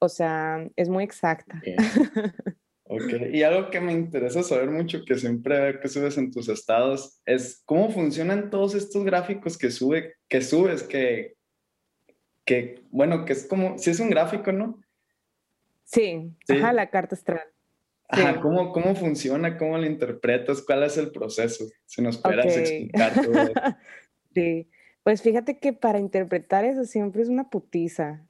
O 0.00 0.08
sea, 0.08 0.68
es 0.76 0.88
muy 0.88 1.04
exacta. 1.04 1.62
Ok, 2.86 3.14
y 3.32 3.42
algo 3.42 3.70
que 3.70 3.80
me 3.80 3.92
interesa 3.92 4.42
saber 4.42 4.70
mucho, 4.70 5.06
que 5.06 5.16
siempre 5.16 5.58
veo 5.58 5.80
que 5.80 5.88
subes 5.88 6.18
en 6.18 6.30
tus 6.30 6.50
estados, 6.50 7.18
es 7.24 7.62
cómo 7.64 7.90
funcionan 7.90 8.50
todos 8.50 8.74
estos 8.74 9.02
gráficos 9.04 9.56
que, 9.56 9.70
sube, 9.70 10.16
que 10.28 10.42
subes, 10.42 10.82
que, 10.82 11.34
que, 12.44 12.82
bueno, 12.90 13.24
que 13.24 13.32
es 13.32 13.46
como, 13.46 13.78
si 13.78 13.90
es 13.90 14.00
un 14.00 14.10
gráfico, 14.10 14.52
¿no? 14.52 14.80
Sí, 15.84 16.32
ajá, 16.48 16.72
la 16.72 16.90
carta 16.90 17.14
astral. 17.14 17.42
Ajá, 18.08 18.40
¿cómo, 18.40 18.72
¿cómo 18.72 18.94
funciona? 18.94 19.56
¿Cómo 19.56 19.78
lo 19.78 19.86
interpretas? 19.86 20.62
¿Cuál 20.62 20.84
es 20.84 20.96
el 20.98 21.10
proceso? 21.10 21.64
Si 21.86 22.02
nos 22.02 22.18
pudieras 22.18 22.56
explicar 22.56 23.12
todo. 23.14 23.52
sí, 24.34 24.68
pues 25.02 25.22
fíjate 25.22 25.58
que 25.58 25.72
para 25.72 25.98
interpretar 25.98 26.64
eso 26.64 26.84
siempre 26.84 27.22
es 27.22 27.28
una 27.28 27.48
putiza. 27.50 28.26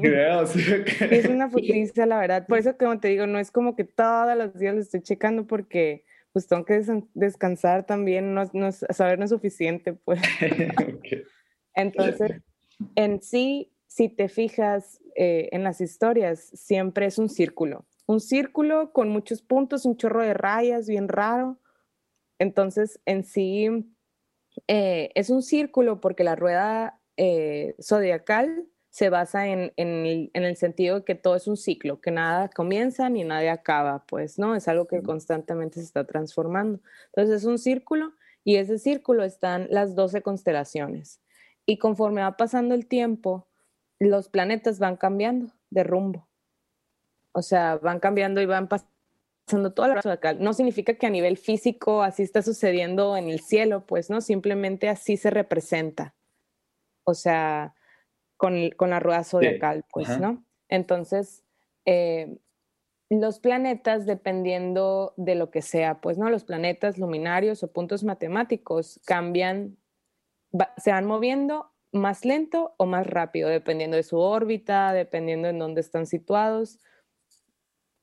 Creo, 0.00 0.46
sí, 0.46 0.60
Es 1.10 1.26
una 1.26 1.48
putiza, 1.48 2.06
la 2.06 2.18
verdad. 2.18 2.46
Por 2.46 2.58
eso, 2.58 2.76
como 2.76 2.98
te 2.98 3.08
digo, 3.08 3.26
no 3.26 3.38
es 3.38 3.50
como 3.50 3.76
que 3.76 3.84
todos 3.84 4.36
los 4.36 4.58
días 4.58 4.74
lo 4.74 4.80
estoy 4.80 5.02
checando 5.02 5.46
porque 5.46 6.04
pues 6.32 6.46
tengo 6.46 6.64
que 6.64 6.82
descansar 7.14 7.84
también, 7.84 8.32
no, 8.32 8.48
no, 8.54 8.72
saber 8.72 9.18
no 9.18 9.24
es 9.24 9.30
suficiente, 9.30 9.92
pues. 9.92 10.20
Entonces, 11.74 12.40
en 12.94 13.22
sí, 13.22 13.72
si 13.86 14.08
te 14.08 14.28
fijas 14.28 15.00
eh, 15.16 15.48
en 15.52 15.64
las 15.64 15.80
historias, 15.80 16.40
siempre 16.54 17.06
es 17.06 17.18
un 17.18 17.28
círculo. 17.28 17.84
Un 18.06 18.20
círculo 18.20 18.92
con 18.92 19.08
muchos 19.08 19.42
puntos, 19.42 19.84
un 19.84 19.96
chorro 19.96 20.22
de 20.22 20.34
rayas, 20.34 20.86
bien 20.86 21.08
raro. 21.08 21.58
Entonces, 22.38 23.00
en 23.06 23.24
sí, 23.24 23.68
eh, 24.68 25.10
es 25.14 25.30
un 25.30 25.42
círculo 25.42 26.00
porque 26.00 26.24
la 26.24 26.36
rueda 26.36 27.00
eh, 27.16 27.74
zodiacal 27.80 28.66
se 28.90 29.08
basa 29.08 29.46
en, 29.46 29.72
el, 29.76 30.56
sentido 30.56 30.96
de 30.96 31.04
que 31.04 31.14
todo 31.14 31.34
es 31.34 31.46
un 31.46 31.56
ciclo, 31.56 32.02
que 32.02 32.10
nada 32.10 32.50
comienza 32.50 33.08
ni 33.08 33.24
nada 33.24 33.50
acaba, 33.50 34.04
pues, 34.06 34.38
¿no? 34.38 34.54
Es 34.54 34.68
algo 34.68 34.86
que 34.86 35.02
constantemente 35.02 35.76
se 35.76 35.86
está 35.86 36.06
transformando. 36.06 36.80
Entonces 37.06 37.42
es 37.42 37.44
un 37.46 37.58
círculo 37.58 38.12
y 38.44 38.56
ese 38.56 38.78
círculo 38.78 39.24
están 39.24 39.66
las 39.70 39.94
12 39.94 40.20
constelaciones. 40.20 41.21
Y 41.66 41.78
conforme 41.78 42.22
va 42.22 42.36
pasando 42.36 42.74
el 42.74 42.86
tiempo, 42.86 43.46
los 43.98 44.28
planetas 44.28 44.78
van 44.78 44.96
cambiando 44.96 45.52
de 45.70 45.84
rumbo. 45.84 46.28
O 47.32 47.42
sea, 47.42 47.76
van 47.76 48.00
cambiando 48.00 48.40
y 48.40 48.46
van 48.46 48.68
pasando 48.68 49.72
toda 49.74 49.88
la 49.88 50.12
acá. 50.12 50.34
No 50.34 50.52
significa 50.52 50.94
que 50.94 51.06
a 51.06 51.10
nivel 51.10 51.36
físico 51.36 52.02
así 52.02 52.22
está 52.22 52.42
sucediendo 52.42 53.16
en 53.16 53.28
el 53.28 53.40
cielo, 53.40 53.86
pues, 53.86 54.10
¿no? 54.10 54.20
Simplemente 54.20 54.88
así 54.88 55.16
se 55.16 55.30
representa. 55.30 56.14
o 57.04 57.14
sea, 57.14 57.74
con, 58.36 58.70
la 58.78 59.00
rueda 59.00 59.24
zodiacal, 59.24 59.84
pues, 59.92 60.18
¿no? 60.20 60.44
Entonces, 60.68 61.44
eh, 61.84 62.38
los 63.08 63.40
planetas, 63.40 64.06
dependiendo 64.06 65.14
de 65.16 65.34
lo 65.34 65.50
que 65.50 65.62
sea, 65.62 66.00
pues, 66.00 66.18
¿no? 66.18 66.30
Los 66.30 66.44
planetas 66.44 66.98
luminarios 66.98 67.62
o 67.62 67.72
puntos 67.72 68.04
matemáticos 68.04 69.00
cambian, 69.04 69.76
se 70.76 70.90
van 70.90 71.06
moviendo 71.06 71.72
más 71.92 72.24
lento 72.24 72.74
o 72.78 72.86
más 72.86 73.06
rápido, 73.06 73.48
dependiendo 73.48 73.96
de 73.96 74.02
su 74.02 74.18
órbita, 74.18 74.92
dependiendo 74.92 75.48
en 75.48 75.58
dónde 75.58 75.80
están 75.80 76.06
situados. 76.06 76.78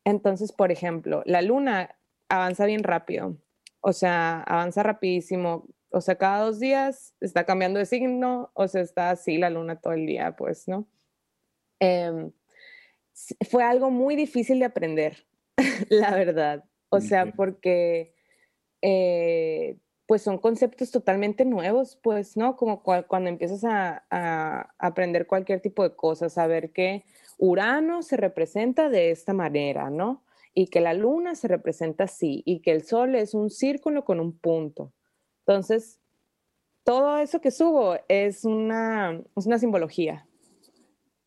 Entonces, 0.06 0.52
por 0.52 0.72
ejemplo, 0.72 1.24
la 1.26 1.42
luna 1.42 1.96
avanza 2.30 2.66
bien 2.66 2.84
rápido, 2.84 3.38
o 3.82 3.94
sea, 3.94 4.42
avanza 4.44 4.84
rapidísimo, 4.84 5.68
o 5.92 6.02
sea, 6.02 6.18
cada 6.18 6.46
dos 6.46 6.60
días 6.60 7.16
está 7.20 7.46
cambiando 7.46 7.80
de 7.80 7.86
signo, 7.86 8.52
o 8.54 8.68
sea, 8.68 8.82
está 8.82 9.10
así 9.10 9.38
la 9.38 9.50
luna 9.50 9.80
todo 9.80 9.94
el 9.94 10.06
día, 10.06 10.36
pues, 10.36 10.68
¿no? 10.68 10.88
Em, 11.80 12.32
fue 13.50 13.64
algo 13.64 13.90
muy 13.90 14.16
difícil 14.16 14.60
de 14.60 14.66
aprender, 14.66 15.26
la 15.90 16.12
verdad. 16.12 16.64
O 16.90 17.00
sea, 17.02 17.32
porque 17.32 18.16
eh, 18.82 19.78
pues 20.10 20.24
son 20.24 20.40
conceptos 20.40 20.90
totalmente 20.90 21.46
nuevos, 21.46 21.96
pues, 22.02 22.36
¿no? 22.36 22.56
Como 22.56 22.82
cuando 22.82 23.30
empiezas 23.30 23.64
a, 23.64 24.06
a, 24.10 24.74
aprender 24.80 25.28
cualquier 25.28 25.62
tipo 25.62 25.84
de 25.84 25.96
cosas, 25.96 26.34
saber 26.34 26.72
que 26.72 27.06
Urano 27.38 28.02
se 28.02 28.18
representa 28.18 28.90
de 28.90 29.12
esta 29.12 29.34
manera, 29.34 29.92
¿no? 29.92 30.24
Y 30.56 30.70
que 30.70 30.82
la 30.82 30.96
luna 30.96 31.36
se 31.36 31.48
representa 31.48 32.06
así, 32.06 32.42
y 32.48 32.62
que 32.62 32.72
el 32.72 32.82
sol 32.82 33.14
es 33.14 33.36
un 33.36 33.52
círculo 33.52 34.04
con 34.04 34.20
un 34.20 34.36
punto. 34.36 34.94
Entonces, 35.46 36.00
todo 36.84 37.20
eso 37.20 37.40
que 37.40 37.52
subo 37.52 37.96
es 38.08 38.46
una, 38.46 39.22
es 39.38 39.46
una 39.46 39.60
simbología. 39.60 40.26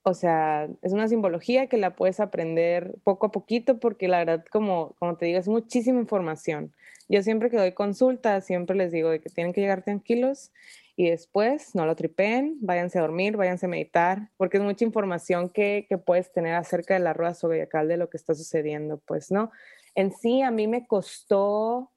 O 0.03 0.15
sea, 0.15 0.69
es 0.83 0.93
una 0.93 1.09
simbología 1.09 1.69
que 1.69 1.77
la 1.77 1.95
puedes 1.95 2.21
aprender 2.21 2.97
poco 3.05 3.27
a 3.27 3.33
poquito 3.33 3.79
porque 3.79 4.09
la 4.09 4.19
verdad, 4.19 4.45
como, 4.51 4.95
como 4.99 5.17
te 5.17 5.27
digo, 5.27 5.39
es 5.39 5.49
muchísima 5.49 6.01
información. 6.01 6.73
Yo 7.09 7.23
siempre 7.23 7.51
que 7.51 7.57
doy 7.57 7.73
consultas, 7.73 8.45
siempre 8.45 8.77
les 8.77 8.91
digo 8.91 9.11
de 9.11 9.21
que 9.21 9.31
tienen 9.31 9.53
que 9.53 9.61
llegar 9.61 9.83
tranquilos 9.83 10.53
y 10.97 11.09
después 11.09 11.75
no 11.75 11.87
lo 11.87 11.95
tripen, 11.95 12.59
váyanse 12.61 12.99
a 12.99 13.03
dormir, 13.03 13.37
váyanse 13.37 13.67
a 13.67 13.69
meditar, 13.69 14.31
porque 14.37 14.59
es 14.59 14.63
mucha 14.63 14.85
información 14.85 15.49
que, 15.49 15.87
que 15.89 15.99
puedes 15.99 16.33
tener 16.33 16.55
acerca 16.55 16.95
de 16.95 17.01
la 17.01 17.13
rueda 17.13 17.35
zodiacal 17.35 17.89
de 17.89 17.97
lo 17.97 18.11
que 18.11 18.17
está 18.17 18.35
sucediendo, 18.35 19.01
pues, 19.07 19.31
¿no? 19.31 19.51
En 19.95 20.13
sí, 20.13 20.43
a 20.43 20.51
mí 20.51 20.67
me 20.67 20.87
costó 20.87 21.93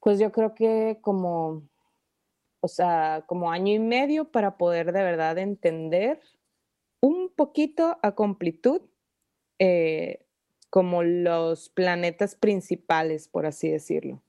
pues 0.00 0.18
yo 0.18 0.32
creo 0.32 0.54
que 0.54 0.98
como, 1.02 1.68
o 2.60 2.68
sea, 2.68 3.24
como 3.26 3.50
año 3.50 3.74
y 3.74 3.78
medio 3.78 4.30
para 4.30 4.56
poder 4.56 4.92
de 4.92 5.02
verdad 5.02 5.38
entender 5.38 6.20
un 7.00 7.30
poquito 7.34 7.98
a 8.02 8.14
completud 8.14 8.82
eh, 9.58 10.24
como 10.70 11.02
los 11.02 11.68
planetas 11.70 12.34
principales, 12.34 13.28
por 13.28 13.46
así 13.46 13.70
decirlo. 13.70 14.22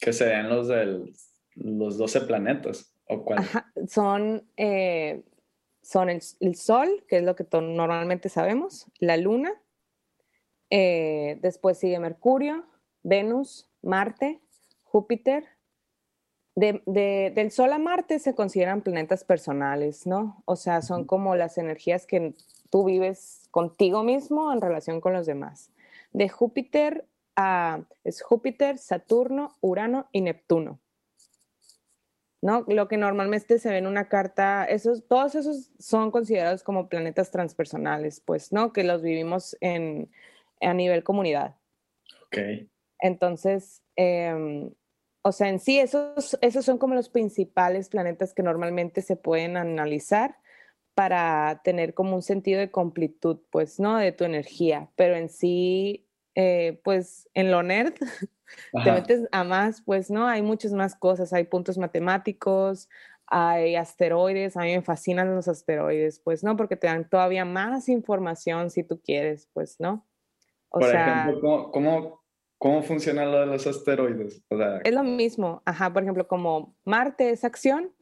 Que 0.00 0.12
serían 0.12 0.48
los 0.48 0.68
de 0.68 1.12
los 1.54 1.98
12 1.98 2.22
planetas, 2.22 2.94
¿o 3.06 3.24
cuál? 3.24 3.44
son, 3.88 4.44
eh, 4.56 5.22
son 5.82 6.08
el, 6.10 6.54
Sol, 6.54 7.04
que 7.08 7.18
es 7.18 7.22
lo 7.22 7.36
que 7.36 7.46
normalmente 7.52 8.28
sabemos, 8.28 8.86
la 8.98 9.16
Luna, 9.16 9.52
eh, 10.70 11.38
después 11.40 11.78
sigue 11.78 11.98
Mercurio, 11.98 12.66
Venus, 13.02 13.70
Marte, 13.82 14.40
Júpiter, 14.82 15.44
del 16.58 17.50
Sol 17.52 17.72
a 17.72 17.78
Marte 17.78 18.18
se 18.18 18.34
consideran 18.34 18.82
planetas 18.82 19.22
personales, 19.22 20.06
¿no? 20.06 20.42
O 20.44 20.56
sea, 20.56 20.82
son 20.82 21.04
como 21.04 21.36
las 21.36 21.56
energías 21.56 22.06
que 22.06 22.34
tú 22.70 22.84
vives 22.84 23.48
contigo 23.50 24.02
mismo 24.02 24.52
en 24.52 24.60
relación 24.60 25.00
con 25.00 25.12
los 25.12 25.26
demás. 25.26 25.70
De 26.12 26.28
Júpiter 26.28 27.06
a 27.36 27.82
es 28.02 28.22
Júpiter, 28.22 28.78
Saturno, 28.78 29.56
Urano 29.60 30.08
y 30.10 30.22
Neptuno. 30.22 30.80
¿No? 32.40 32.64
Lo 32.68 32.86
que 32.86 32.96
normalmente 32.96 33.58
se 33.58 33.70
ve 33.70 33.78
en 33.78 33.86
una 33.86 34.08
carta, 34.08 34.64
esos, 34.64 35.06
todos 35.06 35.34
esos 35.34 35.70
son 35.78 36.12
considerados 36.12 36.62
como 36.62 36.88
planetas 36.88 37.32
transpersonales, 37.32 38.20
pues, 38.20 38.52
¿no? 38.52 38.72
Que 38.72 38.84
los 38.84 39.02
vivimos 39.02 39.56
en, 39.60 40.08
a 40.60 40.72
nivel 40.72 41.02
comunidad. 41.02 41.56
Ok. 42.26 42.68
Entonces, 43.00 43.82
em, 43.96 44.70
o 45.22 45.32
sea, 45.32 45.48
en 45.48 45.58
sí, 45.58 45.78
esos, 45.78 46.38
esos 46.40 46.64
son 46.64 46.78
como 46.78 46.94
los 46.94 47.08
principales 47.08 47.88
planetas 47.88 48.34
que 48.34 48.42
normalmente 48.42 49.02
se 49.02 49.16
pueden 49.16 49.56
analizar 49.56 50.36
para 50.94 51.60
tener 51.62 51.94
como 51.94 52.16
un 52.16 52.22
sentido 52.22 52.58
de 52.58 52.70
completud, 52.70 53.38
pues, 53.50 53.78
¿no? 53.78 53.98
De 53.98 54.12
tu 54.12 54.24
energía. 54.24 54.90
Pero 54.96 55.14
en 55.16 55.28
sí, 55.28 56.08
eh, 56.34 56.80
pues, 56.82 57.28
en 57.34 57.50
lo 57.50 57.62
nerd, 57.62 57.94
te 58.84 58.92
metes 58.92 59.28
a 59.30 59.44
más, 59.44 59.82
pues, 59.82 60.10
¿no? 60.10 60.26
Hay 60.26 60.42
muchas 60.42 60.72
más 60.72 60.96
cosas. 60.96 61.32
Hay 61.32 61.44
puntos 61.44 61.78
matemáticos, 61.78 62.88
hay 63.26 63.76
asteroides. 63.76 64.56
A 64.56 64.62
mí 64.62 64.74
me 64.74 64.82
fascinan 64.82 65.34
los 65.34 65.46
asteroides, 65.46 66.20
pues, 66.20 66.42
¿no? 66.42 66.56
Porque 66.56 66.76
te 66.76 66.88
dan 66.88 67.08
todavía 67.08 67.44
más 67.44 67.88
información 67.88 68.70
si 68.70 68.82
tú 68.82 69.00
quieres, 69.00 69.48
pues, 69.52 69.78
¿no? 69.78 70.04
O 70.70 70.80
Por 70.80 70.94
ejemplo, 70.94 71.40
¿cómo, 71.40 71.70
¿Cómo 71.70 72.17
funciona 72.82 73.24
lo 73.24 73.40
de 73.40 73.46
los 73.46 73.66
asteroides? 73.66 74.42
es 74.84 74.92
lo 74.92 75.02
mismo, 75.04 75.62
ajá, 75.64 75.92
por 75.92 76.02
ejemplo, 76.02 76.26
como 76.26 76.74
Marte 76.84 77.30
es 77.30 77.44
acción, 77.44 77.92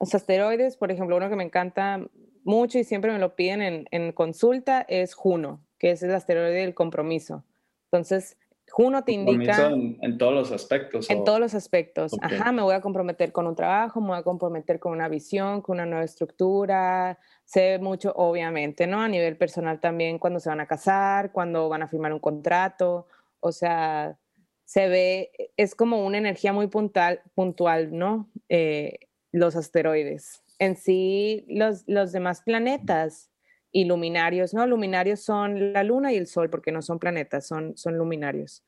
los 0.00 0.14
asteroides, 0.14 0.76
por 0.76 0.90
ejemplo, 0.90 1.16
uno 1.16 1.28
que 1.28 1.36
me 1.36 1.44
encanta 1.44 2.06
mucho 2.44 2.78
y 2.78 2.84
siempre 2.84 3.12
me 3.12 3.18
lo 3.18 3.34
piden 3.34 3.88
en, 3.90 4.12
consulta 4.12 4.84
es 4.88 5.14
Juno, 5.14 5.64
que 5.78 5.90
es 5.90 6.02
el 6.02 6.14
asteroide 6.14 6.60
del 6.60 6.74
compromiso. 6.74 7.44
Entonces, 7.90 8.36
Juno 8.70 9.04
te 9.04 9.12
indica... 9.12 9.68
En, 9.68 9.96
en, 10.02 10.18
todos 10.18 10.34
los 10.34 10.52
aspectos. 10.52 11.08
En 11.08 11.24
todos 11.24 11.40
los 11.40 11.54
aspectos. 11.54 12.12
Ajá, 12.20 12.52
me 12.52 12.62
voy 12.62 12.74
a 12.74 12.80
comprometer 12.80 13.32
con 13.32 13.46
un 13.46 13.56
trabajo, 13.56 14.00
me 14.00 14.08
voy 14.08 14.18
a 14.18 14.22
comprometer 14.22 14.78
con 14.78 14.92
una 14.92 15.08
visión, 15.08 15.62
con 15.62 15.76
una 15.76 15.86
nueva 15.86 16.04
estructura. 16.04 17.18
Sé 17.44 17.78
mucho, 17.78 18.12
obviamente, 18.16 18.86
¿no? 18.86 19.00
A 19.00 19.08
nivel 19.08 19.36
personal 19.36 19.80
también, 19.80 20.18
cuando 20.18 20.40
se 20.40 20.48
van 20.48 20.60
a 20.60 20.66
casar, 20.66 21.32
cuando 21.32 21.68
van 21.68 21.82
a 21.82 21.88
firmar 21.88 22.12
un 22.12 22.20
contrato. 22.20 23.06
O 23.40 23.52
sea, 23.52 24.18
se 24.64 24.88
ve, 24.88 25.30
es 25.56 25.74
como 25.74 26.04
una 26.04 26.18
energía 26.18 26.52
muy 26.52 26.66
puntual, 26.66 27.22
puntual 27.34 27.96
¿no? 27.96 28.30
Eh, 28.48 28.98
los 29.32 29.56
asteroides. 29.56 30.42
En 30.58 30.76
sí, 30.76 31.44
los, 31.48 31.84
los 31.86 32.12
demás 32.12 32.42
planetas 32.42 33.30
y 33.70 33.84
luminarios, 33.84 34.54
¿no? 34.54 34.66
Luminarios 34.66 35.20
son 35.20 35.72
la 35.72 35.84
luna 35.84 36.12
y 36.12 36.16
el 36.16 36.26
sol, 36.26 36.50
porque 36.50 36.72
no 36.72 36.82
son 36.82 36.98
planetas, 36.98 37.46
son, 37.46 37.76
son 37.76 37.98
luminarios. 37.98 38.64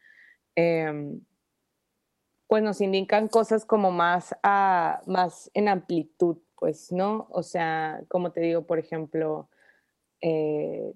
Em, 0.54 1.20
pues 2.46 2.62
nos 2.62 2.80
indican 2.80 3.28
cosas 3.28 3.64
como 3.64 3.90
más, 3.90 4.34
a, 4.42 5.00
más 5.06 5.50
en 5.54 5.68
amplitud, 5.68 6.38
pues, 6.56 6.92
¿no? 6.92 7.26
O 7.30 7.42
sea, 7.42 8.02
como 8.08 8.32
te 8.32 8.40
digo, 8.40 8.66
por 8.66 8.78
ejemplo, 8.78 9.48
eh, 10.20 10.92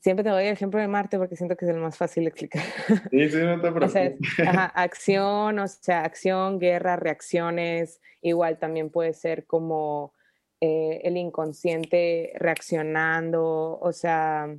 siempre 0.00 0.24
te 0.24 0.30
doy 0.30 0.44
el 0.44 0.52
ejemplo 0.52 0.80
de 0.80 0.88
Marte 0.88 1.18
porque 1.18 1.36
siento 1.36 1.56
que 1.56 1.64
es 1.64 1.70
el 1.70 1.78
más 1.78 1.96
fácil 1.96 2.24
de 2.24 2.30
explicar. 2.30 2.62
Sí, 3.10 3.30
sí, 3.30 3.38
no 3.38 3.60
te 3.60 3.70
preocupes. 3.72 4.16
acción, 4.74 5.58
o 5.58 5.68
sea, 5.68 6.02
acción, 6.02 6.58
guerra, 6.58 6.96
reacciones, 6.96 8.00
igual 8.20 8.58
también 8.58 8.90
puede 8.90 9.12
ser 9.12 9.46
como 9.46 10.12
eh, 10.60 11.00
el 11.04 11.16
inconsciente 11.16 12.32
reaccionando, 12.36 13.78
o 13.80 13.92
sea, 13.92 14.54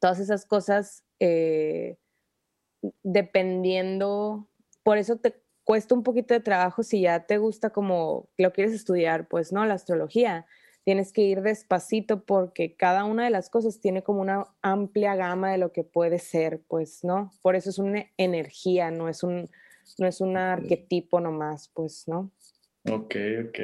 todas 0.00 0.18
esas 0.18 0.44
cosas 0.44 1.04
eh, 1.20 1.96
dependiendo, 3.02 4.48
por 4.82 4.98
eso 4.98 5.16
te 5.16 5.40
cuesta 5.64 5.94
un 5.94 6.02
poquito 6.02 6.34
de 6.34 6.40
trabajo 6.40 6.82
si 6.82 7.00
ya 7.00 7.26
te 7.26 7.38
gusta 7.38 7.70
como 7.70 8.28
lo 8.36 8.52
quieres 8.52 8.74
estudiar, 8.74 9.26
pues 9.28 9.52
no, 9.52 9.64
la 9.64 9.74
astrología 9.74 10.46
tienes 10.84 11.12
que 11.12 11.22
ir 11.22 11.40
despacito 11.42 12.24
porque 12.24 12.74
cada 12.76 13.04
una 13.04 13.24
de 13.24 13.30
las 13.30 13.50
cosas 13.50 13.80
tiene 13.80 14.02
como 14.02 14.20
una 14.20 14.46
amplia 14.62 15.16
gama 15.16 15.50
de 15.52 15.58
lo 15.58 15.72
que 15.72 15.82
puede 15.82 16.18
ser, 16.18 16.60
pues, 16.68 17.02
¿no? 17.02 17.32
Por 17.42 17.56
eso 17.56 17.70
es 17.70 17.78
una 17.78 18.04
energía, 18.16 18.90
no 18.90 19.08
es 19.08 19.22
un, 19.22 19.50
no 19.98 20.06
es 20.06 20.20
un 20.20 20.36
arquetipo 20.36 21.20
nomás, 21.20 21.70
pues, 21.74 22.06
¿no? 22.06 22.30
Ok, 22.88 23.16
ok. 23.48 23.58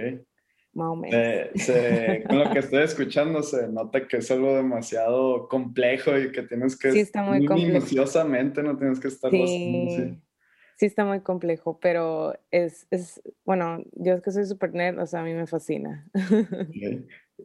Más 0.72 0.88
o 0.88 0.96
menos. 0.96 2.26
con 2.26 2.38
lo 2.38 2.50
que 2.50 2.58
estoy 2.60 2.82
escuchando 2.84 3.42
se 3.42 3.68
nota 3.68 4.06
que 4.06 4.18
es 4.18 4.30
algo 4.30 4.54
demasiado 4.54 5.48
complejo 5.48 6.16
y 6.16 6.32
que 6.32 6.42
tienes 6.42 6.78
que... 6.78 6.92
Sí, 6.92 7.00
está 7.00 7.22
muy, 7.22 7.40
minuciosamente, 7.40 8.62
no 8.62 8.76
tienes 8.78 8.98
que 8.98 9.08
estar... 9.08 9.30
Sí 9.30 9.88
sí 9.96 10.20
está 10.86 11.04
muy 11.04 11.20
complejo, 11.20 11.78
pero 11.80 12.34
es, 12.50 12.86
es 12.90 13.22
bueno, 13.44 13.82
yo 13.92 14.14
es 14.14 14.22
que 14.22 14.30
soy 14.30 14.46
súper 14.46 14.74
nerd, 14.74 14.98
o 14.98 15.06
sea, 15.06 15.20
a 15.20 15.24
mí 15.24 15.34
me 15.34 15.46
fascina. 15.46 16.08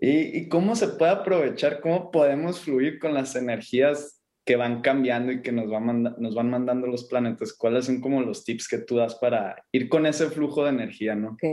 ¿Y, 0.02 0.38
¿Y, 0.38 0.50
cómo 0.50 0.76
se 0.76 0.90
puede 0.90 1.12
aprovechar, 1.12 1.82
cómo 1.82 2.12
podemos 2.12 2.62
fluir 2.62 3.00
con 3.00 3.14
las 3.14 3.36
energías 3.36 4.22
que 4.46 4.56
van 4.56 4.82
cambiando 4.82 5.32
y 5.32 5.42
que 5.42 5.52
nos, 5.52 5.70
van 5.70 6.04
nos 6.04 6.36
van 6.36 6.50
mandando 6.50 6.88
los 6.88 7.06
planetas? 7.06 7.54
¿Cuáles 7.54 7.86
son 7.86 8.02
como 8.02 8.22
los 8.22 8.44
tips 8.44 8.68
que 8.68 8.78
tú 8.80 8.98
das 8.98 9.16
para 9.16 9.64
ir 9.72 9.90
con 9.90 10.06
ese 10.06 10.30
flujo 10.30 10.64
de 10.64 10.70
energía, 10.70 11.16
no? 11.16 11.32
Ok, 11.32 11.44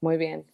muy 0.00 0.16
bien. 0.16 0.44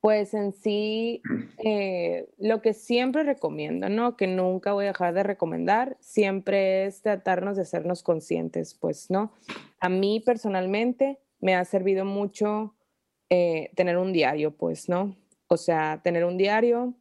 Pues 0.00 0.34
en 0.34 0.52
sí, 0.52 1.22
eh, 1.64 2.28
lo 2.38 2.62
que 2.62 2.74
siempre 2.74 3.24
recomiendo, 3.24 3.88
¿no? 3.88 4.16
Que 4.16 4.26
nunca 4.26 4.72
voy 4.72 4.84
a 4.84 4.88
dejar 4.88 5.14
de 5.14 5.22
recomendar, 5.22 5.96
siempre 6.00 6.86
es 6.86 7.02
tratarnos 7.02 7.56
de 7.56 7.62
hacernos 7.62 8.02
conscientes, 8.02 8.74
pues, 8.74 9.10
¿no? 9.10 9.32
A 9.80 9.88
mí 9.88 10.20
personalmente 10.24 11.18
me 11.40 11.54
ha 11.54 11.64
servido 11.64 12.04
mucho 12.04 12.74
eh, 13.30 13.70
tener 13.74 13.96
un 13.96 14.12
diario, 14.12 14.52
pues, 14.56 14.88
¿no? 14.88 15.16
O 15.48 15.56
sea, 15.56 16.00
tener 16.04 16.24
un 16.24 16.36
diario, 16.36 16.94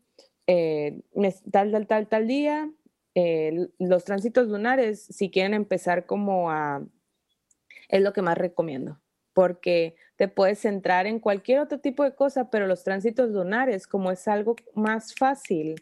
eh, 0.47 1.01
tal, 1.51 1.71
tal, 1.71 1.87
tal, 1.87 2.07
tal 2.07 2.27
día, 2.27 2.71
los 3.79 4.03
tránsitos 4.03 4.47
lunares, 4.47 5.01
si 5.03 5.29
quieren 5.29 5.53
empezar 5.53 6.05
como 6.05 6.51
a, 6.51 6.85
es 7.87 8.01
lo 8.01 8.13
que 8.13 8.21
más 8.21 8.37
recomiendo, 8.37 8.99
porque 9.35 9.97
te 10.15 10.29
puedes 10.29 10.59
centrar 10.59 11.07
en 11.07 11.19
cualquier 11.19 11.59
otro 11.59 11.79
tipo 11.81 12.05
de 12.05 12.15
cosa, 12.15 12.49
pero 12.49 12.67
los 12.67 12.85
tránsitos 12.85 13.31
lunares, 13.31 13.85
como 13.85 14.09
es 14.09 14.29
algo 14.29 14.55
más 14.73 15.13
fácil, 15.13 15.75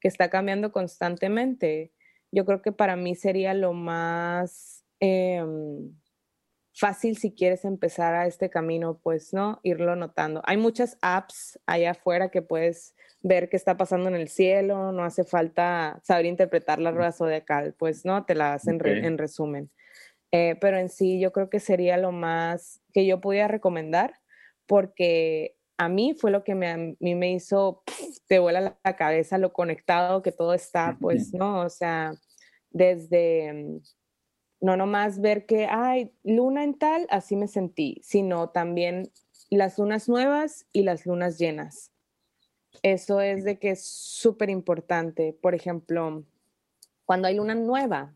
que 0.00 0.06
está 0.06 0.30
cambiando 0.30 0.70
constantemente, 0.70 1.92
yo 2.30 2.46
creo 2.46 2.62
que 2.62 2.70
para 2.70 2.94
mí 2.94 3.16
sería 3.16 3.52
lo 3.52 3.72
más 3.72 4.84
em, 5.00 5.92
fácil 6.72 7.16
si 7.16 7.34
quieres 7.34 7.64
empezar 7.64 8.14
a 8.14 8.28
este 8.28 8.48
camino, 8.48 9.00
pues, 9.02 9.34
¿no? 9.34 9.58
Irlo 9.64 9.96
notando. 9.96 10.40
Hay 10.44 10.56
muchas 10.56 10.96
apps 11.02 11.58
allá 11.66 11.90
afuera 11.90 12.30
que 12.30 12.42
puedes 12.42 12.94
ver 13.22 13.48
qué 13.48 13.56
está 13.56 13.76
pasando 13.76 14.08
en 14.08 14.14
el 14.14 14.28
cielo, 14.28 14.92
no 14.92 15.02
hace 15.02 15.24
falta 15.24 15.98
saber 16.04 16.26
interpretar 16.26 16.78
la 16.78 16.92
rueda 16.92 17.10
zodiacal, 17.10 17.74
pues, 17.76 18.04
¿no? 18.04 18.24
Te 18.24 18.36
la 18.36 18.54
hacen 18.54 18.80
en 18.86 19.18
resumen. 19.18 19.68
Eh, 20.32 20.56
pero 20.60 20.78
en 20.78 20.88
sí 20.88 21.18
yo 21.18 21.32
creo 21.32 21.50
que 21.50 21.58
sería 21.58 21.96
lo 21.96 22.12
más 22.12 22.79
que 22.92 23.06
yo 23.06 23.20
podía 23.20 23.48
recomendar 23.48 24.14
porque 24.66 25.56
a 25.78 25.88
mí 25.88 26.14
fue 26.14 26.30
lo 26.30 26.44
que 26.44 26.54
me, 26.54 26.70
a 26.70 26.76
mí 26.76 27.14
me 27.14 27.32
hizo, 27.32 27.82
te 28.28 28.38
vuela 28.38 28.78
la, 28.84 28.96
cabeza 28.96 29.38
lo 29.38 29.52
conectado 29.52 30.22
que 30.22 30.30
todo 30.30 30.54
está, 30.54 30.98
pues, 31.00 31.32
¿no? 31.32 31.62
O 31.62 31.70
sea, 31.70 32.12
desde, 32.70 33.52
mm, 33.52 33.80
no 34.60 34.76
nomás 34.76 35.20
ver 35.20 35.46
que, 35.46 35.66
ay, 35.66 36.12
luna 36.22 36.64
en 36.64 36.78
tal, 36.78 37.06
así 37.10 37.34
me 37.34 37.48
sentí, 37.48 38.00
sino 38.04 38.50
también 38.50 39.10
las 39.48 39.78
lunas 39.78 40.08
nuevas 40.08 40.66
y 40.72 40.82
las 40.82 41.06
lunas 41.06 41.38
llenas. 41.38 41.92
Eso 42.82 43.20
es 43.20 43.42
de 43.44 43.58
que 43.58 43.70
es 43.70 43.84
súper 43.84 44.50
importante. 44.50 45.36
Por 45.40 45.54
ejemplo, 45.54 46.24
cuando 47.04 47.26
hay 47.26 47.36
luna 47.36 47.54
nueva, 47.54 48.14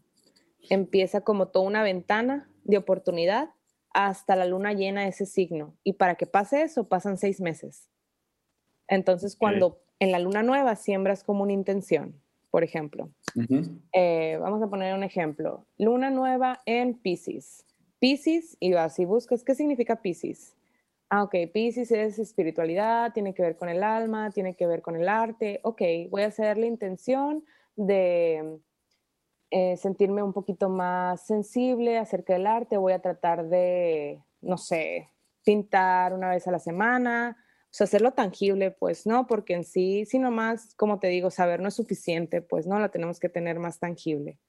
empieza 0.71 1.23
como 1.23 1.49
toda 1.49 1.67
una 1.67 1.83
ventana 1.83 2.49
de 2.63 2.77
oportunidad 2.79 3.51
hasta 3.95 4.37
la 4.37 4.45
luna 4.45 4.75
llena 4.75 5.09
ese 5.09 5.25
signo. 5.25 5.75
Y 5.85 5.95
para 5.95 6.17
que 6.17 6.27
pase 6.27 6.63
eso, 6.63 6.89
pasan 6.89 7.17
seis 7.17 7.41
meses. 7.41 7.89
Entonces, 8.89 9.37
cuando 9.37 9.81
en 9.99 10.13
la 10.13 10.19
luna 10.19 10.43
nueva 10.43 10.77
siembras 10.77 11.25
como 11.25 11.45
una 11.45 11.53
intención, 11.53 12.21
por 12.51 12.63
ejemplo, 12.63 13.11
eh, 13.93 14.37
vamos 14.41 14.63
a 14.63 14.69
poner 14.69 14.95
un 14.95 15.03
ejemplo, 15.03 15.65
luna 15.79 16.11
nueva 16.11 16.61
en 16.67 16.95
Pisces. 16.95 17.65
Pisces, 17.99 18.57
y 18.61 18.73
vas 18.73 18.99
y 18.99 19.07
buscas, 19.07 19.43
¿qué 19.43 19.55
significa 19.55 20.03
Pisces? 20.03 20.55
Ah, 21.09 21.23
ok, 21.23 21.35
Pisces 21.53 21.91
es 21.91 22.19
espiritualidad, 22.19 23.13
tiene 23.13 23.33
que 23.33 23.43
ver 23.43 23.57
con 23.57 23.69
el 23.69 23.83
alma, 23.83 24.31
tiene 24.31 24.55
que 24.55 24.67
ver 24.67 24.83
con 24.83 24.97
el 24.97 25.09
arte. 25.09 25.61
Ok, 25.63 25.83
voy 26.11 26.23
a 26.23 26.27
hacer 26.27 26.59
la 26.59 26.67
intención 26.67 27.45
de 27.77 28.59
eh, 29.57 29.77
sentirme 29.77 30.21
un 30.21 30.33
poquito 30.33 30.69
más 30.69 31.25
sensible 31.25 31.97
acerca 31.97 32.33
del 32.33 32.49
arte, 32.49 32.77
voy 32.77 32.93
a 32.93 32.99
tratar 32.99 33.49
de, 33.49 34.21
no 34.41 34.59
sé, 34.59 35.11
pintar 35.45 36.13
una 36.13 36.31
vez 36.31 36.49
a 36.49 36.51
la 36.51 36.59
semana, 36.59 37.37
o 37.39 37.69
sea, 37.71 37.85
hacerlo 37.85 38.15
tangible, 38.15 38.73
pues, 38.73 39.07
¿no? 39.07 39.29
Porque 39.29 39.55
en 39.55 39.63
sí, 39.63 40.07
si 40.07 40.19
nomás, 40.19 40.75
como 40.75 40.99
te 40.99 41.07
digo, 41.07 41.31
saber 41.31 41.61
no 41.61 41.69
es 41.69 41.75
suficiente, 41.75 42.43
pues, 42.43 42.67
¿no? 42.67 42.81
Lo 42.81 42.91
tenemos 42.91 43.21
que 43.21 43.29
tener 43.29 43.61
más 43.61 43.79
tangible. 43.79 44.41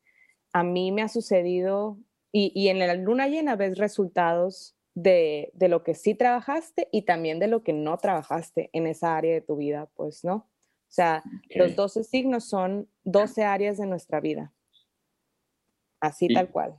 A 0.54 0.64
mí 0.64 0.92
me 0.92 1.04
ha 1.04 1.08
sucedido, 1.08 2.00
y, 2.32 2.52
y 2.56 2.70
en 2.70 2.80
la 2.80 2.96
luna 2.96 3.28
llena 3.28 3.56
ves 3.56 3.78
resultados 3.78 4.76
de, 4.96 5.52
de, 5.54 5.68
lo 5.68 5.84
que 5.84 5.94
sí 5.94 6.16
trabajaste 6.16 6.90
y 6.92 7.04
también 7.04 7.38
de 7.38 7.46
lo 7.48 7.62
que 7.62 7.74
no 7.74 8.00
trabajaste 8.00 8.72
en 8.74 8.88
esa 8.88 9.16
área 9.16 9.36
de 9.36 9.42
tu 9.42 9.56
vida, 9.56 9.88
pues, 9.94 10.24
¿no? 10.24 10.36
O 10.36 10.94
sea, 10.96 11.22
los 11.52 11.76
12 11.76 12.04
signos 12.04 12.46
son 12.46 12.90
12 13.04 13.44
áreas 13.44 13.78
de 13.78 13.86
nuestra 13.86 14.20
vida. 14.20 14.52
Así 16.06 16.28
tal 16.28 16.50
cual. 16.50 16.76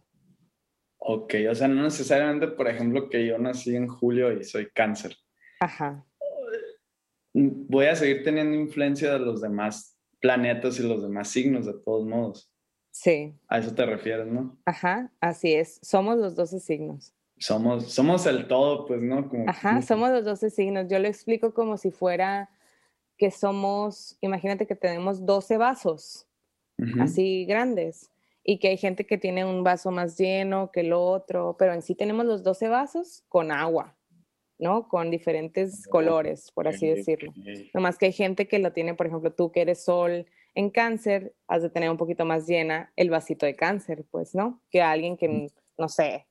Ok, 0.98 1.34
o 1.50 1.54
sea, 1.54 1.68
no 1.68 1.82
necesariamente, 1.82 2.48
por 2.48 2.68
ejemplo, 2.68 3.08
que 3.08 3.26
yo 3.26 3.38
nací 3.38 3.76
en 3.76 3.86
julio 3.86 4.32
y 4.32 4.44
soy 4.44 4.68
cáncer. 4.70 5.16
Ajá. 5.60 6.04
Voy 7.32 7.86
a 7.86 7.96
seguir 7.96 8.24
teniendo 8.24 8.56
influencia 8.56 9.12
de 9.12 9.18
los 9.18 9.40
demás 9.40 9.98
planetas 10.20 10.80
y 10.80 10.82
los 10.82 11.02
demás 11.02 11.28
signos, 11.28 11.66
de 11.66 11.74
todos 11.74 12.06
modos. 12.06 12.52
Sí. 12.90 13.38
A 13.48 13.58
eso 13.58 13.74
te 13.74 13.84
refieres, 13.84 14.26
¿no? 14.26 14.58
Ajá, 14.64 15.12
así 15.20 15.54
es. 15.54 15.78
Somos 15.82 16.16
los 16.16 16.34
12 16.34 16.60
signos. 16.60 17.14
Somos, 17.38 17.92
somos 17.92 18.24
el 18.26 18.48
todo, 18.48 18.86
pues, 18.86 19.02
¿no? 19.02 19.30
Ajá, 19.46 19.82
somos 19.82 20.10
los 20.10 20.24
12 20.24 20.50
signos. 20.50 20.86
Yo 20.88 20.98
lo 20.98 21.06
explico 21.06 21.52
como 21.52 21.76
si 21.76 21.90
fuera 21.90 22.48
que 23.18 23.30
somos, 23.30 24.16
imagínate 24.22 24.66
que 24.66 24.74
tenemos 24.74 25.24
12 25.24 25.56
vasos, 25.58 26.26
así 27.00 27.44
grandes 27.46 28.10
y 28.48 28.58
que 28.58 28.68
hay 28.68 28.76
gente 28.76 29.04
que 29.06 29.18
tiene 29.18 29.44
un 29.44 29.64
vaso 29.64 29.90
más 29.90 30.16
lleno 30.16 30.70
que 30.70 30.80
el 30.80 30.92
otro, 30.92 31.56
pero 31.58 31.74
en 31.74 31.82
sí 31.82 31.96
tenemos 31.96 32.24
los 32.26 32.44
12 32.44 32.68
vasos 32.68 33.24
con 33.28 33.50
agua, 33.50 33.98
¿no? 34.56 34.86
Con 34.86 35.10
diferentes 35.10 35.88
colores, 35.88 36.52
por 36.52 36.68
así 36.68 36.86
decirlo. 36.86 37.32
Nomás 37.74 37.98
que 37.98 38.06
hay 38.06 38.12
gente 38.12 38.46
que 38.46 38.60
lo 38.60 38.72
tiene, 38.72 38.94
por 38.94 39.08
ejemplo, 39.08 39.32
tú 39.32 39.50
que 39.50 39.62
eres 39.62 39.82
sol 39.82 40.26
en 40.54 40.70
cáncer, 40.70 41.34
has 41.48 41.62
de 41.62 41.70
tener 41.70 41.90
un 41.90 41.96
poquito 41.96 42.24
más 42.24 42.46
llena 42.46 42.92
el 42.94 43.10
vasito 43.10 43.46
de 43.46 43.56
cáncer, 43.56 44.04
pues, 44.12 44.32
¿no? 44.36 44.62
Que 44.70 44.80
alguien 44.80 45.16
que, 45.16 45.48
no 45.76 45.88
sé, 45.88 46.28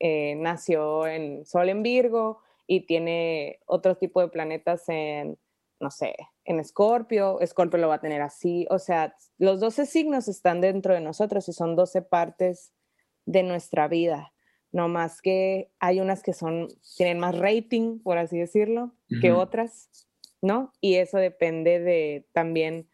eh, 0.00 0.34
nació 0.34 1.06
en 1.06 1.46
sol 1.46 1.68
en 1.68 1.84
Virgo 1.84 2.40
y 2.66 2.86
tiene 2.86 3.60
otro 3.66 3.96
tipo 3.96 4.20
de 4.20 4.28
planetas 4.28 4.88
en, 4.88 5.38
no 5.82 5.90
sé, 5.90 6.14
en 6.44 6.60
Escorpio, 6.60 7.40
Escorpio 7.40 7.78
lo 7.78 7.88
va 7.88 7.96
a 7.96 8.00
tener 8.00 8.22
así, 8.22 8.66
o 8.70 8.78
sea, 8.78 9.14
los 9.36 9.60
12 9.60 9.84
signos 9.84 10.28
están 10.28 10.60
dentro 10.60 10.94
de 10.94 11.00
nosotros 11.00 11.48
y 11.48 11.52
son 11.52 11.76
12 11.76 12.02
partes 12.02 12.72
de 13.26 13.42
nuestra 13.42 13.88
vida, 13.88 14.32
no 14.70 14.88
más 14.88 15.20
que 15.20 15.72
hay 15.80 16.00
unas 16.00 16.22
que 16.22 16.32
son, 16.32 16.68
tienen 16.96 17.18
más 17.18 17.36
rating, 17.36 17.98
por 17.98 18.16
así 18.16 18.38
decirlo, 18.38 18.94
que 19.20 19.32
otras, 19.32 19.90
¿no? 20.40 20.72
Y 20.80 20.94
eso 20.94 21.18
depende 21.18 21.80
de 21.80 22.26
también, 22.32 22.88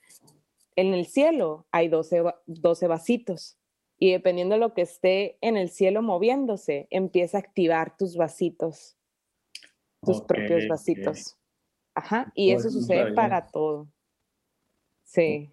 en 0.75 0.95
el 0.95 1.07
cielo 1.07 1.67
hay 1.71 1.89
12, 1.89 2.25
12 2.47 2.87
vasitos 2.87 3.59
y 3.99 4.13
dependiendo 4.13 4.55
de 4.55 4.61
lo 4.61 4.75
que 4.75 4.83
esté 4.83 5.39
en 5.41 5.57
el 5.57 5.71
cielo 5.71 6.03
moviéndose, 6.03 6.87
empieza 6.91 7.39
a 7.39 7.41
activar 7.41 7.97
tus 7.97 8.17
vasitos, 8.17 8.97
tus 10.03 10.23
propios 10.23 10.69
vasitos. 10.69 11.38
Ajá, 11.99 12.31
y 12.33 12.53
eso 12.53 12.71
sucede 12.71 13.13
para 13.13 13.45
todo. 13.49 13.89
Sí. 15.03 15.51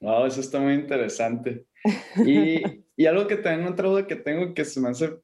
Wow, 0.00 0.26
eso 0.26 0.40
está 0.40 0.60
muy 0.60 0.74
interesante. 0.74 1.66
Y, 2.26 2.60
y 2.94 3.06
algo 3.06 3.26
que 3.26 3.36
también 3.36 3.72
otra 3.72 3.88
duda 3.88 4.06
que 4.06 4.16
tengo 4.16 4.52
que 4.52 4.66
se 4.66 4.78
me 4.78 4.90
hace 4.90 5.18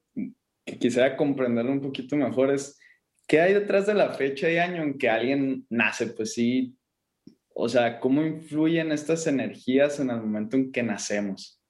que 0.65 0.79
quisiera 0.79 1.15
comprenderlo 1.15 1.71
un 1.71 1.81
poquito 1.81 2.15
mejor 2.15 2.51
es 2.51 2.79
qué 3.27 3.39
hay 3.39 3.53
detrás 3.53 3.85
de 3.85 3.93
la 3.93 4.09
fecha 4.09 4.49
y 4.49 4.57
año 4.57 4.81
en 4.81 4.97
que 4.97 5.07
alguien 5.07 5.67
nace, 5.69 6.07
pues 6.07 6.33
sí, 6.33 6.75
o 7.53 7.69
sea, 7.69 7.99
cómo 7.99 8.23
influyen 8.23 8.91
estas 8.91 9.27
energías 9.27 9.99
en 9.99 10.09
el 10.09 10.17
momento 10.17 10.57
en 10.57 10.71
que 10.71 10.81
nacemos. 10.81 11.61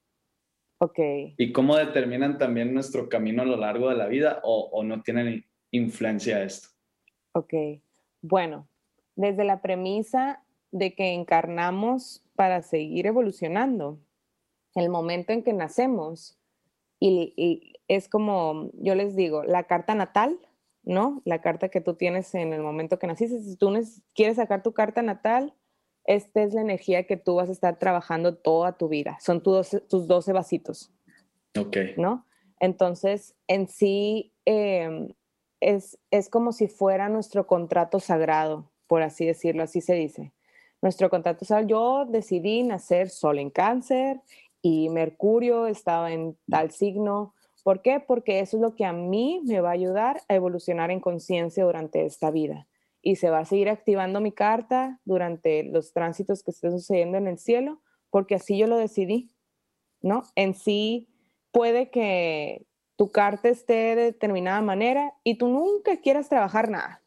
Ok. 0.79 0.99
Y 1.37 1.51
cómo 1.51 1.75
determinan 1.75 2.37
también 2.37 2.73
nuestro 2.73 3.09
camino 3.09 3.41
a 3.41 3.45
lo 3.45 3.57
largo 3.57 3.89
de 3.89 3.97
la 3.97 4.07
vida 4.07 4.39
o, 4.43 4.69
o 4.71 4.83
no 4.85 5.01
tienen 5.01 5.45
influencia 5.71 6.41
esto. 6.41 6.69
Ok. 7.33 7.53
Bueno, 8.21 8.69
desde 9.17 9.43
la 9.43 9.61
premisa 9.61 10.43
de 10.71 10.95
que 10.95 11.13
encarnamos 11.13 12.23
para 12.35 12.61
seguir 12.61 13.07
evolucionando. 13.07 13.99
El 14.75 14.89
momento 14.89 15.33
en 15.33 15.43
que 15.43 15.53
nacemos, 15.53 16.39
y, 16.99 17.73
es 17.87 18.07
como, 18.07 18.69
yo 18.73 18.95
les 18.95 19.15
digo, 19.15 19.43
la 19.43 19.63
carta 19.63 19.95
natal, 19.95 20.39
¿no? 20.83 21.21
La 21.25 21.41
carta 21.41 21.69
que 21.69 21.81
tú 21.81 21.95
tienes 21.95 22.33
en 22.35 22.53
el 22.53 22.61
momento 22.61 22.99
que 22.99 23.07
naciste. 23.07 23.41
Si 23.41 23.55
tú 23.57 23.73
quieres 24.13 24.37
sacar 24.37 24.61
tu 24.61 24.73
carta 24.73 25.01
natal, 25.01 25.53
esta 26.05 26.43
es 26.43 26.53
la 26.53 26.61
energía 26.61 27.07
que 27.07 27.17
tú 27.17 27.35
vas 27.35 27.49
a 27.49 27.53
estar 27.53 27.79
trabajando 27.79 28.37
toda 28.37 28.77
tu 28.77 28.87
vida. 28.87 29.17
Son 29.19 29.41
tus, 29.41 29.69
tus 29.89 30.07
12 30.07 30.31
vasitos. 30.31 30.93
Ok. 31.57 31.77
¿No? 31.97 32.25
Entonces, 32.59 33.35
en 33.47 33.67
sí, 33.67 34.33
em, 34.45 35.13
es, 35.59 35.97
es 36.11 36.29
como 36.29 36.51
si 36.51 36.67
fuera 36.67 37.09
nuestro 37.09 37.47
contrato 37.47 37.99
sagrado, 37.99 38.71
por 38.87 39.01
así 39.01 39.25
decirlo, 39.25 39.63
así 39.63 39.81
se 39.81 39.93
dice. 39.93 40.33
Nuestro 40.81 41.09
contrato 41.09 41.45
sal, 41.45 41.67
yo 41.67 42.05
decidí 42.05 42.63
nacer 42.63 43.09
sol 43.09 43.39
en 43.39 43.49
cáncer 43.49 44.21
y 44.61 44.89
Mercurio 44.89 45.67
estaba 45.67 46.11
en 46.11 46.37
tal 46.49 46.71
signo. 46.71 47.33
¿Por 47.63 47.81
qué? 47.81 47.99
Porque 47.99 48.39
eso 48.39 48.57
es 48.57 48.61
lo 48.61 48.75
que 48.75 48.85
a 48.85 48.93
mí 48.93 49.41
me 49.45 49.59
va 49.59 49.69
a 49.69 49.73
ayudar 49.73 50.21
a 50.29 50.35
evolucionar 50.35 50.91
en 50.91 50.99
conciencia 50.99 51.65
durante 51.65 52.05
esta 52.05 52.31
vida. 52.31 52.67
y 53.01 53.15
se 53.15 53.29
va 53.29 53.39
a 53.39 53.45
seguir 53.45 53.69
activando 53.69 54.19
mi 54.19 54.33
carta 54.33 54.99
durante 55.05 55.63
los 55.63 55.93
tránsitos 55.93 56.43
que 56.43 56.51
estén 56.51 56.71
sucediendo 56.71 57.17
en 57.17 57.27
el 57.27 57.37
cielo, 57.37 57.81
porque 58.09 58.35
así 58.35 58.57
yo 58.57 58.67
lo 58.67 58.75
decidí, 58.75 59.29
¿no? 60.01 60.23
En 60.35 60.53
sí 60.53 61.07
puede 61.51 61.89
que 61.89 62.65
tu 62.97 63.11
carta 63.11 63.47
esté 63.47 63.95
de 63.95 64.03
determinada 64.11 64.61
manera 64.61 65.13
y 65.23 65.37
tú 65.37 65.47
nunca 65.47 66.01
quieras 66.01 66.27
trabajar 66.27 66.69
nada. 66.69 67.01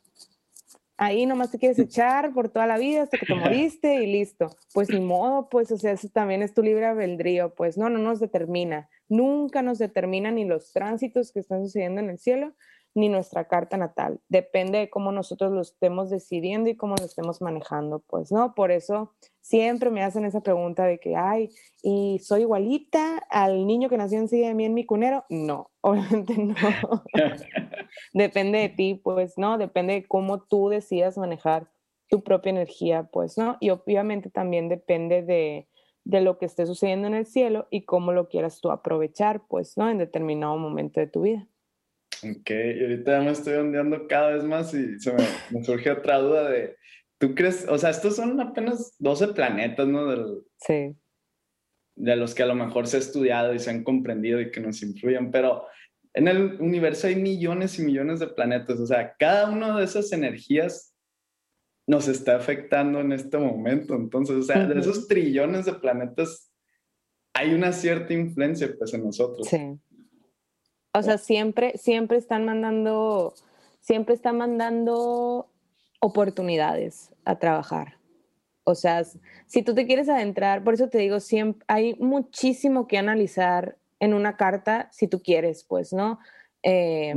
Ahí 1.03 1.24
nomás 1.24 1.51
te 1.51 1.59
quieres 1.59 1.78
echar 1.78 2.34
por 2.34 2.51
toda 2.51 2.66
la 2.66 2.76
vida 2.76 3.05
hasta 3.05 3.16
que 3.16 3.24
te 3.24 3.34
moriste 3.34 4.03
y 4.03 4.07
listo. 4.07 4.51
Pues 4.74 4.90
ni 4.90 5.01
modo, 5.01 5.48
pues, 5.48 5.72
o 5.72 5.78
sea, 5.78 5.92
eso 5.92 6.11
también 6.11 6.42
es 6.42 6.53
tu 6.53 6.62
libre 6.62 6.84
albedrío, 6.84 7.55
pues 7.55 7.78
no, 7.78 7.88
no 7.88 7.98
nos 7.98 8.20
determina. 8.20 8.90
Nunca 9.09 9.62
nos 9.62 9.78
determina 9.78 10.30
ni 10.30 10.44
los 10.44 10.74
tránsitos 10.74 11.32
que 11.32 11.40
están 11.40 11.64
sucediendo 11.64 12.03
en 12.03 12.11
el 12.11 12.18
cielo, 12.18 12.53
ni 12.94 13.09
nuestra 13.09 13.48
carta 13.48 13.78
natal. 13.78 14.20
Depende 14.28 14.78
de 14.78 14.90
cómo 14.90 15.11
nosotros 15.11 15.53
lo 15.53 15.62
estemos 15.62 16.11
decidiendo 16.11 16.68
y 16.68 16.76
cómo 16.76 16.96
lo 16.98 17.07
estemos 17.07 17.40
manejando, 17.40 18.01
pues, 18.07 18.30
¿no? 18.30 18.55
Por 18.55 18.70
eso 18.70 19.14
siempre 19.41 19.91
me 19.91 20.03
hacen 20.03 20.24
esa 20.24 20.43
pregunta 20.43 20.84
de 20.84 20.99
que, 20.99 21.16
ay, 21.16 21.51
¿y 21.82 22.18
soy 22.20 22.43
igualita 22.43 23.18
al 23.30 23.66
niño 23.66 23.88
que 23.88 23.97
nació 23.97 24.18
encima 24.18 24.49
de 24.49 24.55
mí 24.55 24.64
en 24.64 24.74
mi 24.74 24.84
cunero? 24.84 25.24
No, 25.28 25.70
obviamente 25.80 26.34
no. 26.36 26.55
Depende 28.12 28.59
de 28.59 28.68
ti, 28.68 29.01
pues, 29.03 29.36
¿no? 29.36 29.59
Depende 29.59 29.95
de 29.95 30.07
cómo 30.07 30.43
tú 30.43 30.68
decidas 30.68 31.18
manejar 31.18 31.70
tu 32.09 32.22
propia 32.22 32.51
energía, 32.51 33.09
pues, 33.12 33.38
¿no? 33.38 33.57
Y 33.61 33.70
obviamente 33.70 34.30
también 34.30 34.68
depende 34.68 35.22
de, 35.22 35.68
de 36.05 36.20
lo 36.20 36.38
que 36.38 36.47
esté 36.47 36.66
sucediendo 36.66 37.07
en 37.07 37.14
el 37.14 37.26
cielo 37.26 37.68
y 37.70 37.84
cómo 37.84 38.12
lo 38.12 38.28
quieras 38.28 38.61
tú 38.61 38.70
aprovechar, 38.70 39.43
pues, 39.49 39.76
¿no? 39.76 39.88
En 39.88 39.99
determinado 39.99 40.57
momento 40.57 41.01
de 41.01 41.07
tu 41.07 41.22
vida. 41.22 41.47
Ok, 42.22 42.51
y 42.51 42.82
ahorita 42.82 43.18
ya 43.18 43.20
me 43.24 43.30
estoy 43.30 43.55
ondeando 43.55 44.07
cada 44.07 44.34
vez 44.34 44.45
más 44.45 44.74
y 44.74 44.99
se 45.01 45.12
me, 45.12 45.64
surge 45.64 45.91
otra 45.91 46.18
duda 46.18 46.51
de, 46.51 46.76
¿tú 47.20 47.34
crees? 47.34 47.68
O 47.68 47.78
sea, 47.78 47.90
estos 47.90 48.16
son 48.16 48.40
apenas 48.40 48.96
12 48.98 49.28
planetas, 49.28 49.86
¿no? 49.86 50.06
Del, 50.06 50.42
sí. 50.56 50.96
De 51.94 52.16
los 52.16 52.34
que 52.34 52.42
a 52.42 52.46
lo 52.46 52.54
mejor 52.54 52.86
se 52.86 52.96
ha 52.96 53.00
estudiado 53.00 53.54
y 53.54 53.58
se 53.58 53.70
han 53.70 53.84
comprendido 53.84 54.40
y 54.40 54.50
que 54.50 54.60
nos 54.60 54.82
influyen, 54.82 55.30
pero 55.30 55.66
en 56.14 56.26
el 56.26 56.60
universo 56.60 57.06
hay 57.06 57.16
millones 57.16 57.78
y 57.78 57.82
millones 57.82 58.18
de 58.20 58.28
planetas, 58.28 58.80
o 58.80 58.86
sea, 58.86 59.14
cada 59.18 59.50
una 59.50 59.78
de 59.78 59.84
esas 59.84 60.10
energías 60.12 60.96
nos 61.86 62.08
está 62.08 62.36
afectando 62.36 63.00
en 63.00 63.12
este 63.12 63.36
momento, 63.36 63.94
entonces, 63.94 64.36
o 64.36 64.42
sea, 64.42 64.66
de 64.66 64.80
esos 64.80 65.06
trillones 65.06 65.66
de 65.66 65.74
planetas 65.74 66.50
hay 67.34 67.52
una 67.52 67.72
cierta 67.72 68.14
influencia 68.14 68.74
pues 68.78 68.94
en 68.94 69.04
nosotros. 69.04 69.46
Sí. 69.46 69.78
O 70.92 71.02
sea, 71.02 71.18
siempre, 71.18 71.76
siempre 71.76 72.18
están 72.18 72.44
mandando, 72.46 73.34
siempre 73.80 74.14
están 74.14 74.38
mandando 74.38 75.49
oportunidades 76.01 77.12
a 77.24 77.38
trabajar. 77.38 77.98
O 78.64 78.74
sea, 78.74 79.03
si 79.46 79.62
tú 79.62 79.74
te 79.74 79.86
quieres 79.86 80.09
adentrar, 80.09 80.64
por 80.64 80.74
eso 80.74 80.88
te 80.88 80.98
digo, 80.98 81.20
siempre, 81.20 81.64
hay 81.68 81.94
muchísimo 81.94 82.86
que 82.86 82.98
analizar 82.98 83.76
en 84.01 84.14
una 84.14 84.36
carta 84.36 84.88
si 84.92 85.09
tú 85.09 85.22
quieres, 85.22 85.64
pues, 85.64 85.92
¿no? 85.92 86.18
Eh, 86.62 87.14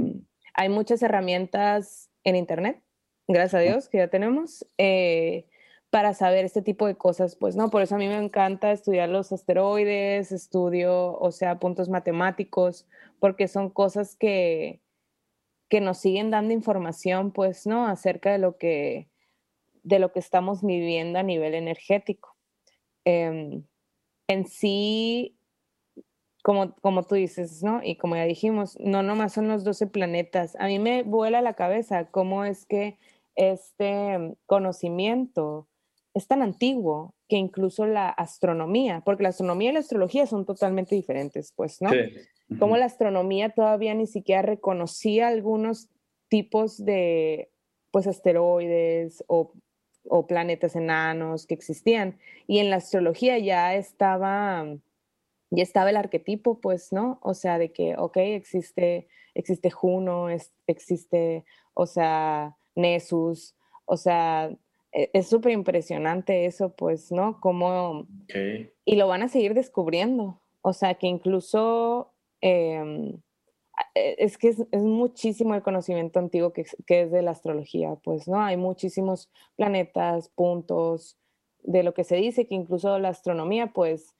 hay 0.54 0.70
muchas 0.70 1.02
herramientas 1.02 2.10
en 2.24 2.36
Internet, 2.36 2.82
gracias 3.28 3.54
a 3.56 3.64
Dios 3.64 3.90
que 3.90 4.00
ya 4.00 4.08
tenemos, 4.08 4.66
eh, 4.78 5.48
para 5.90 6.14
saber 6.14 6.44
este 6.44 6.62
tipo 6.62 6.88
de 6.88 6.96
cosas, 6.96 7.36
pues, 7.36 7.56
¿no? 7.56 7.70
Por 7.70 7.82
eso 7.82 7.96
a 7.96 7.98
mí 7.98 8.08
me 8.08 8.18
encanta 8.18 8.72
estudiar 8.72 9.10
los 9.10 9.32
asteroides, 9.32 10.32
estudio, 10.32 11.18
o 11.20 11.32
sea, 11.32 11.60
puntos 11.60 11.88
matemáticos, 11.90 12.88
porque 13.20 13.48
son 13.48 13.70
cosas 13.70 14.16
que, 14.16 14.82
que 15.74 15.82
nos 15.82 15.98
siguen 15.98 16.30
dando 16.30 16.54
información, 16.54 17.32
pues, 17.32 17.66
¿no? 17.66 17.88
Acerca 17.88 18.32
de 18.32 18.38
lo 18.38 18.58
que, 18.58 19.10
de 19.82 19.98
lo 19.98 20.12
que 20.12 20.20
estamos 20.20 20.62
viviendo 20.62 21.18
a 21.18 21.24
nivel 21.24 21.56
energético. 21.56 22.38
Em, 23.06 23.64
en 24.28 24.46
sí, 24.46 25.36
como, 26.44 26.76
como 26.76 27.02
tú 27.02 27.16
dices, 27.16 27.64
¿no? 27.64 27.82
Y 27.84 27.96
como 27.96 28.16
ya 28.16 28.26
dijimos, 28.26 28.78
no 28.80 29.02
nomás 29.02 29.34
son 29.34 29.48
los 29.48 29.64
12 29.64 29.88
planetas. 29.88 30.56
A 30.60 30.68
mí 30.68 30.78
me 30.78 31.02
vuela 31.02 31.42
la 31.42 31.56
cabeza 31.56 32.12
cómo 32.12 32.46
es 32.46 32.68
que 32.68 33.00
este 33.34 34.36
conocimiento 34.46 35.68
es 36.14 36.28
tan 36.28 36.44
antiguo 36.44 37.16
que 37.28 37.38
incluso 37.38 37.88
la 37.88 38.10
astronomía, 38.10 39.02
porque 39.04 39.24
la 39.24 39.30
astronomía 39.30 39.72
y 39.72 39.74
la 39.74 39.80
astrología 39.80 40.28
son 40.28 40.46
totalmente 40.46 40.94
diferentes, 40.94 41.52
pues, 41.56 41.82
¿no? 41.82 41.90
Sí 41.90 42.14
como 42.60 42.78
la 42.78 42.86
astronomía 42.86 43.49
todavía 43.49 43.93
ni 43.93 44.08
siquiera 44.08 44.41
reconocía 44.41 45.28
algunos 45.28 45.89
tipos 46.28 46.84
de 46.84 47.49
pues 47.91 48.08
asteroides 48.08 49.24
o, 49.28 49.54
o, 50.06 50.26
planetas 50.26 50.76
enanos 50.76 51.45
que 51.45 51.54
existían. 51.54 52.18
Y 52.47 52.58
en 52.58 52.72
la 52.72 52.78
astrología 52.78 53.38
ya 53.38 53.76
estaba 53.76 54.66
ya 55.51 55.62
estaba 55.62 55.91
el 55.91 55.97
arquetipo 55.97 56.60
pues 56.60 56.91
no 56.91 57.20
o 57.22 57.36
sea 57.36 57.60
de 57.60 57.72
que 57.72 57.95
ok 57.95 58.18
existe 58.18 59.08
existe 59.36 59.70
Juno 59.70 60.30
existe 60.66 61.45
o 61.76 61.86
sea 61.86 62.58
Nessus. 62.76 63.56
O 63.86 63.97
sea 63.97 64.49
e, 64.91 65.12
es 65.14 65.28
súper 65.28 65.51
impresionante 65.51 66.45
eso 66.45 66.74
pues 66.76 67.12
no 67.12 67.39
como 67.39 68.08
y 68.86 68.95
lo 68.95 69.08
van 69.08 69.24
a 69.24 69.30
seguir 69.30 69.54
descubriendo. 69.54 70.39
O 70.62 70.74
sea 70.74 70.95
que 70.95 71.08
incluso 71.08 72.12
Em, 72.46 73.22
e, 73.96 74.16
es 74.20 74.38
que 74.38 74.50
es, 74.50 74.60
muchísimo 74.74 75.56
el 75.56 75.64
conocimiento 75.64 76.20
antiguo 76.20 76.52
que, 76.52 76.66
es 76.88 77.12
de 77.12 77.22
la 77.22 77.32
astrología, 77.32 77.96
pues, 78.04 78.28
¿no? 78.28 78.41
Hay 78.41 78.58
muchísimos 78.58 79.32
planetas, 79.56 80.28
puntos, 80.28 81.18
de 81.64 81.84
lo 81.84 81.94
que 81.94 82.04
se 82.04 82.18
dice 82.18 82.46
que 82.46 82.56
incluso 82.56 83.00
la 83.00 83.10
astronomía, 83.10 83.68
pues, 83.68 84.14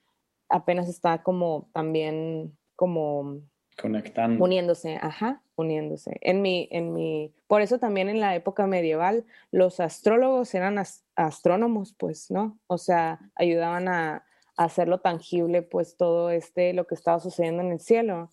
apenas 0.47 0.88
está 0.88 1.21
como 1.21 1.69
también 1.74 2.57
como... 2.78 3.41
Conectando. 3.82 4.41
Uniéndose, 4.41 4.97
ajá, 5.01 5.41
uniéndose. 5.57 6.17
En 6.21 6.41
mi, 6.41 6.69
en 6.71 6.93
mi, 6.93 7.34
por 7.47 7.61
eso 7.61 7.78
también 7.78 8.07
en 8.07 8.21
la 8.21 8.36
época 8.36 8.67
medieval 8.67 9.26
los 9.51 9.82
astrólogos 9.82 10.53
eran 10.55 10.82
astrónomos, 11.15 11.93
pues, 11.97 12.32
¿no? 12.32 12.57
O 12.67 12.78
sea, 12.78 13.19
ayudaban 13.36 13.89
a, 13.89 14.24
hacerlo 14.58 14.99
tangible, 14.99 15.62
pues 15.62 15.97
todo 15.97 16.30
este, 16.30 16.74
lo 16.74 16.86
que 16.86 16.95
estaba 16.95 17.20
sucediendo 17.20 17.64
en 17.64 17.72
el 17.72 17.80
cielo, 17.80 18.32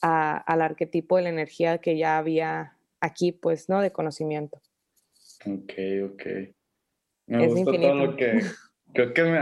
al 0.00 0.60
arquetipo 0.60 1.16
de 1.16 1.22
la 1.22 1.28
energía 1.30 1.78
que 1.78 1.96
ya 1.96 2.18
había 2.18 2.76
aquí, 3.00 3.32
pues, 3.32 3.68
¿no? 3.68 3.80
De 3.80 3.90
conocimiento. 3.90 4.60
Ok, 5.46 5.72
ok. 6.10 6.22
Me 7.26 7.46
gusta 7.46 7.72
todo 7.72 7.94
lo 7.94 8.16
que, 8.16 8.42
creo 8.92 9.14
que 9.14 9.22
me 9.22 9.38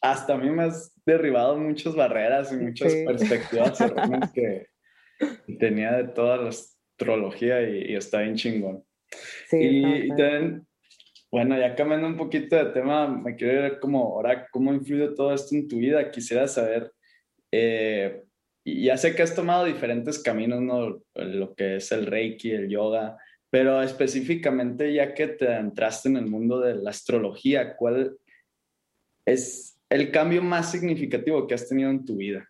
hasta 0.00 0.34
a 0.34 0.36
mí 0.36 0.50
me 0.50 0.64
has 0.64 0.92
derribado 1.06 1.56
muchas 1.56 1.94
barreras 1.96 2.52
y 2.52 2.56
muchas 2.56 2.92
perspectivas 3.06 3.78
que 4.34 4.66
tenía 5.58 5.92
de 5.92 6.04
toda 6.04 6.36
la 6.36 6.50
astrología 6.50 7.62
y, 7.62 7.94
está 7.94 8.20
bien 8.20 8.36
chingón. 8.36 8.84
Sí, 9.48 9.58
y, 9.60 10.08
también 10.08 10.66
bueno, 11.34 11.58
ya 11.58 11.74
cambiando 11.74 12.06
un 12.06 12.16
poquito 12.16 12.54
de 12.54 12.66
tema, 12.66 13.08
me 13.08 13.34
quiero 13.34 13.60
ver 13.60 13.80
como 13.80 14.04
ahora 14.04 14.46
cómo 14.52 14.72
influye 14.72 15.16
todo 15.16 15.34
esto 15.34 15.56
en 15.56 15.66
tu 15.66 15.78
vida. 15.78 16.08
Quisiera 16.12 16.46
saber, 16.46 16.92
eh, 17.50 18.22
ya 18.64 18.96
sé 18.96 19.16
que 19.16 19.22
has 19.24 19.34
tomado 19.34 19.64
diferentes 19.64 20.22
caminos, 20.22 20.60
¿no? 20.60 21.00
Lo 21.16 21.54
que 21.56 21.78
es 21.78 21.90
el 21.90 22.06
Reiki, 22.06 22.52
el 22.52 22.68
yoga, 22.68 23.18
pero 23.50 23.82
específicamente 23.82 24.94
ya 24.94 25.12
que 25.12 25.26
te 25.26 25.52
entraste 25.56 26.08
en 26.08 26.18
el 26.18 26.26
mundo 26.28 26.60
de 26.60 26.76
la 26.76 26.90
astrología, 26.90 27.74
¿cuál 27.74 28.16
es 29.26 29.76
el 29.90 30.12
cambio 30.12 30.40
más 30.40 30.70
significativo 30.70 31.48
que 31.48 31.54
has 31.54 31.68
tenido 31.68 31.90
en 31.90 32.04
tu 32.04 32.14
vida? 32.14 32.48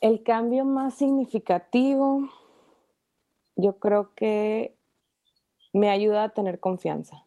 El 0.00 0.24
cambio 0.24 0.64
más 0.64 0.98
significativo, 0.98 2.28
yo 3.54 3.78
creo 3.78 4.12
que 4.16 4.74
me 5.74 5.90
ayuda 5.90 6.24
a 6.24 6.28
tener 6.30 6.60
confianza. 6.60 7.26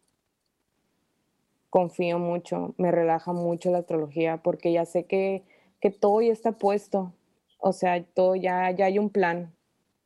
Confío 1.68 2.18
mucho, 2.18 2.74
me 2.78 2.90
relaja 2.90 3.34
mucho 3.34 3.70
la 3.70 3.78
astrología 3.78 4.38
porque 4.38 4.72
ya 4.72 4.86
sé 4.86 5.04
que, 5.04 5.44
que 5.80 5.90
todo 5.90 6.22
ya 6.22 6.32
está 6.32 6.52
puesto. 6.52 7.12
O 7.58 7.74
sea, 7.74 8.02
todo 8.02 8.34
ya, 8.36 8.70
ya 8.70 8.86
hay 8.86 8.98
un 8.98 9.10
plan. 9.10 9.54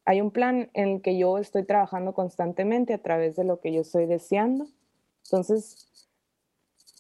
Hay 0.05 0.20
un 0.20 0.32
plan 0.32 0.70
en 0.74 0.88
el 0.88 1.03
que 1.03 1.16
yo 1.16 1.38
estoy 1.38 1.64
trabajando 1.64 2.14
constantemente 2.14 2.93
a 2.93 2.99
través 2.99 3.36
de 3.36 3.45
lo 3.45 3.61
que 3.61 3.72
yo 3.72 3.82
estoy 3.82 4.07
deseando. 4.07 4.66
Entonces, 5.24 6.09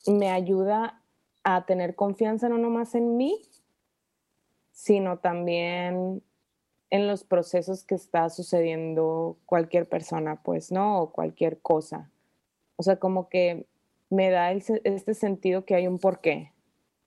me 0.06 0.30
ayuda 0.30 1.02
a 1.42 1.66
tener 1.66 1.96
confianza 1.96 2.48
no 2.48 2.56
nomás 2.56 2.94
en 2.94 3.16
mí, 3.16 3.42
sino 4.70 5.18
también 5.18 6.22
en 6.92 7.06
los 7.06 7.24
procesos 7.24 7.84
que 7.84 7.94
está 7.94 8.28
sucediendo 8.28 9.38
cualquier 9.46 9.88
persona, 9.88 10.42
pues, 10.42 10.70
¿no? 10.70 11.00
O 11.00 11.10
cualquier 11.10 11.58
cosa. 11.58 12.10
O 12.76 12.82
sea, 12.82 12.96
como 12.96 13.30
que 13.30 13.66
me 14.10 14.28
da 14.28 14.52
este 14.52 15.14
sentido 15.14 15.64
que 15.64 15.74
hay 15.74 15.86
un 15.86 15.98
porqué. 15.98 16.52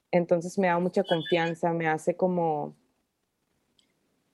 Entonces 0.10 0.58
me 0.58 0.68
da 0.68 0.80
mucha 0.80 1.04
confianza, 1.04 1.72
me 1.72 1.88
hace 1.88 2.18
como 2.18 2.74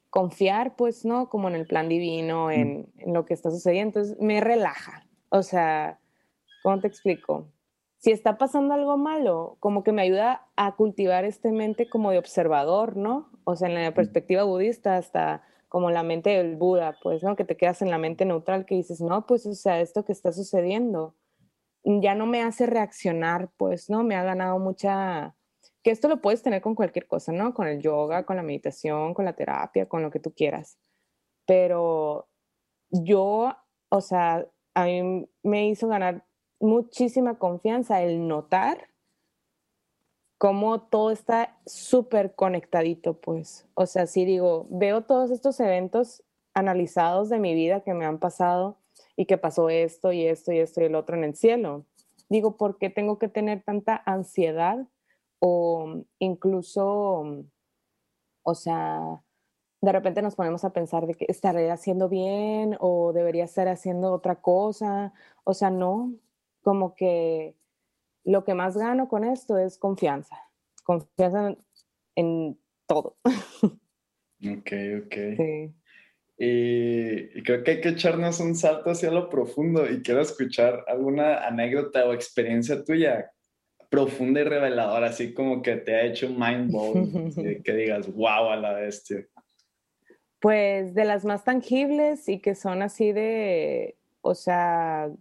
confiar, 0.10 0.78
pues, 0.78 1.04
¿no? 1.04 1.28
Como 1.28 1.50
en 1.50 1.56
el 1.56 1.68
plan 1.68 1.90
divino, 1.90 2.50
en, 2.50 2.88
en 3.00 3.14
lo 3.14 3.26
que 3.26 3.34
está 3.34 3.52
sucediendo. 3.52 4.00
Entonces 4.00 4.22
me 4.22 4.40
relaja, 4.40 5.06
O 5.28 5.44
sea, 5.44 6.00
¿cómo 6.64 6.80
te 6.80 6.88
explico? 6.88 7.50
Si 7.98 8.12
está 8.14 8.38
pasando 8.38 8.74
algo 8.74 8.96
malo, 8.96 9.58
como 9.60 9.84
que 9.84 9.92
me 9.92 10.04
ayuda 10.04 10.48
a 10.56 10.78
cultivar 10.78 11.26
este 11.26 11.52
mente 11.52 11.90
como 11.90 12.12
de 12.12 12.20
observador, 12.20 12.96
¿no? 12.96 13.31
O 13.44 13.56
sea, 13.56 13.68
en 13.70 13.76
la 13.76 13.94
perspectiva 13.94 14.44
budista, 14.44 14.98
hasta 14.98 15.44
como 15.70 15.90
la 15.90 16.04
mente 16.04 16.32
del 16.32 16.58
Buda, 16.58 16.98
pues, 17.02 17.24
¿no? 17.24 17.36
Que 17.36 17.46
te 17.46 17.58
quedas 17.58 17.82
en 17.82 17.90
la 17.90 17.98
mente 17.98 18.26
neutral, 18.26 18.66
que 18.66 18.76
dices, 18.76 19.02
no, 19.02 19.26
pues, 19.26 19.46
o 19.46 19.54
sea, 19.54 19.80
esto 19.80 20.04
que 20.06 20.12
está 20.12 20.32
sucediendo 20.32 21.16
ya 21.84 22.14
no 22.16 22.26
me 22.26 22.44
hace 22.44 22.66
reaccionar, 22.66 23.50
pues, 23.58 23.90
¿no? 23.90 24.04
Me 24.04 24.16
ha 24.16 24.24
ganado 24.24 24.60
mucha, 24.60 25.36
que 25.84 25.92
esto 25.92 26.08
lo 26.08 26.22
puedes 26.22 26.44
tener 26.44 26.62
con 26.62 26.76
cualquier 26.76 27.08
cosa, 27.08 27.32
¿no? 27.32 27.54
Con 27.54 27.68
el 27.68 27.82
yoga, 27.82 28.26
con 28.26 28.36
la 28.36 28.44
meditación, 28.44 29.14
con 29.14 29.26
la 29.26 29.34
terapia, 29.34 29.88
con 29.88 30.02
lo 30.04 30.12
que 30.12 30.20
tú 30.20 30.34
quieras. 30.34 30.78
Pero 31.46 32.30
yo, 32.90 33.56
o 33.90 34.02
sea, 34.02 34.46
a 34.76 34.86
mí 34.86 35.28
me 35.44 35.68
hizo 35.68 35.88
ganar 35.88 36.26
muchísima 36.60 37.40
confianza 37.40 38.04
el 38.04 38.28
notar 38.28 38.91
cómo 40.42 40.82
todo 40.82 41.12
está 41.12 41.56
súper 41.68 42.34
conectadito, 42.34 43.14
pues. 43.14 43.68
O 43.76 43.86
sea, 43.86 44.08
sí 44.08 44.26
digo, 44.26 44.66
veo 44.72 45.04
todos 45.04 45.30
estos 45.30 45.60
eventos 45.60 46.24
analizados 46.56 47.30
de 47.30 47.38
mi 47.38 47.54
vida 47.54 47.82
que 47.82 47.94
me 47.94 48.06
han 48.06 48.18
pasado 48.18 48.80
y 49.16 49.28
que 49.28 49.38
pasó 49.38 49.70
esto 49.70 50.12
y 50.12 50.26
esto 50.26 50.52
y 50.52 50.58
esto 50.58 50.82
y 50.82 50.86
el 50.86 50.96
otro 50.96 51.16
en 51.16 51.26
el 51.26 51.36
cielo. 51.36 51.86
Digo, 52.28 52.58
¿por 52.58 52.80
qué 52.80 52.90
tengo 52.90 53.20
que 53.20 53.28
tener 53.28 53.62
tanta 53.62 54.02
ansiedad 54.04 54.88
o 55.38 56.06
incluso, 56.18 57.46
o 58.42 58.56
sea, 58.56 59.22
de 59.80 59.92
repente 59.92 60.24
nos 60.24 60.36
ponemos 60.36 60.64
a 60.64 60.74
pensar 60.74 61.06
de 61.06 61.14
que 61.14 61.28
estaré 61.30 61.70
haciendo 61.70 62.10
bien 62.10 62.78
o 62.80 63.14
debería 63.14 63.44
estar 63.44 63.68
haciendo 63.68 64.12
otra 64.12 64.42
cosa. 64.42 65.14
O 65.44 65.54
sea, 65.54 65.70
no, 65.70 66.16
como 66.64 66.96
que 66.96 67.61
lo 68.24 68.44
que 68.44 68.54
más 68.54 68.78
gano 68.78 69.08
con 69.08 69.24
esto 69.24 69.58
es 69.58 69.78
confianza, 69.78 70.38
confianza 70.84 71.56
en, 72.16 72.60
todo. 72.88 73.18
Ok, 74.44 74.72
ok. 75.06 75.16
Sí. 75.38 75.74
Y, 76.44 77.44
creo 77.44 77.64
que 77.64 77.72
hay 77.72 77.82
que 77.82 77.90
echarnos 77.90 78.40
un 78.40 78.56
salto 78.56 78.90
hacia 78.90 79.12
lo 79.12 79.30
profundo 79.30 79.88
y 79.88 80.02
quiero 80.02 80.22
escuchar 80.22 80.84
alguna 80.88 81.46
anécdota 81.46 82.04
o 82.06 82.14
experiencia 82.14 82.84
tuya 82.84 83.32
profunda 83.92 84.42
y 84.42 84.46
reveladora, 84.46 85.08
así 85.08 85.34
como 85.34 85.62
que 85.62 85.76
te 85.76 85.94
ha 85.94 86.04
hecho 86.04 86.30
mind 86.30 86.72
blowing, 86.72 87.62
que 87.64 87.74
digas, 87.74 88.12
wow, 88.12 88.50
a 88.50 88.56
la 88.56 88.74
bestia. 88.74 89.28
Pues 90.40 90.96
de 90.96 91.06
las 91.06 91.26
más 91.26 91.44
tangibles 91.44 92.28
y 92.28 92.40
que 92.40 92.56
son 92.56 92.82
así 92.82 93.12
de, 93.12 93.98
o 94.22 94.34
sea, 94.34 95.12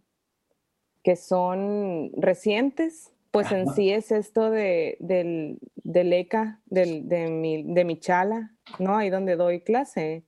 que 1.02 1.16
son 1.16 2.10
recientes, 2.16 3.12
pues 3.30 3.52
en 3.52 3.68
sí 3.74 3.90
es 3.90 4.10
esto 4.10 4.50
de, 4.50 4.96
del, 5.00 5.58
del 5.76 6.12
ECA, 6.12 6.60
del, 6.66 7.08
de, 7.08 7.28
mi, 7.28 7.62
de 7.62 7.84
mi 7.84 7.98
chala, 7.98 8.52
¿no? 8.78 8.96
Ahí 8.96 9.10
donde 9.10 9.36
doy 9.36 9.60
clase. 9.60 10.24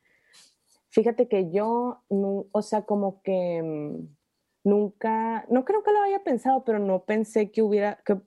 Fíjate 0.90 1.26
que 1.26 1.50
yo, 1.50 2.04
o 2.08 2.62
sea, 2.62 2.82
como 2.82 3.22
que 3.22 3.62
mm, 3.62 4.68
nunca, 4.68 5.46
no 5.50 5.64
creo 5.64 5.82
que 5.82 5.92
lo 5.92 6.02
haya 6.02 6.22
pensado, 6.22 6.64
pero 6.64 6.78
no 6.78 7.04
pensé 7.04 7.50
que 7.50 7.62
hubiera, 7.62 7.98
que 8.04 8.18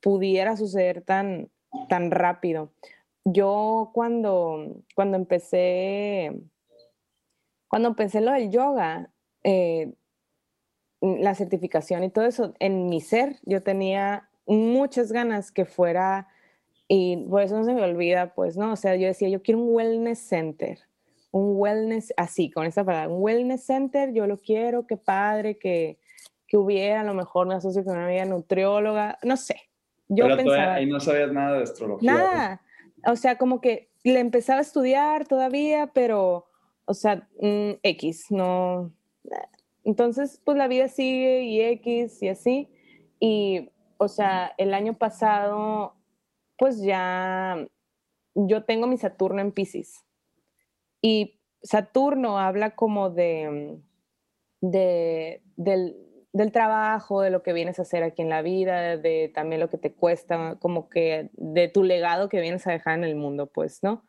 pudiera 0.00 0.56
suceder 0.56 1.02
tan, 1.02 1.50
tan 1.88 2.10
rápido 2.10 2.72
yo 3.26 3.90
cuando, 3.92 4.84
cuando 4.94 5.16
empecé, 5.16 6.32
cuando 7.68 7.88
empecé 7.88 8.20
lo 8.20 8.30
del 8.32 8.50
yoga, 8.50 9.10
eh, 9.42 9.92
la 11.00 11.34
certificación 11.34 12.04
y 12.04 12.10
todo 12.10 12.24
eso, 12.26 12.54
en 12.58 12.88
mi 12.88 13.00
ser 13.00 13.36
yo 13.42 13.62
tenía 13.62 14.28
muchas 14.46 15.12
ganas 15.12 15.50
que 15.50 15.64
fuera, 15.64 16.28
y 16.88 17.16
por 17.28 17.42
eso 17.42 17.56
no 17.56 17.64
se 17.64 17.74
me 17.74 17.82
olvida, 17.82 18.32
pues, 18.34 18.56
¿no? 18.56 18.72
O 18.72 18.76
sea, 18.76 18.94
yo 18.96 19.06
decía, 19.06 19.28
yo 19.28 19.42
quiero 19.42 19.60
un 19.60 19.74
wellness 19.74 20.20
center, 20.20 20.78
un 21.32 21.54
wellness, 21.56 22.14
así, 22.16 22.50
con 22.50 22.64
esa 22.66 22.84
palabra, 22.84 23.12
un 23.12 23.22
wellness 23.22 23.64
center, 23.64 24.12
yo 24.12 24.26
lo 24.26 24.38
quiero, 24.38 24.86
qué 24.86 24.96
padre, 24.96 25.58
que, 25.58 25.98
que 26.46 26.56
hubiera, 26.56 27.00
a 27.00 27.04
lo 27.04 27.14
mejor 27.14 27.48
me 27.48 27.54
asocio 27.54 27.84
con 27.84 27.96
una 27.96 28.06
amiga 28.06 28.24
nutrióloga, 28.24 29.18
no 29.22 29.36
sé. 29.36 29.56
Yo 30.08 30.26
Pero 30.26 30.36
pensaba, 30.36 30.74
ahí 30.74 30.86
no 30.86 31.00
sabías 31.00 31.32
nada 31.32 31.56
de 31.56 31.62
astrología. 31.64 32.12
Nada, 32.12 32.62
o 33.06 33.16
sea, 33.16 33.36
como 33.36 33.60
que 33.60 33.88
le 34.04 34.20
empezaba 34.20 34.60
a 34.60 34.62
estudiar 34.62 35.26
todavía, 35.26 35.90
pero, 35.92 36.46
o 36.84 36.94
sea, 36.94 37.28
mm, 37.40 37.72
X, 37.82 38.26
no. 38.30 38.92
Entonces, 39.86 40.42
pues 40.44 40.58
la 40.58 40.66
vida 40.66 40.88
sigue 40.88 41.44
y 41.44 41.60
X 41.60 42.20
y 42.20 42.28
así. 42.28 42.68
Y, 43.20 43.70
o 43.98 44.08
sea, 44.08 44.52
el 44.58 44.74
año 44.74 44.98
pasado, 44.98 45.94
pues 46.58 46.82
ya, 46.82 47.64
yo 48.34 48.64
tengo 48.64 48.88
mi 48.88 48.98
Saturno 48.98 49.40
en 49.40 49.52
Pisces. 49.52 50.04
Y 51.00 51.38
Saturno 51.62 52.40
habla 52.40 52.74
como 52.74 53.10
de, 53.10 53.78
de 54.60 55.42
del, 55.54 55.96
del 56.32 56.50
trabajo, 56.50 57.20
de 57.22 57.30
lo 57.30 57.44
que 57.44 57.52
vienes 57.52 57.78
a 57.78 57.82
hacer 57.82 58.02
aquí 58.02 58.22
en 58.22 58.28
la 58.28 58.42
vida, 58.42 58.96
de 58.96 59.30
también 59.32 59.60
lo 59.60 59.70
que 59.70 59.78
te 59.78 59.94
cuesta, 59.94 60.56
como 60.58 60.88
que 60.88 61.30
de 61.34 61.68
tu 61.68 61.84
legado 61.84 62.28
que 62.28 62.40
vienes 62.40 62.66
a 62.66 62.72
dejar 62.72 62.98
en 62.98 63.04
el 63.04 63.14
mundo, 63.14 63.46
pues, 63.46 63.84
¿no? 63.84 64.04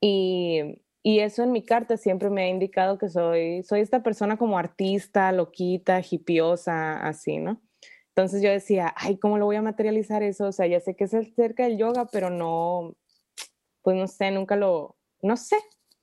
Y, 0.00 0.80
y 1.02 1.20
eso 1.20 1.42
en 1.42 1.52
mi 1.52 1.64
carta 1.64 1.96
siempre 1.96 2.30
me 2.30 2.42
ha 2.42 2.48
indicado 2.48 2.98
que 2.98 3.08
soy, 3.08 3.62
soy 3.62 3.80
esta 3.80 4.02
persona 4.02 4.36
como 4.36 4.58
artista, 4.58 5.32
loquita, 5.32 6.00
hipiosa, 6.08 7.00
así, 7.06 7.38
¿no? 7.38 7.62
Entonces 8.08 8.42
yo 8.42 8.50
decía, 8.50 8.92
ay, 8.96 9.16
¿cómo 9.18 9.38
lo 9.38 9.46
voy 9.46 9.56
a 9.56 9.62
materializar 9.62 10.22
eso? 10.22 10.48
O 10.48 10.52
sea, 10.52 10.66
ya 10.66 10.80
sé 10.80 10.94
que 10.96 11.04
es 11.04 11.12
cerca 11.34 11.64
del 11.64 11.78
yoga, 11.78 12.06
pero 12.12 12.28
no, 12.28 12.96
pues 13.82 13.96
no 13.96 14.06
sé, 14.08 14.30
nunca 14.30 14.56
lo, 14.56 14.98
no 15.22 15.36
sé, 15.36 15.56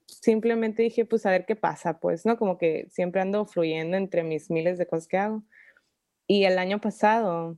simplemente 0.07 0.81
dije, 0.83 1.05
pues 1.05 1.25
a 1.25 1.31
ver 1.31 1.45
qué 1.45 1.55
pasa, 1.55 1.99
pues, 1.99 2.25
¿no? 2.25 2.37
Como 2.37 2.57
que 2.57 2.87
siempre 2.89 3.21
ando 3.21 3.45
fluyendo 3.45 3.97
entre 3.97 4.23
mis 4.23 4.49
miles 4.49 4.77
de 4.79 4.87
cosas 4.87 5.07
que 5.07 5.17
hago. 5.17 5.43
Y 6.27 6.45
el 6.45 6.57
año 6.57 6.81
pasado, 6.81 7.57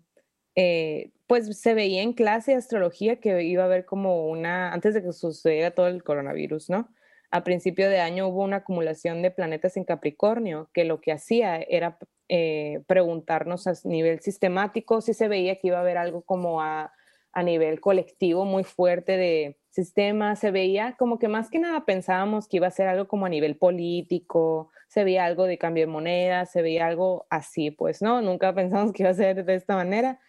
eh, 0.56 1.12
pues 1.28 1.60
se 1.60 1.74
veía 1.74 2.02
en 2.02 2.14
clase 2.14 2.52
de 2.52 2.58
astrología 2.58 3.20
que 3.20 3.44
iba 3.44 3.64
a 3.64 3.68
haber 3.68 3.86
como 3.86 4.28
una, 4.28 4.74
antes 4.74 4.94
de 4.94 5.04
que 5.04 5.14
sucediera 5.14 5.72
todo 5.72 5.88
el 5.88 6.04
coronavirus, 6.04 6.70
¿no? 6.70 6.90
A 7.32 7.44
principio 7.44 7.90
de 7.90 8.00
año 8.00 8.28
hubo 8.28 8.44
una 8.44 8.58
acumulación 8.58 9.22
de 9.22 9.32
planetas 9.32 9.78
en 9.78 9.84
Capricornio, 9.84 10.70
que 10.74 10.84
lo 10.84 11.00
que 11.00 11.12
hacía 11.12 11.58
era 11.58 11.98
eh, 12.28 12.82
preguntarnos 12.88 13.68
a 13.68 13.74
nivel 13.84 14.20
sistemático 14.22 15.02
si 15.02 15.14
se 15.14 15.28
veía 15.28 15.60
que 15.60 15.68
iba 15.68 15.78
a 15.78 15.82
haber 15.82 15.98
algo 15.98 16.24
como 16.24 16.62
a, 16.62 16.92
a 17.32 17.44
nivel 17.44 17.80
colectivo 17.80 18.46
muy 18.46 18.64
fuerte 18.64 19.18
de 19.18 19.58
sistema, 19.70 20.36
se 20.36 20.52
veía 20.52 20.96
como 20.98 21.20
que 21.20 21.28
más 21.28 21.50
que 21.50 21.60
nada 21.60 21.86
pensábamos 21.86 22.48
que 22.48 22.58
iba 22.58 22.68
a 22.68 22.72
ser 22.72 22.88
algo 22.88 23.08
como 23.08 23.26
a 23.26 23.30
nivel 23.30 23.58
político, 23.58 24.72
se 24.88 25.04
veía 25.04 25.26
algo 25.26 25.46
de 25.46 25.58
cambio 25.58 25.84
de 25.84 25.92
moneda, 25.92 26.46
se 26.46 26.62
veía 26.62 26.88
algo 26.88 27.28
así, 27.30 27.72
pues, 27.72 28.02
¿no? 28.02 28.22
Nunca 28.22 28.54
pensamos 28.56 28.94
que 28.94 29.04
iba 29.04 29.12
a 29.12 29.14
ser 29.14 29.46
de 29.46 29.56
esta 29.56 29.76
manera. 29.76 30.20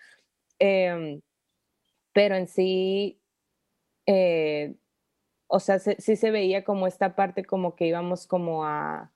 Em, 0.58 1.22
pero 2.12 2.36
en 2.36 2.48
sí, 2.48 3.20
eh, 4.06 4.74
o 5.50 5.60
sea, 5.60 5.78
sí 5.78 6.16
se 6.16 6.30
veía 6.30 6.64
como 6.64 6.86
esta 6.86 7.16
parte 7.16 7.44
como 7.44 7.74
que 7.74 7.86
íbamos 7.86 8.26
como 8.26 8.64
a, 8.64 9.12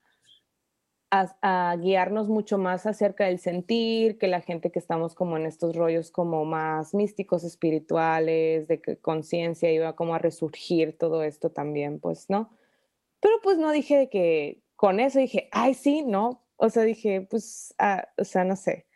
guiarnos 1.79 2.29
mucho 2.29 2.59
más 2.59 2.87
acerca 2.87 3.27
del 3.27 3.39
sentir, 3.39 4.19
que 4.19 4.27
la 4.27 4.41
gente 4.41 4.73
que 4.73 4.81
estamos 4.81 5.15
como 5.15 5.37
en 5.37 5.47
estos 5.47 5.77
rollos 5.77 6.11
como 6.11 6.45
más 6.45 6.93
místicos, 6.93 7.45
espirituales, 7.45 8.67
de 8.67 8.99
conciencia 9.01 9.71
iba 9.71 9.95
como 9.95 10.17
a 10.17 10.19
resurgir 10.19 10.99
todo 10.99 11.23
esto 11.23 11.53
también, 11.53 12.01
pues, 12.01 12.29
¿no? 12.31 12.51
Pero 13.21 13.37
pues 13.45 13.59
no 13.59 13.71
dije 13.71 13.97
de 13.97 14.09
que 14.11 14.63
con 14.75 14.99
eso 14.99 15.21
dije, 15.21 15.49
ay, 15.53 15.75
sí, 15.75 16.03
no, 16.03 16.43
o 16.57 16.69
sea, 16.69 16.83
dije, 16.83 17.21
pues, 17.31 17.75
ah, 17.79 18.09
o 18.19 18.25
sea, 18.25 18.43
no 18.43 18.57
sé. 18.57 18.87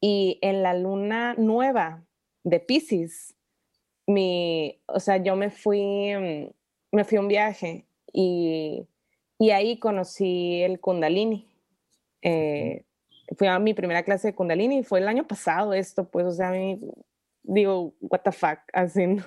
Y 0.00 0.38
en 0.40 0.62
la 0.62 0.72
luna 0.72 1.34
nueva 1.34 2.06
de 2.44 2.60
Pisces, 2.60 3.36
mi, 4.06 4.80
o 4.86 5.00
sea, 5.00 5.18
yo 5.18 5.36
me 5.36 5.50
fui, 5.50 6.14
mm, 6.14 6.57
me 6.92 7.04
fui 7.04 7.18
a 7.18 7.20
un 7.20 7.28
viaje 7.28 7.86
y, 8.12 8.86
y 9.38 9.50
ahí 9.50 9.78
conocí 9.78 10.62
el 10.62 10.80
Kundalini 10.80 11.48
eh, 12.22 12.84
fui 13.36 13.46
a 13.46 13.58
mi 13.58 13.74
primera 13.74 14.02
clase 14.02 14.28
de 14.28 14.34
Kundalini 14.34 14.78
y 14.78 14.84
fue 14.84 15.00
el 15.00 15.08
año 15.08 15.26
pasado 15.26 15.74
esto, 15.74 16.08
pues, 16.08 16.26
o 16.26 16.32
sea, 16.32 16.48
a 16.48 16.52
mí, 16.52 16.80
digo, 17.42 17.94
what 18.00 18.20
the 18.20 18.32
fuck, 18.32 18.58
así, 18.72 19.06
¿no? 19.06 19.22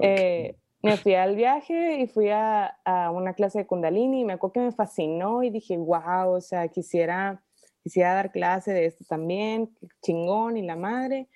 Eh, 0.00 0.56
me 0.82 0.96
fui 0.96 1.14
al 1.14 1.34
viaje 1.34 2.00
y 2.00 2.06
fui 2.06 2.30
a, 2.30 2.66
a, 2.84 3.10
una 3.10 3.34
clase 3.34 3.58
de 3.58 3.66
Kundalini 3.66 4.20
y 4.20 4.24
me 4.24 4.34
acuerdo 4.34 4.52
que 4.52 4.60
me 4.60 4.72
fascinó 4.72 5.42
y 5.42 5.50
dije, 5.50 5.76
wow, 5.76 6.30
o 6.30 6.40
sea, 6.40 6.68
quisiera, 6.68 7.42
quisiera 7.82 8.14
dar 8.14 8.30
clase 8.30 8.72
de 8.72 8.86
esto 8.86 9.04
también, 9.08 9.76
chingón 10.02 10.56
y 10.56 10.62
la 10.62 10.76
madre. 10.76 11.28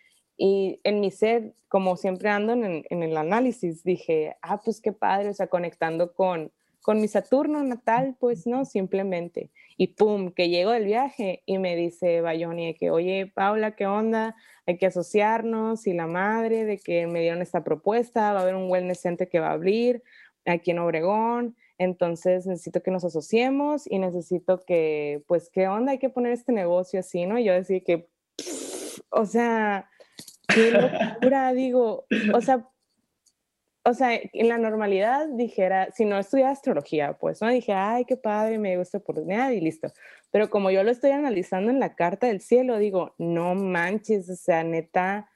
Y 0.44 0.80
en 0.82 0.98
mi 0.98 1.12
ser, 1.12 1.54
como 1.68 1.96
siempre 1.96 2.28
ando 2.28 2.54
en, 2.54 2.84
en 2.90 3.02
el 3.04 3.16
análisis, 3.16 3.84
dije, 3.84 4.34
ah, 4.42 4.60
pues 4.60 4.80
qué 4.80 4.90
padre, 4.90 5.28
o 5.28 5.34
sea, 5.34 5.46
conectando 5.46 6.14
con, 6.14 6.50
con 6.80 7.00
mi 7.00 7.06
Saturno 7.06 7.62
natal, 7.62 8.16
pues 8.18 8.44
no, 8.44 8.64
simplemente. 8.64 9.52
Y 9.76 9.94
pum, 9.94 10.32
que 10.32 10.48
llego 10.48 10.72
del 10.72 10.86
viaje 10.86 11.44
y 11.46 11.58
me 11.58 11.76
dice 11.76 12.22
Bayoni 12.22 12.74
que, 12.74 12.90
oye, 12.90 13.30
Paula, 13.32 13.76
¿qué 13.76 13.86
onda? 13.86 14.34
Hay 14.66 14.78
que 14.78 14.86
asociarnos 14.86 15.86
y 15.86 15.92
la 15.92 16.08
madre 16.08 16.64
de 16.64 16.78
que 16.78 17.06
me 17.06 17.20
dieron 17.20 17.40
esta 17.40 17.62
propuesta, 17.62 18.32
va 18.32 18.40
a 18.40 18.42
haber 18.42 18.56
un 18.56 18.68
wellness 18.68 18.98
center 18.98 19.28
que 19.28 19.38
va 19.38 19.50
a 19.50 19.52
abrir 19.52 20.02
aquí 20.44 20.72
en 20.72 20.80
Obregón, 20.80 21.54
entonces 21.78 22.48
necesito 22.48 22.82
que 22.82 22.90
nos 22.90 23.04
asociemos 23.04 23.88
y 23.88 24.00
necesito 24.00 24.64
que, 24.66 25.22
pues, 25.28 25.50
¿qué 25.50 25.68
onda? 25.68 25.92
Hay 25.92 25.98
que 25.98 26.10
poner 26.10 26.32
este 26.32 26.50
negocio 26.50 26.98
así, 26.98 27.26
¿no? 27.26 27.38
Y 27.38 27.44
yo 27.44 27.52
decía 27.52 27.78
que, 27.78 28.08
o 29.10 29.24
sea, 29.24 29.88
qué 30.54 30.70
locura, 30.70 31.52
digo, 31.52 32.06
o 32.34 32.40
sea, 32.40 32.68
o 33.84 33.94
sea, 33.94 34.14
en 34.14 34.48
la 34.48 34.58
normalidad 34.58 35.26
dijera, 35.28 35.90
si 35.92 36.04
no 36.04 36.18
estudiara 36.18 36.52
astrología, 36.52 37.14
pues 37.14 37.42
no 37.42 37.48
dije, 37.48 37.72
ay, 37.72 38.04
qué 38.04 38.16
padre, 38.16 38.58
me 38.58 38.76
gusta 38.76 38.98
oportunidad 38.98 39.50
y 39.50 39.60
listo. 39.60 39.92
Pero 40.30 40.50
como 40.50 40.70
yo 40.70 40.84
lo 40.84 40.90
estoy 40.90 41.10
analizando 41.10 41.70
en 41.70 41.80
la 41.80 41.96
carta 41.96 42.28
del 42.28 42.40
cielo, 42.40 42.78
digo, 42.78 43.14
no 43.18 43.54
manches, 43.56 44.30
o 44.30 44.36
sea, 44.36 44.62
neta, 44.62 45.28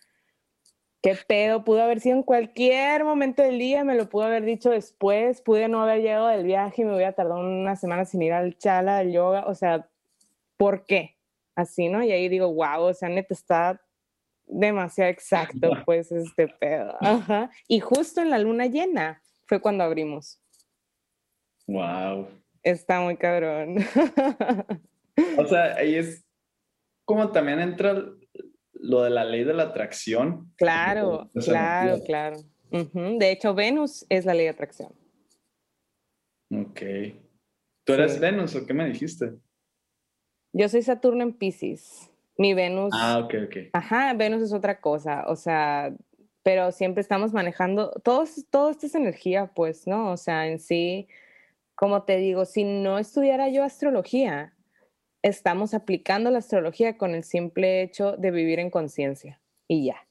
qué 1.03 1.17
pedo, 1.27 1.65
pudo 1.65 1.83
haber 1.83 2.01
sido 2.01 2.17
en 2.17 2.23
cualquier 2.23 3.05
momento 3.05 3.43
del 3.43 3.59
día, 3.59 3.83
me 3.83 3.97
lo 3.97 4.09
pudo 4.09 4.25
haber 4.25 4.45
dicho 4.45 4.71
después, 4.71 5.41
pude 5.41 5.69
no 5.69 5.83
haber 5.83 6.03
llegado 6.03 6.29
del 6.29 6.45
viaje 6.45 6.83
y 6.83 6.85
me 6.85 6.95
hubiera 6.95 7.13
tardado 7.13 7.41
una 7.41 7.75
semana 7.75 8.05
sin 8.05 8.23
ir 8.23 8.33
al 8.33 8.57
chala, 8.59 8.99
al 8.99 9.11
yoga, 9.11 9.47
o 9.47 9.55
sea, 9.55 9.89
¿por 10.57 10.85
qué? 10.85 11.17
Así, 11.57 11.89
¿no? 11.89 12.03
Y 12.05 12.13
ahí 12.13 12.29
digo, 12.29 12.53
wow, 12.53 12.83
o 12.83 12.95
sea, 12.95 13.09
neta 13.09 13.35
está 13.35 13.81
demasiado 14.47 15.11
exacto, 15.11 15.71
pues, 15.85 16.11
este 16.13 16.49
pedo. 16.49 16.97
Ajá. 17.01 17.51
Y 17.69 17.81
justo 17.81 18.21
en 18.21 18.31
la 18.31 18.39
luna 18.39 18.67
llena 18.67 19.23
fue 19.47 19.61
cuando 19.61 19.85
abrimos. 19.85 20.43
Wow. 21.67 22.29
Está 22.63 23.01
muy 23.01 23.17
cabrón. 23.17 23.79
o 25.39 25.47
sea, 25.47 25.75
ahí 25.77 25.97
es 25.97 26.25
como 27.05 27.31
también 27.31 27.61
entra 27.61 28.05
lo 28.73 29.03
de 29.03 29.11
la 29.11 29.25
ley 29.25 29.45
de 29.45 29.55
la 29.55 29.65
atracción. 29.65 30.53
Claro, 30.57 31.31
claro, 31.45 32.03
claro. 32.05 32.37
De 32.71 33.31
hecho, 33.31 33.55
Venus 33.55 34.05
es 34.09 34.25
la 34.25 34.35
ley 34.35 34.45
de 34.45 34.51
atracción. 34.51 34.93
Ok. 36.51 36.81
¿Tú 37.85 37.93
eres 37.93 38.19
Venus 38.19 38.55
o 38.57 38.67
qué 38.67 38.75
me 38.75 38.87
dijiste? 38.89 39.33
Yo 40.53 40.69
soy 40.69 40.83
Saturno 40.83 41.23
en 41.23 41.33
Pisces. 41.33 42.11
Mi 42.39 42.55
Venus. 42.55 42.93
Ah, 42.95 43.19
ok, 43.19 43.35
ok. 43.47 43.57
Ajá, 43.73 44.13
Venus 44.15 44.43
es 44.43 44.53
otra 44.53 44.81
cosa, 44.81 45.25
o 45.27 45.37
sea, 45.37 45.93
pero 46.43 46.71
siempre 46.71 47.01
estamos 47.01 47.33
manejando, 47.33 47.91
todo, 48.05 48.25
todo 48.51 48.71
esto 48.71 48.87
es 48.87 48.95
energía, 48.95 49.51
pues, 49.55 49.87
¿no? 49.87 50.13
O 50.13 50.17
sea, 50.17 50.47
en 50.47 50.61
sí, 50.61 51.09
como 51.75 52.05
te 52.05 52.19
digo, 52.19 52.45
si 52.45 52.65
no 52.65 52.99
estudiara 52.99 53.49
yo 53.49 53.65
astrología, 53.65 54.55
estamos 55.23 55.75
aplicando 55.75 56.31
la 56.31 56.39
astrología 56.39 56.97
con 56.97 57.15
el 57.15 57.25
simple 57.25 57.83
hecho 57.83 58.17
de 58.17 58.31
vivir 58.31 58.61
en 58.61 58.71
conciencia 58.71 59.41
y 59.67 59.87
ya. 59.87 60.07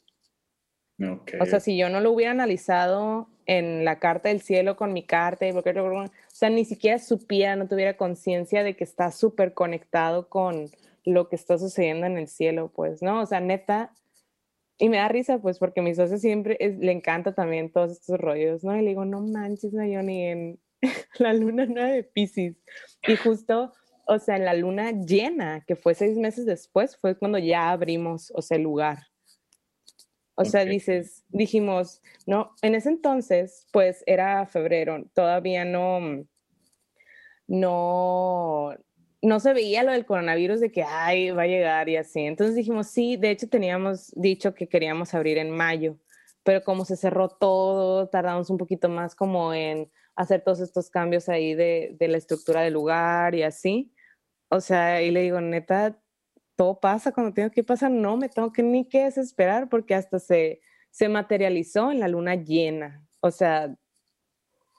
Okay. 1.00 1.40
O 1.40 1.46
sea, 1.46 1.60
si 1.60 1.78
yo 1.78 1.90
no 1.90 2.00
lo 2.00 2.12
hubiera 2.12 2.32
analizado 2.32 3.30
en 3.46 3.86
la 3.86 4.00
carta 4.00 4.30
del 4.30 4.42
cielo 4.42 4.76
con 4.76 4.94
mi 4.94 5.04
carta, 5.04 5.46
porque, 5.54 5.78
o 5.80 6.10
sea, 6.28 6.50
ni 6.50 6.66
siquiera 6.66 7.00
supiera, 7.00 7.56
no 7.56 7.68
tuviera 7.68 7.96
conciencia 7.98 8.64
de 8.64 8.76
que 8.76 8.84
está 8.84 9.12
súper 9.12 9.54
conectado 9.54 10.30
con, 10.30 10.70
lo 11.06 11.30
que 11.30 11.36
está 11.36 11.58
sucediendo 11.58 12.08
en 12.08 12.18
el 12.18 12.28
cielo, 12.28 12.72
pues, 12.74 13.01
¿no? 13.01 13.22
O 13.22 13.26
sea, 13.26 13.39
neta, 13.39 13.93
y 14.78 14.89
me 14.89 14.97
da 14.97 15.08
risa, 15.08 15.39
pues, 15.39 15.60
porque 15.60 15.82
mi 15.82 15.95
socio 15.95 16.18
siempre 16.18 16.58
le 16.60 16.91
encanta 16.91 17.34
también 17.34 17.72
todos 17.72 17.91
estos 17.91 18.20
rollos, 18.20 18.64
¿no? 18.64 18.76
Y 18.76 18.82
le 18.82 18.89
digo, 18.89 19.06
no 19.06 19.22
manches, 19.22 19.74
Nayoni, 19.74 20.26
en 20.26 20.60
la 21.20 21.34
luna 21.34 21.66
nueva 21.66 21.89
de 21.89 22.03
Pisces. 22.03 22.58
Y 23.08 23.16
justo, 23.16 23.72
o 24.06 24.20
sea, 24.20 24.36
en 24.36 24.45
la 24.45 24.53
luna 24.53 24.91
llena, 24.91 25.64
que 25.66 25.76
fue 25.76 25.93
seis 25.93 26.18
meses 26.18 26.45
después, 26.45 26.97
fue 26.97 27.18
cuando 27.18 27.38
ya 27.38 27.72
abrimos, 27.72 28.32
o 28.36 28.41
sea, 28.41 28.58
el 28.58 28.64
lugar. 28.64 29.08
O 30.38 30.43
sea, 30.43 30.66
dices, 30.66 31.24
dijimos, 31.30 32.01
no, 32.26 32.51
en 32.62 32.76
ese 32.76 32.89
entonces, 32.89 33.68
pues 33.72 34.03
era 34.06 34.45
febrero, 34.45 35.06
todavía 35.14 35.64
no, 35.64 36.26
no, 37.47 38.76
no 39.26 39.40
se 39.40 39.54
veía 39.54 39.84
lo 39.84 39.92
del 39.92 40.06
coronavirus 40.06 40.60
de 40.60 40.72
que, 40.72 40.84
ay, 40.84 41.32
va 41.32 41.44
a 41.44 41.48
llegar 41.48 41.90
y 41.90 41.98
así. 41.98 42.22
Entonces 42.22 42.56
dijimos, 42.56 42.88
sí, 42.88 43.18
de 43.18 43.32
hecho 43.32 43.48
teníamos 43.50 44.12
dicho 44.16 44.54
que 44.54 44.68
queríamos 44.68 45.14
abrir 45.14 45.38
en 45.38 45.52
mayo, 45.52 45.98
pero 46.44 46.64
como 46.64 46.86
se 46.86 46.98
cerró 46.98 47.30
todo, 47.30 48.10
tardamos 48.10 48.50
un 48.50 48.58
poquito 48.58 48.90
más 48.90 49.16
como 49.16 49.54
en 49.54 49.92
hacer 50.16 50.42
todos 50.44 50.60
estos 50.60 50.90
cambios 50.90 51.30
ahí 51.30 51.56
de, 51.56 51.96
la 52.00 52.18
estructura 52.18 52.62
del 52.62 52.74
lugar 52.74 53.36
y 53.36 53.44
así. 53.44 53.94
O 54.50 54.62
sea, 54.62 55.02
y 55.02 55.12
le 55.12 55.22
digo, 55.22 55.42
neta, 55.42 56.00
todo 56.56 56.80
pasa 56.80 57.12
cuando 57.12 57.34
tengo 57.34 57.52
que 57.52 57.64
pasar, 57.64 57.92
no 57.92 58.18
me 58.18 58.30
tengo 58.30 58.52
que 58.52 58.64
ni 58.64 58.88
que 58.88 59.06
desesperar 59.06 59.70
porque 59.70 59.96
hasta 59.96 60.20
se, 60.20 60.62
se 60.92 61.10
materializó 61.10 61.92
en 61.92 62.00
la 62.00 62.08
luna 62.08 62.36
llena. 62.36 63.06
O 63.22 63.32
sea, 63.32 63.76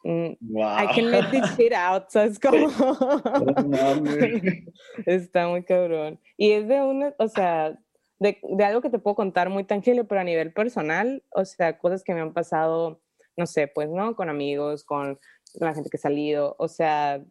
Wow. 0.07 0.77
I 0.79 0.87
can 0.95 1.11
let 1.11 1.31
this 1.31 1.57
shit 1.57 1.73
out, 1.73 2.11
¿sabes 2.11 2.39
cómo? 2.39 2.69
Está 5.07 5.49
muy 5.49 5.65
cabrón. 5.65 6.21
Y 6.37 6.53
es 6.53 6.69
de 6.69 6.81
una, 6.81 7.15
o 7.19 7.29
sea, 7.29 7.77
de, 8.21 8.39
de, 8.43 8.65
algo 8.65 8.81
que 8.81 8.91
te 8.91 9.01
puedo 9.01 9.17
contar 9.17 9.51
muy 9.51 9.65
tangible, 9.65 10.05
pero 10.05 10.21
a 10.21 10.25
nivel 10.25 10.53
personal, 10.53 11.25
o 11.31 11.45
sea, 11.45 11.79
cosas 11.79 12.05
que 12.05 12.15
me 12.15 12.21
han 12.21 12.33
pasado, 12.33 13.03
no 13.37 13.47
sé, 13.47 13.67
pues, 13.67 13.89
¿no? 13.89 14.15
Con 14.15 14.29
amigos, 14.29 14.85
con 14.85 15.19
la 15.55 15.75
gente 15.75 15.91
que 15.91 15.97
ha 15.97 16.01
salido, 16.01 16.55
o 16.59 16.69
sea, 16.69 17.25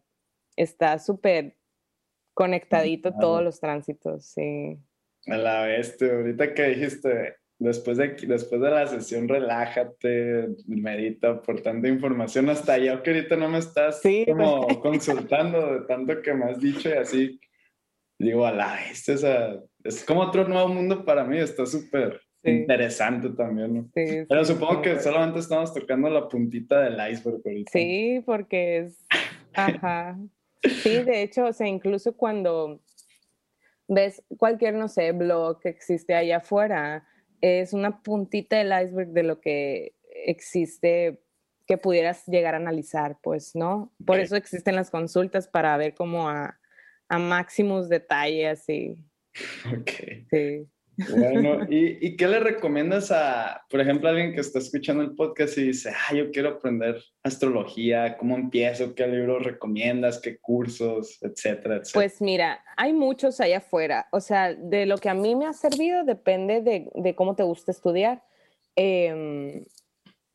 está 0.56 0.98
súper 0.98 1.56
conectadito 2.34 3.14
todos 3.18 3.42
los 3.42 3.58
tránsitos, 3.58 4.26
sí. 4.26 4.78
A 5.28 5.36
la 5.38 5.62
vez, 5.62 5.96
ahorita 6.02 6.52
que 6.52 6.62
dijiste, 6.64 7.36
Después 7.58 7.96
de, 7.96 8.08
después 8.26 8.60
de 8.60 8.70
la 8.70 8.86
sesión, 8.86 9.28
relájate, 9.28 10.48
medita 10.66 11.40
por 11.40 11.62
tanta 11.62 11.88
información. 11.88 12.50
Hasta 12.50 12.76
yo 12.76 13.02
que 13.02 13.10
ahorita 13.10 13.36
no 13.36 13.48
me 13.48 13.58
estás 13.58 14.02
como 14.26 14.66
consultando 14.82 15.74
de 15.74 15.86
tanto 15.86 16.20
que 16.20 16.34
me 16.34 16.44
has 16.44 16.60
dicho 16.60 16.90
y 16.90 16.92
así. 16.92 17.40
Digo, 18.18 18.46
a 18.46 18.52
la 18.52 18.74
vez, 18.74 19.08
es 19.84 20.04
como 20.04 20.22
otro 20.22 20.46
nuevo 20.46 20.68
mundo 20.68 21.04
para 21.04 21.24
mí. 21.24 21.38
Está 21.38 21.64
súper 21.64 22.20
interesante 22.42 23.30
también, 23.30 23.74
¿no? 23.74 23.90
Pero 23.94 24.44
supongo 24.44 24.82
que 24.82 25.00
solamente 25.00 25.40
estamos 25.40 25.72
tocando 25.72 26.10
la 26.10 26.28
puntita 26.28 26.82
del 26.82 26.94
iceberg 27.10 27.40
ahorita. 27.44 27.70
Sí, 27.72 28.22
porque 28.24 28.78
es... 28.78 29.06
Ajá. 29.54 30.18
Sí, 30.62 31.02
de 31.02 31.22
hecho, 31.22 31.46
o 31.46 31.52
sea, 31.52 31.66
incluso 31.66 32.16
cuando 32.16 32.80
ves 33.88 34.22
cualquier, 34.36 34.74
no 34.74 34.88
sé, 34.88 35.12
blog 35.12 35.60
que 35.60 35.68
existe 35.68 36.14
allá 36.14 36.38
afuera, 36.38 37.06
es 37.40 37.72
una 37.72 38.02
puntita 38.02 38.56
del 38.56 38.72
iceberg 38.86 39.10
de 39.10 39.22
lo 39.22 39.40
que 39.40 39.94
existe 40.24 41.22
que 41.66 41.78
pudieras 41.78 42.24
llegar 42.26 42.54
a 42.54 42.58
analizar, 42.58 43.18
pues, 43.22 43.56
¿no? 43.56 43.92
Por 44.04 44.20
eso 44.20 44.36
existen 44.36 44.76
las 44.76 44.90
consultas 44.90 45.48
para 45.48 45.76
ver 45.76 45.94
como 45.94 46.28
a, 46.28 46.60
a 47.08 47.18
máximos 47.18 47.88
detalles 47.88 48.68
y... 48.68 48.96
Ok. 49.80 49.90
Sí. 50.30 50.68
Bueno, 51.10 51.66
¿y, 51.68 52.06
¿y, 52.06 52.16
qué 52.16 52.26
le 52.26 52.40
recomiendas 52.40 53.10
a, 53.10 53.64
por 53.68 53.80
ejemplo, 53.80 54.08
a 54.08 54.12
alguien 54.12 54.34
que 54.34 54.40
está 54.40 54.58
escuchando 54.58 55.02
el 55.02 55.14
podcast 55.14 55.58
y 55.58 55.64
dice, 55.64 55.90
ah, 55.90 56.14
yo 56.14 56.30
quiero 56.30 56.50
aprender 56.50 57.02
astrología, 57.22 58.16
¿cómo 58.16 58.36
empiezo? 58.36 58.94
¿Qué 58.94 59.06
libros 59.06 59.44
recomiendas? 59.44 60.20
¿Qué 60.20 60.38
cursos? 60.38 61.18
Etcétera, 61.22 61.76
etcétera. 61.76 61.92
Pues 61.92 62.20
mira, 62.20 62.64
hay 62.76 62.92
muchos 62.92 63.40
allá 63.40 63.58
afuera. 63.58 64.08
O 64.12 64.20
sea, 64.20 64.54
de 64.54 64.86
lo 64.86 64.96
que 64.98 65.08
a 65.08 65.14
mí 65.14 65.34
me 65.34 65.46
ha 65.46 65.52
servido 65.52 66.04
depende 66.04 66.62
de, 66.62 66.90
de 66.94 67.14
cómo 67.14 67.34
te 67.34 67.42
gusta 67.42 67.72
estudiar. 67.72 68.22
Eh, 68.76 69.64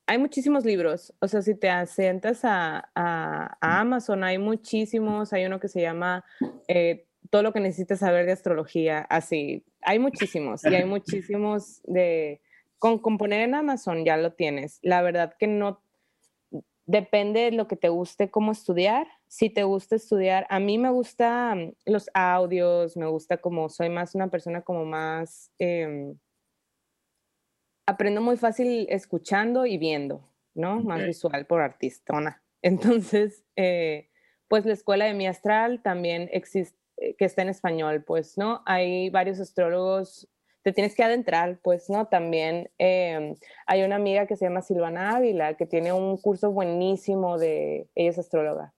hay 0.06 0.18
muchísimos 0.18 0.66
libros. 0.66 1.14
O 1.20 1.28
sea, 1.28 1.42
si 1.42 1.56
te 1.56 1.70
asientas 1.70 2.44
a, 2.44 2.90
a, 2.94 3.58
a, 3.62 3.80
Amazon, 3.80 4.24
hay 4.24 4.38
muchísimos. 4.38 5.32
Hay 5.34 5.46
uno 5.46 5.60
que 5.60 5.70
se 5.70 5.82
llama... 5.82 6.24
Eh, 6.68 7.06
todo 7.32 7.42
lo 7.42 7.54
que 7.54 7.62
necesitas 7.62 8.00
saber 8.00 8.28
de 8.28 8.34
astrología, 8.34 9.00
así, 9.10 9.66
hay 9.82 9.98
muchísimos 9.98 10.64
y 10.66 10.76
hay 10.76 10.86
muchísimos 10.86 11.82
de, 11.86 12.42
con, 12.78 13.00
componer 13.00 13.42
en 13.42 13.56
Amazon 13.56 14.06
ya 14.06 14.18
lo 14.18 14.34
tienes. 14.34 14.78
La 14.84 15.02
verdad 15.02 15.34
que 15.40 15.48
no, 15.48 15.82
depende 16.86 17.40
de 17.40 17.52
lo 17.54 17.68
que 17.68 17.78
te 17.78 17.90
guste 17.90 18.30
cómo 18.30 18.52
estudiar. 18.52 19.08
Si 19.28 19.50
te 19.50 19.64
gusta 19.64 19.96
estudiar, 19.96 20.46
a 20.50 20.60
mí 20.60 20.78
me 20.78 20.92
gusta 20.92 21.56
mm, 21.56 21.74
los 21.86 22.10
audios, 22.14 22.98
me 22.98 23.08
gusta 23.08 23.38
como, 23.38 23.70
soy 23.70 23.90
más 23.90 24.14
una 24.14 24.30
persona 24.30 24.62
como 24.62 24.84
más, 24.84 25.52
eh, 25.58 26.14
aprendo 27.88 28.22
muy 28.22 28.36
fácil 28.36 28.88
escuchando 28.90 29.66
y 29.66 29.78
viendo, 29.78 30.28
¿no? 30.54 30.82
Más 30.82 31.06
visual 31.06 31.46
por 31.46 31.62
artista. 31.62 32.14
Entonces, 32.62 33.46
eh, 33.56 34.10
pues 34.50 34.66
la 34.66 34.74
escuela 34.74 35.06
de 35.06 35.14
mi 35.14 35.28
astral 35.28 35.82
también 35.82 36.30
existe 36.34 36.81
que 37.18 37.26
está 37.26 37.42
en 37.42 37.50
español, 37.50 38.04
pues, 38.04 38.38
¿no? 38.38 38.62
Hay 38.66 39.10
varios 39.10 39.40
astrólogos, 39.40 40.28
te 40.64 40.72
tienes 40.72 40.96
que 40.96 41.04
adentrar, 41.04 41.60
pues, 41.64 41.90
¿no? 41.90 42.08
También 42.08 42.70
em, 42.78 43.36
hay 43.66 43.84
una 43.84 43.96
amiga 43.96 44.28
que 44.28 44.36
se 44.36 44.46
llama 44.46 44.62
Silvana 44.62 45.16
Ávila, 45.16 45.56
que 45.56 45.66
tiene 45.66 45.92
un 45.94 46.18
curso 46.18 46.52
buenísimo 46.52 47.38
de, 47.38 47.90
ella 47.96 48.10
es 48.12 48.20
astróloga, 48.20 48.74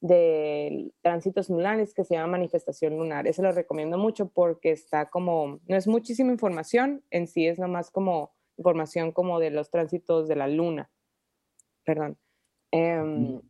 de 0.00 0.90
tránsitos 1.00 1.48
lunares 1.48 1.94
que 1.94 2.04
se 2.04 2.14
llama 2.14 2.32
manifestación 2.32 2.96
lunar. 2.96 3.26
Eso 3.28 3.42
lo 3.42 3.52
recomiendo 3.52 3.98
mucho 3.98 4.28
porque 4.28 4.72
está 4.72 5.08
como, 5.10 5.60
no 5.66 5.76
es 5.76 5.86
muchísima 5.86 6.32
información, 6.32 7.04
en 7.10 7.28
sí 7.28 7.46
es 7.46 7.58
nomás 7.58 7.90
como 7.90 8.32
información 8.56 9.12
como 9.12 9.38
de 9.38 9.50
los 9.50 9.70
tránsitos 9.70 10.26
de 10.26 10.36
la 10.36 10.48
luna. 10.48 10.90
Perdón. 11.84 12.18
Em, 12.72 13.40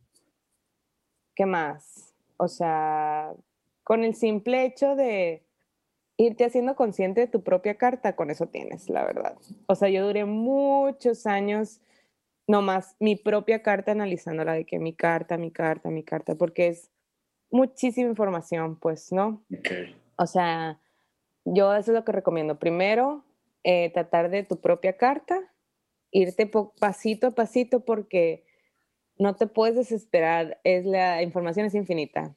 ¿Qué 1.35 1.45
más? 1.45 2.13
O 2.37 2.47
sea, 2.47 3.33
con 3.89 4.03
el 4.03 4.13
simple 4.13 4.65
hecho 4.65 4.95
de 4.95 5.41
irte 6.15 6.45
haciendo 6.45 6.75
consciente 6.75 7.21
de 7.21 7.27
tu 7.27 7.41
propia 7.41 7.73
carta, 7.79 8.15
con 8.15 8.29
eso 8.29 8.45
tienes, 8.45 8.87
la 8.87 9.03
verdad. 9.03 9.35
O 9.65 9.73
sea, 9.73 9.89
yo 9.89 10.05
duré 10.05 10.25
muchos 10.25 11.25
años 11.25 11.81
nomás 12.45 12.95
mi 12.99 13.15
propia 13.15 13.63
carta 13.63 13.93
analizándola 13.93 14.53
de 14.53 14.65
que 14.65 14.77
mi 14.77 14.93
carta, 14.93 15.39
mi 15.39 15.49
carta, 15.49 15.89
mi 15.89 16.03
carta, 16.03 16.35
porque 16.35 16.67
es 16.67 16.91
muchísima 17.49 18.07
información, 18.07 18.77
pues, 18.79 19.11
¿no? 19.11 19.43
O 20.17 20.27
sea, 20.27 20.79
yo 21.43 21.73
eso 21.73 21.89
es 21.89 21.97
lo 21.97 22.05
que 22.05 22.11
recomiendo. 22.11 22.59
Primero, 22.59 23.25
eh, 23.63 23.89
tratar 23.91 24.29
de 24.29 24.43
tu 24.43 24.61
propia 24.61 24.97
carta, 24.97 25.51
irte 26.11 26.45
pasito 26.79 27.25
a 27.25 27.31
pasito 27.31 27.83
porque 27.85 28.45
no 29.17 29.35
te 29.35 29.47
puedes 29.47 29.75
desesperar, 29.75 30.59
es 30.63 30.85
la 30.85 31.23
información 31.23 31.65
es 31.65 31.73
infinita. 31.73 32.35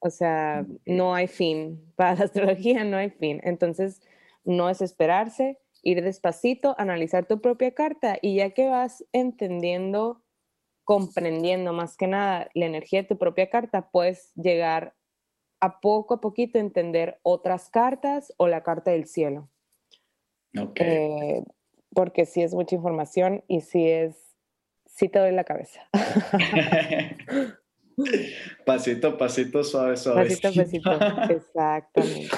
O 0.00 0.10
sea, 0.10 0.64
no 0.86 1.14
hay 1.14 1.26
fin. 1.26 1.92
Para 1.96 2.14
la 2.14 2.24
astrología 2.24 2.84
no 2.84 2.96
hay 2.96 3.10
fin. 3.10 3.40
Entonces, 3.42 4.00
no 4.44 4.70
es 4.70 4.80
esperarse, 4.80 5.58
ir 5.82 6.02
despacito, 6.02 6.74
analizar 6.78 7.26
tu 7.26 7.40
propia 7.40 7.74
carta 7.74 8.18
y 8.20 8.36
ya 8.36 8.50
que 8.50 8.68
vas 8.68 9.04
entendiendo, 9.12 10.22
comprendiendo 10.84 11.72
más 11.72 11.96
que 11.96 12.06
nada 12.06 12.48
la 12.54 12.66
energía 12.66 13.02
de 13.02 13.08
tu 13.08 13.18
propia 13.18 13.50
carta, 13.50 13.90
puedes 13.90 14.32
llegar 14.34 14.94
a 15.60 15.80
poco 15.80 16.14
a 16.14 16.20
poquito 16.20 16.58
entender 16.58 17.18
otras 17.22 17.68
cartas 17.68 18.32
o 18.36 18.46
la 18.46 18.62
carta 18.62 18.92
del 18.92 19.06
cielo. 19.06 19.50
Ok. 20.58 20.80
Eh, 20.80 21.44
porque 21.92 22.26
sí 22.26 22.42
es 22.42 22.54
mucha 22.54 22.76
información 22.76 23.42
y 23.48 23.62
sí 23.62 23.88
es, 23.88 24.36
sí 24.86 25.08
te 25.08 25.18
doy 25.18 25.32
la 25.32 25.44
cabeza. 25.44 25.88
pasito, 28.66 29.16
pasito, 29.16 29.64
suave, 29.64 29.96
suave. 29.96 30.24
Pasito, 30.24 30.52
pasito, 30.54 30.90
exactamente. 31.30 32.28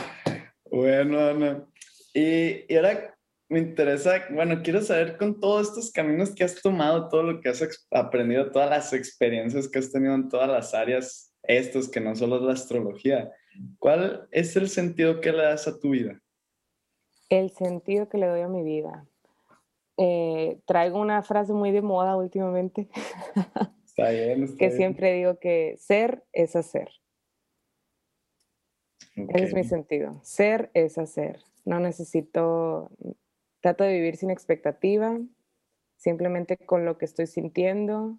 Bueno, 0.71 1.19
Ana. 1.19 1.67
Y, 2.15 2.73
y 2.73 2.77
ahora 2.77 3.17
me 3.49 3.59
interesa, 3.59 4.25
bueno, 4.31 4.63
quiero 4.63 4.81
saber 4.81 5.17
con 5.17 5.39
todos 5.41 5.69
estos 5.69 5.91
caminos 5.91 6.35
que 6.35 6.45
has 6.45 6.61
tomado, 6.63 7.09
todo 7.09 7.25
lo 7.25 7.41
que 7.41 7.49
has 7.49 7.87
aprendido, 7.91 8.51
todas 8.51 8.71
las 8.71 8.93
experiencias 8.93 9.69
que 9.69 9.81
has 9.81 9.91
tenido 9.91 10.15
en 10.15 10.29
todas 10.29 10.49
las 10.49 10.73
áreas, 10.73 11.35
estos 11.43 11.89
que 11.89 12.01
no 12.01 12.15
solo 12.15 12.37
es 12.37 12.43
la 12.43 12.53
astrología, 12.53 13.33
¿cuál 13.79 14.29
es 14.31 14.55
el 14.57 14.69
sentido 14.69 15.21
que 15.21 15.33
le 15.33 15.43
das 15.43 15.67
a 15.67 15.79
tu 15.79 15.91
vida? 15.91 16.21
El 17.29 17.51
sentido 17.51 18.09
que 18.09 18.19
le 18.19 18.27
doy 18.27 18.41
a 18.41 18.49
mi 18.49 18.63
vida. 18.63 19.07
Eh, 19.97 20.61
traigo 20.65 21.01
una 21.01 21.23
frase 21.23 21.53
muy 21.53 21.73
de 21.73 21.83
moda 21.83 22.17
últimamente. 22.17 22.89
Está 24.01 24.13
bien. 24.13 24.43
Está 24.45 24.57
que 24.57 24.71
siempre 24.71 25.13
digo 25.15 25.39
que 25.39 25.77
ser 25.79 26.25
es 26.33 26.57
hacer. 26.57 26.89
Ese 29.17 29.45
es 29.45 29.55
mi 29.55 29.65
sentido. 29.65 30.21
Ser 30.23 30.71
es 30.75 30.99
hacer. 30.99 31.41
No 31.65 31.79
necesito 31.81 32.91
Trato 33.61 33.85
de 33.85 33.93
vivir 33.93 34.17
sin 34.17 34.31
expectativa, 34.31 35.19
simplemente 35.97 36.57
con 36.57 36.87
lo 36.87 36.97
que 36.97 37.05
estoy 37.05 37.27
sintiendo. 37.27 38.19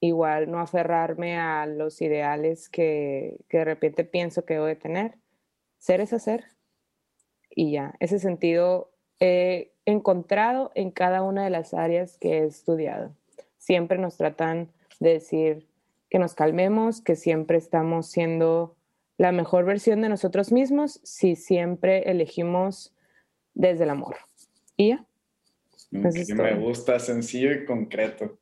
Igual 0.00 0.50
no 0.50 0.58
aferrarme 0.58 1.38
a 1.38 1.64
los 1.66 2.02
ideales 2.02 2.68
que, 2.68 3.38
de 3.48 3.64
repente 3.64 4.04
pienso 4.04 4.44
que 4.44 4.54
debo 4.54 4.66
de 4.66 4.74
tener. 4.74 5.18
Ser 5.78 6.00
es 6.00 6.12
hacer. 6.12 6.44
Y 7.48 7.70
ya, 7.72 7.94
ese 8.00 8.18
sentido 8.18 8.90
he 9.20 9.72
encontrado 9.84 10.72
en 10.74 10.90
cada 10.90 11.22
una 11.22 11.44
de 11.44 11.50
las 11.50 11.72
áreas 11.72 12.18
que 12.18 12.38
he 12.38 12.44
estudiado. 12.44 13.14
Siempre 13.58 13.98
nos 13.98 14.16
tratan 14.16 14.72
de 15.00 15.14
decir 15.14 15.66
que 16.10 16.18
nos 16.18 16.34
calmemos, 16.34 17.00
que 17.00 17.16
siempre 17.16 17.58
estamos 17.58 18.10
siendo 18.10 18.76
la 19.16 19.32
mejor 19.32 19.64
versión 19.64 20.00
de 20.02 20.08
nosotros 20.08 20.52
mismos 20.52 21.00
si 21.02 21.36
siempre 21.36 22.10
elegimos 22.10 22.94
desde 23.54 23.84
el 23.84 23.90
amor. 23.90 24.16
Y 24.76 24.90
ya. 24.90 25.06
me 25.90 26.54
gusta, 26.56 26.98
sencillo 26.98 27.52
y 27.52 27.64
concreto. 27.64 28.38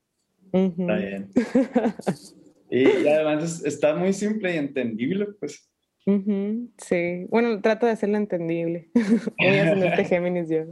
Está 0.52 0.96
bien. 0.96 1.30
y, 2.70 3.06
además 3.06 3.62
está 3.64 3.94
muy 3.94 4.12
simple 4.12 4.54
y 4.54 4.58
entendible, 4.58 5.26
pues. 5.38 5.68
Sí, 6.04 7.26
bueno, 7.28 7.60
trato 7.60 7.86
de 7.86 7.92
hacerlo 7.92 8.16
entendible. 8.16 8.90
Voy 8.94 9.56
haciendo 9.58 9.86
este 9.86 10.04
Géminis 10.06 10.48
yo. 10.48 10.64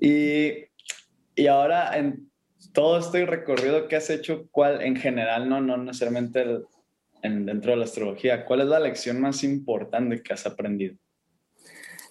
y, 0.00 0.68
y 1.34 1.46
ahora, 1.48 1.98
en 1.98 2.27
todo 2.78 3.00
este 3.00 3.26
recorrido 3.26 3.88
que 3.88 3.96
has 3.96 4.08
hecho, 4.08 4.46
¿cuál 4.52 4.82
en 4.82 4.94
general, 4.94 5.48
no, 5.48 5.60
no 5.60 5.76
necesariamente 5.78 6.44
en, 7.22 7.44
dentro 7.44 7.72
de 7.72 7.76
la 7.76 7.84
astrología, 7.86 8.44
cuál 8.44 8.60
es 8.60 8.68
la 8.68 8.78
lección 8.78 9.20
más 9.20 9.42
importante 9.42 10.22
que 10.22 10.32
has 10.32 10.46
aprendido? 10.46 10.96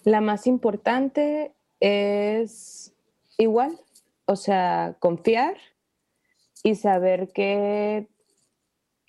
La 0.04 0.20
más 0.20 0.46
importante 0.46 1.54
es 1.80 2.94
igual, 3.38 3.80
o 4.26 4.36
sea, 4.36 4.94
confiar 4.98 5.56
y 6.62 6.74
saber 6.74 7.30
que, 7.32 8.06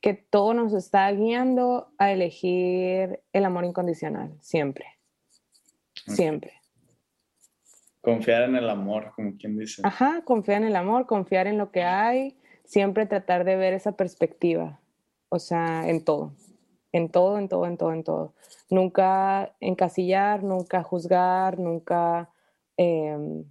que 0.01 0.13
todo 0.13 0.53
nos 0.53 0.71
está 0.71 1.11
guiando 1.11 1.91
a 1.97 2.13
elegir 2.13 3.19
el 3.33 3.43
amor 3.43 3.65
incondicional, 3.65 4.33
siempre, 4.39 4.85
siempre. 6.07 6.58
Confiar 8.01 8.43
en 8.43 8.55
el 8.55 8.69
amor, 8.69 9.11
como 9.15 9.35
quien 9.37 9.57
dice. 9.57 9.81
Ajá, 9.85 10.21
confiar 10.23 10.61
en 10.61 10.69
el 10.69 10.75
amor, 10.75 11.05
confiar 11.05 11.47
en 11.47 11.57
lo 11.57 11.71
que 11.71 11.83
hay, 11.83 12.37
siempre 12.63 13.05
tratar 13.05 13.43
de 13.43 13.55
ver 13.55 13.73
esa 13.73 13.93
perspectiva, 13.93 14.79
o 15.29 15.39
sea, 15.39 15.89
en 15.89 16.03
todo, 16.03 16.33
en 16.91 17.09
todo, 17.09 17.37
en 17.37 17.49
todo, 17.49 17.65
en 17.65 17.77
todo, 17.77 17.93
en 17.93 18.03
todo. 18.03 18.33
Nunca 18.69 19.53
encasillar, 19.59 20.43
nunca 20.43 20.83
juzgar, 20.83 21.59
nunca 21.59 22.29
Em, 22.81 23.43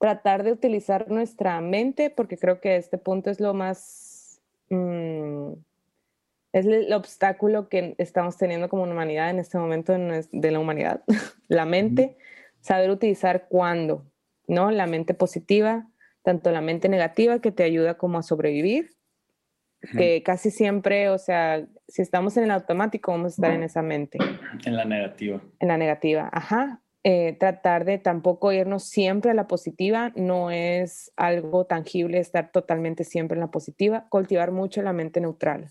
tratar 0.00 0.42
de 0.42 0.50
utilizar 0.50 1.08
nuestra 1.08 1.60
mente, 1.60 2.10
porque 2.10 2.36
creo 2.36 2.60
que 2.60 2.74
este 2.74 2.98
punto 2.98 3.30
es 3.30 3.38
lo 3.38 3.54
más, 3.54 4.42
mm, 4.68 5.52
es 6.52 6.66
el 6.66 6.92
obstáculo 6.92 7.68
que 7.68 7.94
estamos 7.98 8.36
teniendo 8.36 8.68
como 8.68 8.82
humanidad 8.82 9.30
en 9.30 9.38
este 9.38 9.58
momento 9.58 9.92
de 9.92 10.50
la 10.50 10.58
humanidad, 10.58 11.04
la 11.46 11.66
mente, 11.66 12.16
saber 12.66 12.90
utilizar 12.90 13.46
cuándo, 13.48 14.04
¿no? 14.48 14.72
La 14.72 14.88
mente 14.88 15.14
positiva, 15.14 15.86
tanto 16.22 16.50
la 16.50 16.60
mente 16.60 16.88
negativa 16.88 17.40
que 17.40 17.52
te 17.52 17.62
ayuda 17.62 17.94
como 17.94 18.18
a 18.18 18.22
sobrevivir, 18.24 18.90
que 19.96 20.24
casi 20.24 20.50
siempre, 20.50 21.08
o 21.10 21.18
sea, 21.18 21.64
si 21.86 22.02
estamos 22.02 22.36
en 22.36 22.44
el 22.44 22.50
automático, 22.50 23.12
vamos 23.12 23.26
a 23.26 23.34
estar 23.36 23.52
en 23.52 23.62
esa 23.62 23.82
mente. 23.82 24.18
En 24.64 24.74
la 24.74 24.84
negativa. 24.84 25.40
En 25.60 25.68
la 25.68 25.76
negativa, 25.76 26.28
ajá. 26.32 26.82
Eh, 27.04 27.36
tratar 27.38 27.84
de 27.84 27.98
tampoco 27.98 28.50
irnos 28.50 28.88
siempre 28.88 29.30
a 29.30 29.34
la 29.34 29.46
positiva, 29.46 30.12
no 30.16 30.50
es 30.50 31.12
algo 31.14 31.66
tangible 31.66 32.18
estar 32.18 32.50
totalmente 32.50 33.04
siempre 33.04 33.36
en 33.36 33.42
la 33.42 33.52
positiva, 33.52 34.08
cultivar 34.08 34.50
mucho 34.50 34.82
la 34.82 34.92
mente 34.92 35.20
neutral. 35.20 35.70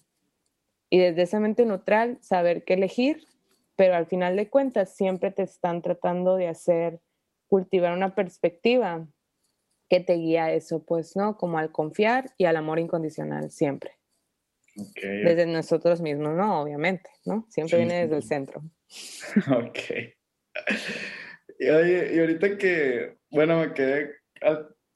Y 0.90 1.00
desde 1.00 1.24
esa 1.24 1.42
mente 1.42 1.66
neutral, 1.66 2.20
saber 2.22 2.64
qué 2.64 2.76
elegir, 2.76 3.28
pero 3.76 3.96
al 3.96 4.06
final 4.06 4.36
de 4.36 4.50
cuentas 4.50 4.96
siempre 4.96 5.32
te 5.32 5.44
están 5.44 5.82
tratando 5.82 6.36
de 6.36 6.48
hacer 6.48 7.02
cultivar 7.48 7.94
una 7.94 8.16
perspectiva 8.16 9.08
que 9.90 10.00
te 10.00 10.14
guía 10.14 10.46
a 10.46 10.54
eso, 10.54 10.84
pues, 10.84 11.16
¿no? 11.16 11.38
Como 11.38 11.58
al 11.58 11.72
confiar 11.72 12.34
y 12.38 12.46
al 12.46 12.56
amor 12.56 12.80
incondicional, 12.80 13.52
siempre. 13.52 13.92
Desde 14.76 15.46
nosotros 15.46 16.02
mismos, 16.02 16.34
¿no? 16.34 16.62
Obviamente, 16.62 17.10
¿no? 17.24 17.46
Siempre 17.50 17.78
viene 17.78 18.02
desde 18.02 18.18
el 18.18 18.24
centro. 18.24 18.62
Ok. 19.52 19.80
Y, 21.60 21.70
oye, 21.70 22.16
y 22.16 22.20
ahorita 22.20 22.58
que, 22.58 23.18
bueno, 23.30 23.60
me 23.60 23.74
quedé... 23.74 24.12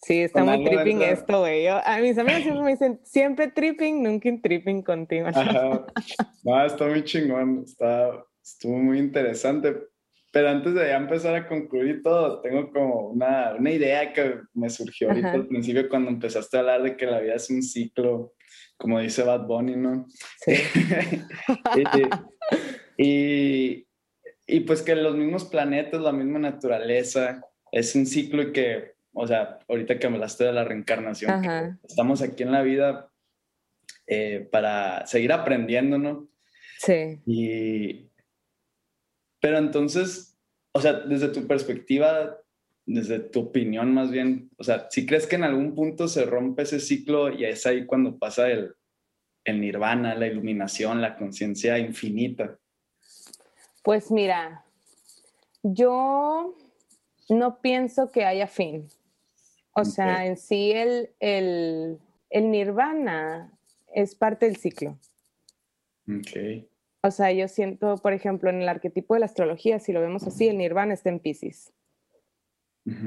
sí, 0.02 0.22
está 0.22 0.44
muy 0.44 0.64
tripping 0.64 1.02
esto, 1.02 1.40
güey. 1.40 1.68
A 1.68 2.00
mis 2.02 2.18
amigos 2.18 2.44
siempre 2.44 2.64
me 2.64 2.72
dicen, 2.72 3.00
siempre 3.04 3.48
tripping, 3.50 4.04
nunca 4.04 4.30
tripping 4.42 4.82
contigo. 4.82 5.28
Ajá. 5.28 5.86
No, 6.44 6.66
está 6.66 6.88
muy 6.88 7.04
chingón, 7.04 7.64
está, 7.66 8.26
estuvo 8.54 8.78
muy 8.78 9.00
interesante. 9.00 9.76
Pero 10.32 10.50
antes 10.50 10.76
de 10.76 10.88
ya 10.88 10.98
empezar 10.98 11.36
a 11.36 11.48
concluir 11.48 12.04
todo, 12.04 12.42
tengo 12.42 12.72
como 12.72 13.10
una, 13.10 13.56
una 13.58 13.72
idea 13.72 14.14
que 14.14 14.42
me 14.54 14.70
surgió 14.70 15.10
ahorita 15.10 15.32
al 15.32 15.48
principio 15.48 15.90
cuando 15.90 16.12
empezaste 16.12 16.58
a 16.58 16.60
hablar 16.60 16.84
de 16.84 16.96
que 16.96 17.08
la 17.08 17.20
vida 17.20 17.34
es 17.34 17.50
un 17.50 17.64
ciclo, 17.64 18.34
como 18.78 19.00
dice 19.00 19.24
Bad 19.24 19.48
Bunny, 19.48 19.76
¿no? 19.76 20.06
Sí. 20.38 20.54
y, 22.98 23.88
y 24.46 24.60
pues 24.62 24.84
que 24.84 24.96
los 24.96 25.16
mismos 25.16 25.46
planetas, 25.46 26.00
la 26.00 26.12
misma 26.12 26.38
naturaleza, 26.38 27.42
es 27.72 27.96
un 27.96 28.06
ciclo 28.06 28.44
y 28.44 28.52
que, 28.52 28.94
o 29.14 29.28
sea, 29.28 29.60
ahorita 29.68 30.00
que 30.00 30.10
me 30.10 30.16
hablaste 30.16 30.44
de 30.44 30.54
la 30.54 30.64
reencarnación, 30.64 31.80
estamos 31.84 32.22
aquí 32.22 32.44
en 32.44 32.52
la 32.52 32.62
vida 32.62 33.10
eh, 34.08 34.48
para 34.52 35.06
seguir 35.06 35.32
aprendiendo, 35.32 35.98
¿no? 35.98 36.28
Sí. 36.80 37.20
Y, 37.26 38.09
pero 39.40 39.58
entonces, 39.58 40.38
o 40.72 40.82
sea, 40.82 40.94
desde 40.94 41.30
tu 41.30 41.48
perspectiva, 41.48 42.38
desde 42.86 43.20
tu 43.20 43.42
opinión 43.42 43.94
más 43.94 44.12
bien, 44.12 44.50
o 44.58 44.64
sea, 44.64 44.88
si 44.90 45.06
crees 45.06 45.28
que 45.28 45.36
en 45.36 45.44
algún 45.44 45.76
punto 45.76 46.08
se 46.08 46.26
rompe 46.26 46.64
ese 46.64 46.80
ciclo 46.80 47.32
y 47.32 47.46
es 47.46 47.66
ahí 47.66 47.86
cuando 47.86 48.18
pasa 48.18 48.50
el, 48.50 48.74
el 49.44 49.62
nirvana, 49.62 50.16
la 50.16 50.28
iluminación, 50.28 51.02
la 51.02 51.16
conciencia 51.16 51.78
infinita. 51.78 52.58
Pues 53.84 54.12
mira, 54.12 54.66
yo 55.64 56.56
no 57.30 57.62
pienso 57.62 58.12
que 58.12 58.26
haya 58.26 58.48
fin. 58.48 58.88
O 59.74 59.86
sea, 59.86 60.26
en 60.26 60.36
sí 60.36 60.72
el, 60.72 61.12
el, 61.20 62.00
el, 62.30 62.52
nirvana 62.52 63.54
es 63.94 64.16
parte 64.16 64.46
del 64.48 64.58
ciclo. 64.58 64.98
Ok. 66.08 66.66
O 67.02 67.12
sea, 67.12 67.32
yo 67.32 67.48
siento, 67.48 67.96
por 67.98 68.14
ejemplo, 68.14 68.50
en 68.50 68.62
el 68.62 68.70
arquetipo 68.70 69.14
de 69.14 69.22
la 69.22 69.26
astrología, 69.26 69.80
si 69.80 69.94
lo 69.94 70.02
vemos 70.02 70.28
así, 70.28 70.48
el 70.48 70.58
nirvana 70.58 70.94
está 70.94 71.10
en 71.10 71.20
Pisces. 71.20 71.74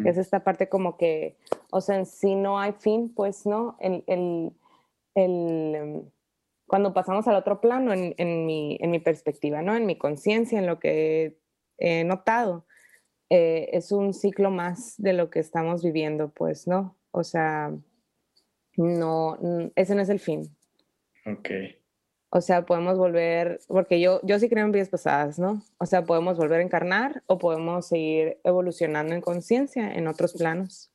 Es 0.04 0.16
esta 0.16 0.44
parte 0.44 0.68
como 0.68 0.96
que, 0.96 1.36
o 1.72 1.80
sea, 1.80 1.96
en 1.96 2.06
sí 2.06 2.36
no 2.36 2.60
hay 2.60 2.72
fin, 2.72 3.12
pues, 3.12 3.46
¿no? 3.46 3.76
El, 3.80 4.04
el, 4.06 4.52
el 5.16 5.74
em, 5.74 6.10
cuando 6.66 6.94
pasamos 6.94 7.26
al 7.26 7.34
otro 7.34 7.60
plano, 7.60 7.92
en, 7.92 8.14
en, 8.16 8.46
mi, 8.46 8.78
en 8.80 8.92
mi 8.92 9.00
perspectiva, 9.00 9.60
¿no? 9.60 9.76
En 9.76 9.84
mi 9.84 9.98
conciencia, 9.98 10.58
en 10.58 10.66
lo 10.66 10.78
que 10.78 11.36
he 11.78 12.04
notado, 12.04 12.64
eh, 13.28 13.70
es 13.72 13.90
un 13.90 14.14
ciclo 14.14 14.50
más 14.50 14.94
de 14.98 15.14
lo 15.14 15.30
que 15.30 15.40
estamos 15.40 15.82
viviendo, 15.82 16.28
pues, 16.28 16.68
¿no? 16.68 16.96
O 17.10 17.24
sea, 17.24 17.74
no, 18.76 19.38
ese 19.74 19.94
no 19.96 20.02
es 20.02 20.08
el 20.10 20.20
fin. 20.20 20.56
Ok. 21.26 21.48
O 22.34 22.40
sea, 22.40 22.64
podemos 22.64 22.96
volver, 22.96 23.60
porque 23.68 24.00
yo, 24.00 24.18
yo 24.22 24.38
sí 24.38 24.48
creo 24.48 24.64
en 24.64 24.72
vidas 24.72 24.88
pasadas, 24.88 25.38
¿no? 25.38 25.62
O 25.76 25.84
sea, 25.84 26.06
podemos 26.06 26.38
volver 26.38 26.60
a 26.60 26.62
encarnar 26.62 27.22
o 27.26 27.36
podemos 27.36 27.86
seguir 27.86 28.38
evolucionando 28.42 29.14
en 29.14 29.20
conciencia 29.20 29.92
en 29.92 30.08
otros 30.08 30.32
planos. 30.32 30.90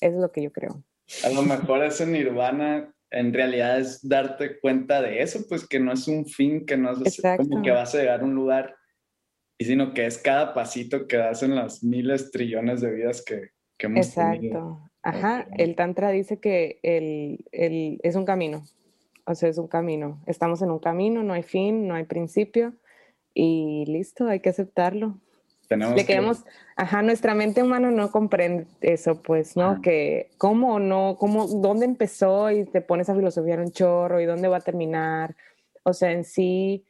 Eso 0.00 0.16
es 0.16 0.20
lo 0.20 0.32
que 0.32 0.42
yo 0.42 0.50
creo. 0.50 0.82
A 1.24 1.28
lo 1.30 1.42
mejor 1.42 1.84
ese 1.84 2.04
nirvana 2.04 2.92
en 3.12 3.32
realidad 3.32 3.78
es 3.78 4.06
darte 4.08 4.58
cuenta 4.58 5.00
de 5.00 5.22
eso, 5.22 5.38
pues 5.48 5.68
que 5.68 5.78
no 5.78 5.92
es 5.92 6.08
un 6.08 6.26
fin, 6.26 6.66
que 6.66 6.76
no 6.76 6.92
es 6.92 7.22
como 7.36 7.62
que 7.62 7.70
vas 7.70 7.94
a 7.94 7.98
llegar 7.98 8.20
a 8.20 8.24
un 8.24 8.34
lugar 8.34 8.74
y 9.56 9.66
sino 9.66 9.94
que 9.94 10.06
es 10.06 10.18
cada 10.18 10.52
pasito 10.52 11.06
que 11.06 11.16
das 11.16 11.44
en 11.44 11.54
las 11.54 11.84
miles 11.84 12.32
trillones 12.32 12.80
de 12.80 12.90
vidas 12.90 13.22
que, 13.24 13.50
que 13.78 13.86
hemos 13.86 14.04
Exacto. 14.04 14.80
Ajá, 15.02 15.46
el 15.56 15.76
Tantra 15.76 16.10
dice 16.10 16.40
que 16.40 16.80
el, 16.82 17.46
el, 17.52 18.00
es 18.02 18.16
un 18.16 18.24
camino, 18.24 18.64
o 19.26 19.34
sea, 19.34 19.48
es 19.48 19.58
un 19.58 19.68
camino. 19.68 20.22
Estamos 20.26 20.62
en 20.62 20.70
un 20.70 20.78
camino, 20.78 21.22
no 21.22 21.32
hay 21.32 21.42
fin, 21.42 21.86
no 21.86 21.94
hay 21.94 22.04
principio 22.04 22.74
y 23.34 23.84
listo, 23.86 24.26
hay 24.26 24.40
que 24.40 24.50
aceptarlo. 24.50 25.18
Tenemos 25.68 25.94
que... 25.94 26.04
queremos, 26.04 26.44
ajá, 26.76 27.00
nuestra 27.02 27.34
mente 27.34 27.62
humana 27.62 27.90
no 27.90 28.10
comprende 28.10 28.66
eso, 28.80 29.22
pues, 29.22 29.56
¿no? 29.56 29.80
Que 29.80 30.30
cómo 30.36 30.80
no, 30.80 31.16
cómo, 31.18 31.46
dónde 31.46 31.86
empezó 31.86 32.50
y 32.50 32.64
te 32.64 32.80
pones 32.80 33.08
a 33.08 33.14
filosofiar 33.14 33.60
un 33.60 33.70
chorro 33.70 34.20
y 34.20 34.26
dónde 34.26 34.48
va 34.48 34.56
a 34.56 34.62
terminar. 34.62 35.36
O 35.84 35.92
sea, 35.92 36.10
en 36.10 36.24
sí, 36.24 36.86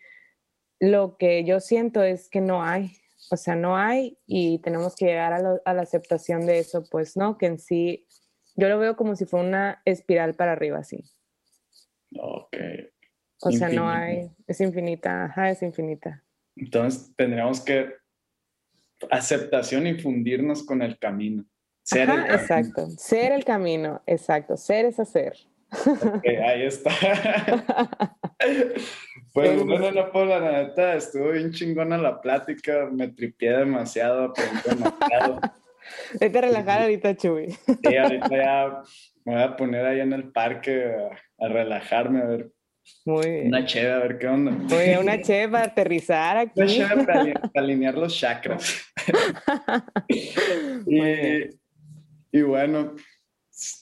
lo 0.79 1.19
que 1.19 1.45
yo 1.45 1.61
siento 1.61 2.03
es 2.03 2.31
que 2.31 2.41
no 2.41 2.65
hay, 2.65 2.93
o 3.31 3.37
sea, 3.37 3.55
no 3.55 3.77
hay 3.77 4.19
y 4.27 4.59
tenemos 4.61 4.97
que 4.97 5.07
llegar 5.07 5.35
a, 5.35 5.75
la 5.75 5.83
aceptación 5.83 6.47
de 6.47 6.59
eso, 6.59 6.85
pues, 6.91 7.17
¿no? 7.17 7.37
Que 7.37 7.47
en 7.47 7.59
sí, 7.59 8.07
yo 8.57 8.69
lo 8.69 8.79
veo 8.79 8.97
como 8.97 9.15
si 9.15 9.27
fuera 9.27 9.47
una 9.47 9.83
espiral 9.85 10.35
para 10.35 10.53
arriba, 10.53 10.79
así. 10.79 11.05
Ok. 12.19 12.57
O 13.43 13.51
sea, 13.51 13.69
no 13.71 13.89
hay, 13.89 14.31
es 14.47 14.61
infinita, 14.61 15.25
ajá, 15.25 15.51
es 15.51 15.63
infinita. 15.63 16.23
Entonces 16.57 17.13
tendríamos 17.17 17.61
que 17.63 17.95
aceptación 19.11 19.87
y 19.87 19.99
fundirnos 19.99 20.63
con 20.63 20.83
el 20.83 20.99
camino. 20.99 21.45
Ser 21.83 22.03
el 22.03 22.07
camino. 22.09 22.35
Exacto, 22.35 22.91
ser 22.91 23.33
el 23.33 23.45
camino, 23.45 24.03
exacto, 24.07 24.57
ser 24.57 24.85
es 24.85 25.01
hacer. 25.01 25.35
ahí 26.47 26.65
está. 26.65 26.91
Pues 29.33 29.65
bueno, 29.65 29.93
no, 29.93 30.11
por 30.11 30.27
la 30.27 30.41
neta, 30.41 30.97
estuvo 30.97 31.31
bien 31.31 31.53
chingona 31.53 31.97
la 31.97 32.21
plática, 32.21 32.89
me 32.91 33.07
tripié 33.07 33.59
demasiado, 33.59 34.25
aprendí 34.25 34.61
demasiado. 34.65 35.41
Vete 36.21 36.39
a 36.39 36.41
relajar 36.41 36.83
ahorita, 36.83 37.17
Chuy. 37.17 37.51
Sí, 37.51 37.97
ahorita 37.97 38.29
ya 38.29 38.83
me 39.25 39.35
voy 39.35 39.43
a 39.43 39.57
poner 39.57 39.87
ahí 39.87 40.01
en 40.01 40.13
el 40.13 40.31
parque 40.31 40.93
a, 41.39 41.49
relajarme, 41.49 42.21
a 42.21 42.25
ver. 42.25 42.51
Muy. 43.05 43.47
Una 43.47 43.65
cheve, 43.65 43.93
a 43.93 43.99
ver 43.99 44.19
qué 44.19 44.27
onda. 44.27 44.51
Muy 44.51 44.97
una 44.99 45.21
cheve 45.21 45.53
para 45.53 45.65
aterrizar 45.67 46.37
aquí. 46.39 46.61
Una 46.61 46.67
cheve 46.67 47.05
para, 47.05 47.51
alinear 47.55 47.95
los 47.97 48.19
chakras. 48.19 48.93
y, 50.87 51.45
y 52.33 52.43
bueno, 52.43 52.95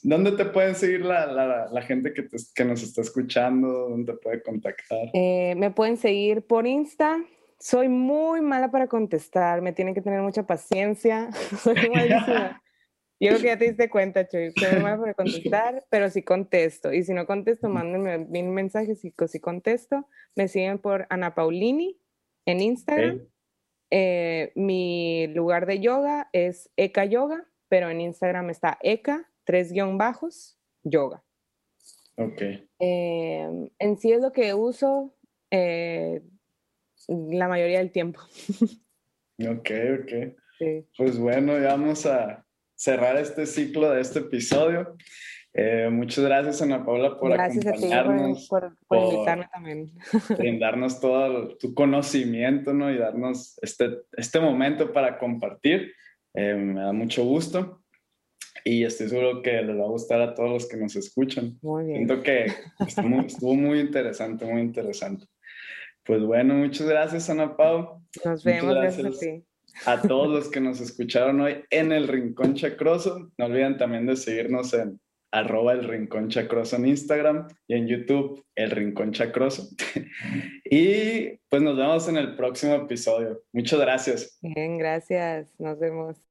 ¿Dónde 0.03 0.33
te 0.33 0.45
pueden 0.45 0.75
seguir 0.75 1.05
la, 1.05 1.27
la, 1.27 1.69
la 1.71 1.83
gente 1.83 2.13
que, 2.13 2.27
que, 2.55 2.65
nos 2.65 2.83
está 2.83 3.01
escuchando? 3.01 3.91
¿Dónde 3.91 4.13
te 4.13 4.19
puede 4.19 4.43
contactar? 4.43 5.11
Eh, 5.13 5.55
me 5.57 5.71
pueden 5.71 5.97
seguir 5.97 6.43
por 6.43 6.67
Insta. 6.67 7.19
Soy 7.61 7.89
muy 7.89 8.41
mala 8.41 8.71
para 8.71 8.89
contestar, 8.89 9.63
me 9.63 9.73
tienen 9.73 9.95
que 9.95 10.01
tener 10.01 10.21
mucha 10.21 10.45
paciencia. 10.45 11.31
Soy 11.63 11.77
malísima. 11.95 12.61
Yo 13.21 13.31
creo 13.31 13.41
que 13.41 13.47
ya 13.49 13.59
te 13.59 13.65
diste 13.65 13.91
cuenta, 13.91 14.29
Chuy. 14.29 14.53
Muy 14.73 14.83
mala 14.83 14.99
para 14.99 15.15
contestar, 15.15 15.85
pero 15.91 16.09
sí 16.09 16.23
contesto. 16.23 16.93
Y 16.93 17.03
si 17.03 17.13
no 17.13 17.27
contesto, 17.27 17.69
mándenme 17.69 18.17
un 18.17 18.55
mensaje 18.55 18.95
si, 18.95 19.13
si 19.27 19.41
contesto. 19.41 20.09
Me 20.37 20.47
siguen 20.47 20.79
por 20.79 21.07
Ana 21.11 21.35
Paulini 21.35 21.99
en 22.47 22.61
Instagram. 22.61 23.27
Eh, 23.91 24.53
mi 24.55 25.27
lugar 25.29 25.67
de 25.67 25.81
yoga 25.81 26.29
es 26.33 26.71
Eka 26.77 27.07
Yoga, 27.07 27.49
pero 27.69 27.91
en 27.91 28.01
Instagram 28.01 28.51
está 28.51 28.79
Eka 28.83 29.29
tres 29.45 29.73
guion 29.73 29.97
bajos, 29.97 30.59
yoga. 30.85 31.25
Ok. 32.17 32.43
Em, 32.79 33.71
en 33.79 33.97
sí 33.97 34.13
es 34.13 34.21
lo 34.21 34.31
que 34.31 34.53
uso 34.53 35.17
eh, 35.51 36.23
la 37.09 37.49
mayoría 37.49 37.79
del 37.79 37.91
tiempo. 37.91 38.21
ok, 39.41 39.71
ok. 40.03 40.37
Pues 40.97 41.19
bueno, 41.19 41.59
ya 41.59 41.69
vamos 41.69 42.05
a 42.05 42.45
cerrar 42.79 43.17
este 43.17 43.45
ciclo 43.47 43.91
de 43.91 44.01
este 44.01 44.21
episodio. 44.21 44.97
Eh, 45.53 45.89
muchas 45.91 46.25
gracias, 46.25 46.63
Ana 46.63 46.85
Paula, 46.85 47.19
por 47.19 47.33
acompañarnos. 47.33 48.47
por, 48.49 48.77
por, 48.87 49.13
invitarme 49.13 49.49
también. 49.53 49.91
Brindarnos 50.39 51.01
todo 51.01 51.57
tu 51.57 51.75
conocimiento, 51.75 52.73
¿no? 52.73 52.93
Y 52.93 52.99
darnos 52.99 53.59
este, 53.63 54.03
este 54.17 54.39
momento 54.39 54.93
para 54.93 55.19
compartir. 55.19 55.93
Eh, 56.35 56.55
me 56.55 56.81
da 56.81 56.93
mucho 56.93 57.25
gusto 57.25 57.83
y 58.65 58.85
estoy 58.85 59.09
seguro 59.09 59.43
que 59.43 59.63
les 59.63 59.77
va 59.77 59.85
a 59.85 59.89
gustar 59.89 60.21
a 60.21 60.35
todos 60.35 60.51
los 60.51 60.69
que 60.69 60.77
nos 60.77 60.95
escuchan. 60.95 61.59
Muy 61.63 61.87
bien. 61.87 62.07
Siento 62.07 62.23
que 62.23 62.47
estuvo, 62.87 63.55
muy 63.55 63.81
interesante, 63.81 64.45
muy 64.45 64.61
interesante. 64.61 65.27
Pues 66.05 66.23
bueno, 66.23 66.55
muchas 66.55 66.87
gracias, 66.87 67.29
Ana 67.31 67.57
Pau. 67.57 68.03
Nos 68.25 68.45
vemos, 68.45 68.75
gracias, 68.75 69.07
a 69.07 69.19
ti. 69.19 69.45
A 69.87 70.03
todos 70.03 70.29
los 70.29 70.51
que 70.51 70.61
nos 70.61 70.81
escucharon 70.81 71.41
hoy 71.41 71.65
en 71.71 71.93
el 71.93 72.09
Rincón 72.09 72.55
Chacroso. 72.55 73.31
No 73.39 73.47
olviden 73.47 73.77
también 73.77 74.07
de 74.07 74.17
seguirnos 74.17 74.75
en 74.75 75.01
arroba 75.31 75.73
el 75.73 75.85
Rincón 75.85 76.29
Chacroso 76.29 76.77
en 76.77 76.87
Instagram 76.87 77.49
y 77.67 77.75
en 77.75 77.87
YouTube 77.87 78.45
el 78.55 78.71
Rincón 78.71 79.13
Chacroso. 79.13 79.69
y 80.65 81.37
pues 81.49 81.63
nos 81.63 81.77
vemos 81.77 82.09
en 82.09 82.17
el 82.17 82.37
próximo 82.37 82.75
episodio. 82.75 83.43
Muchas 83.53 83.81
gracias. 83.81 84.39
Bien, 84.43 84.79
gracias. 84.79 85.55
Nos 85.59 85.79
vemos. 85.79 86.28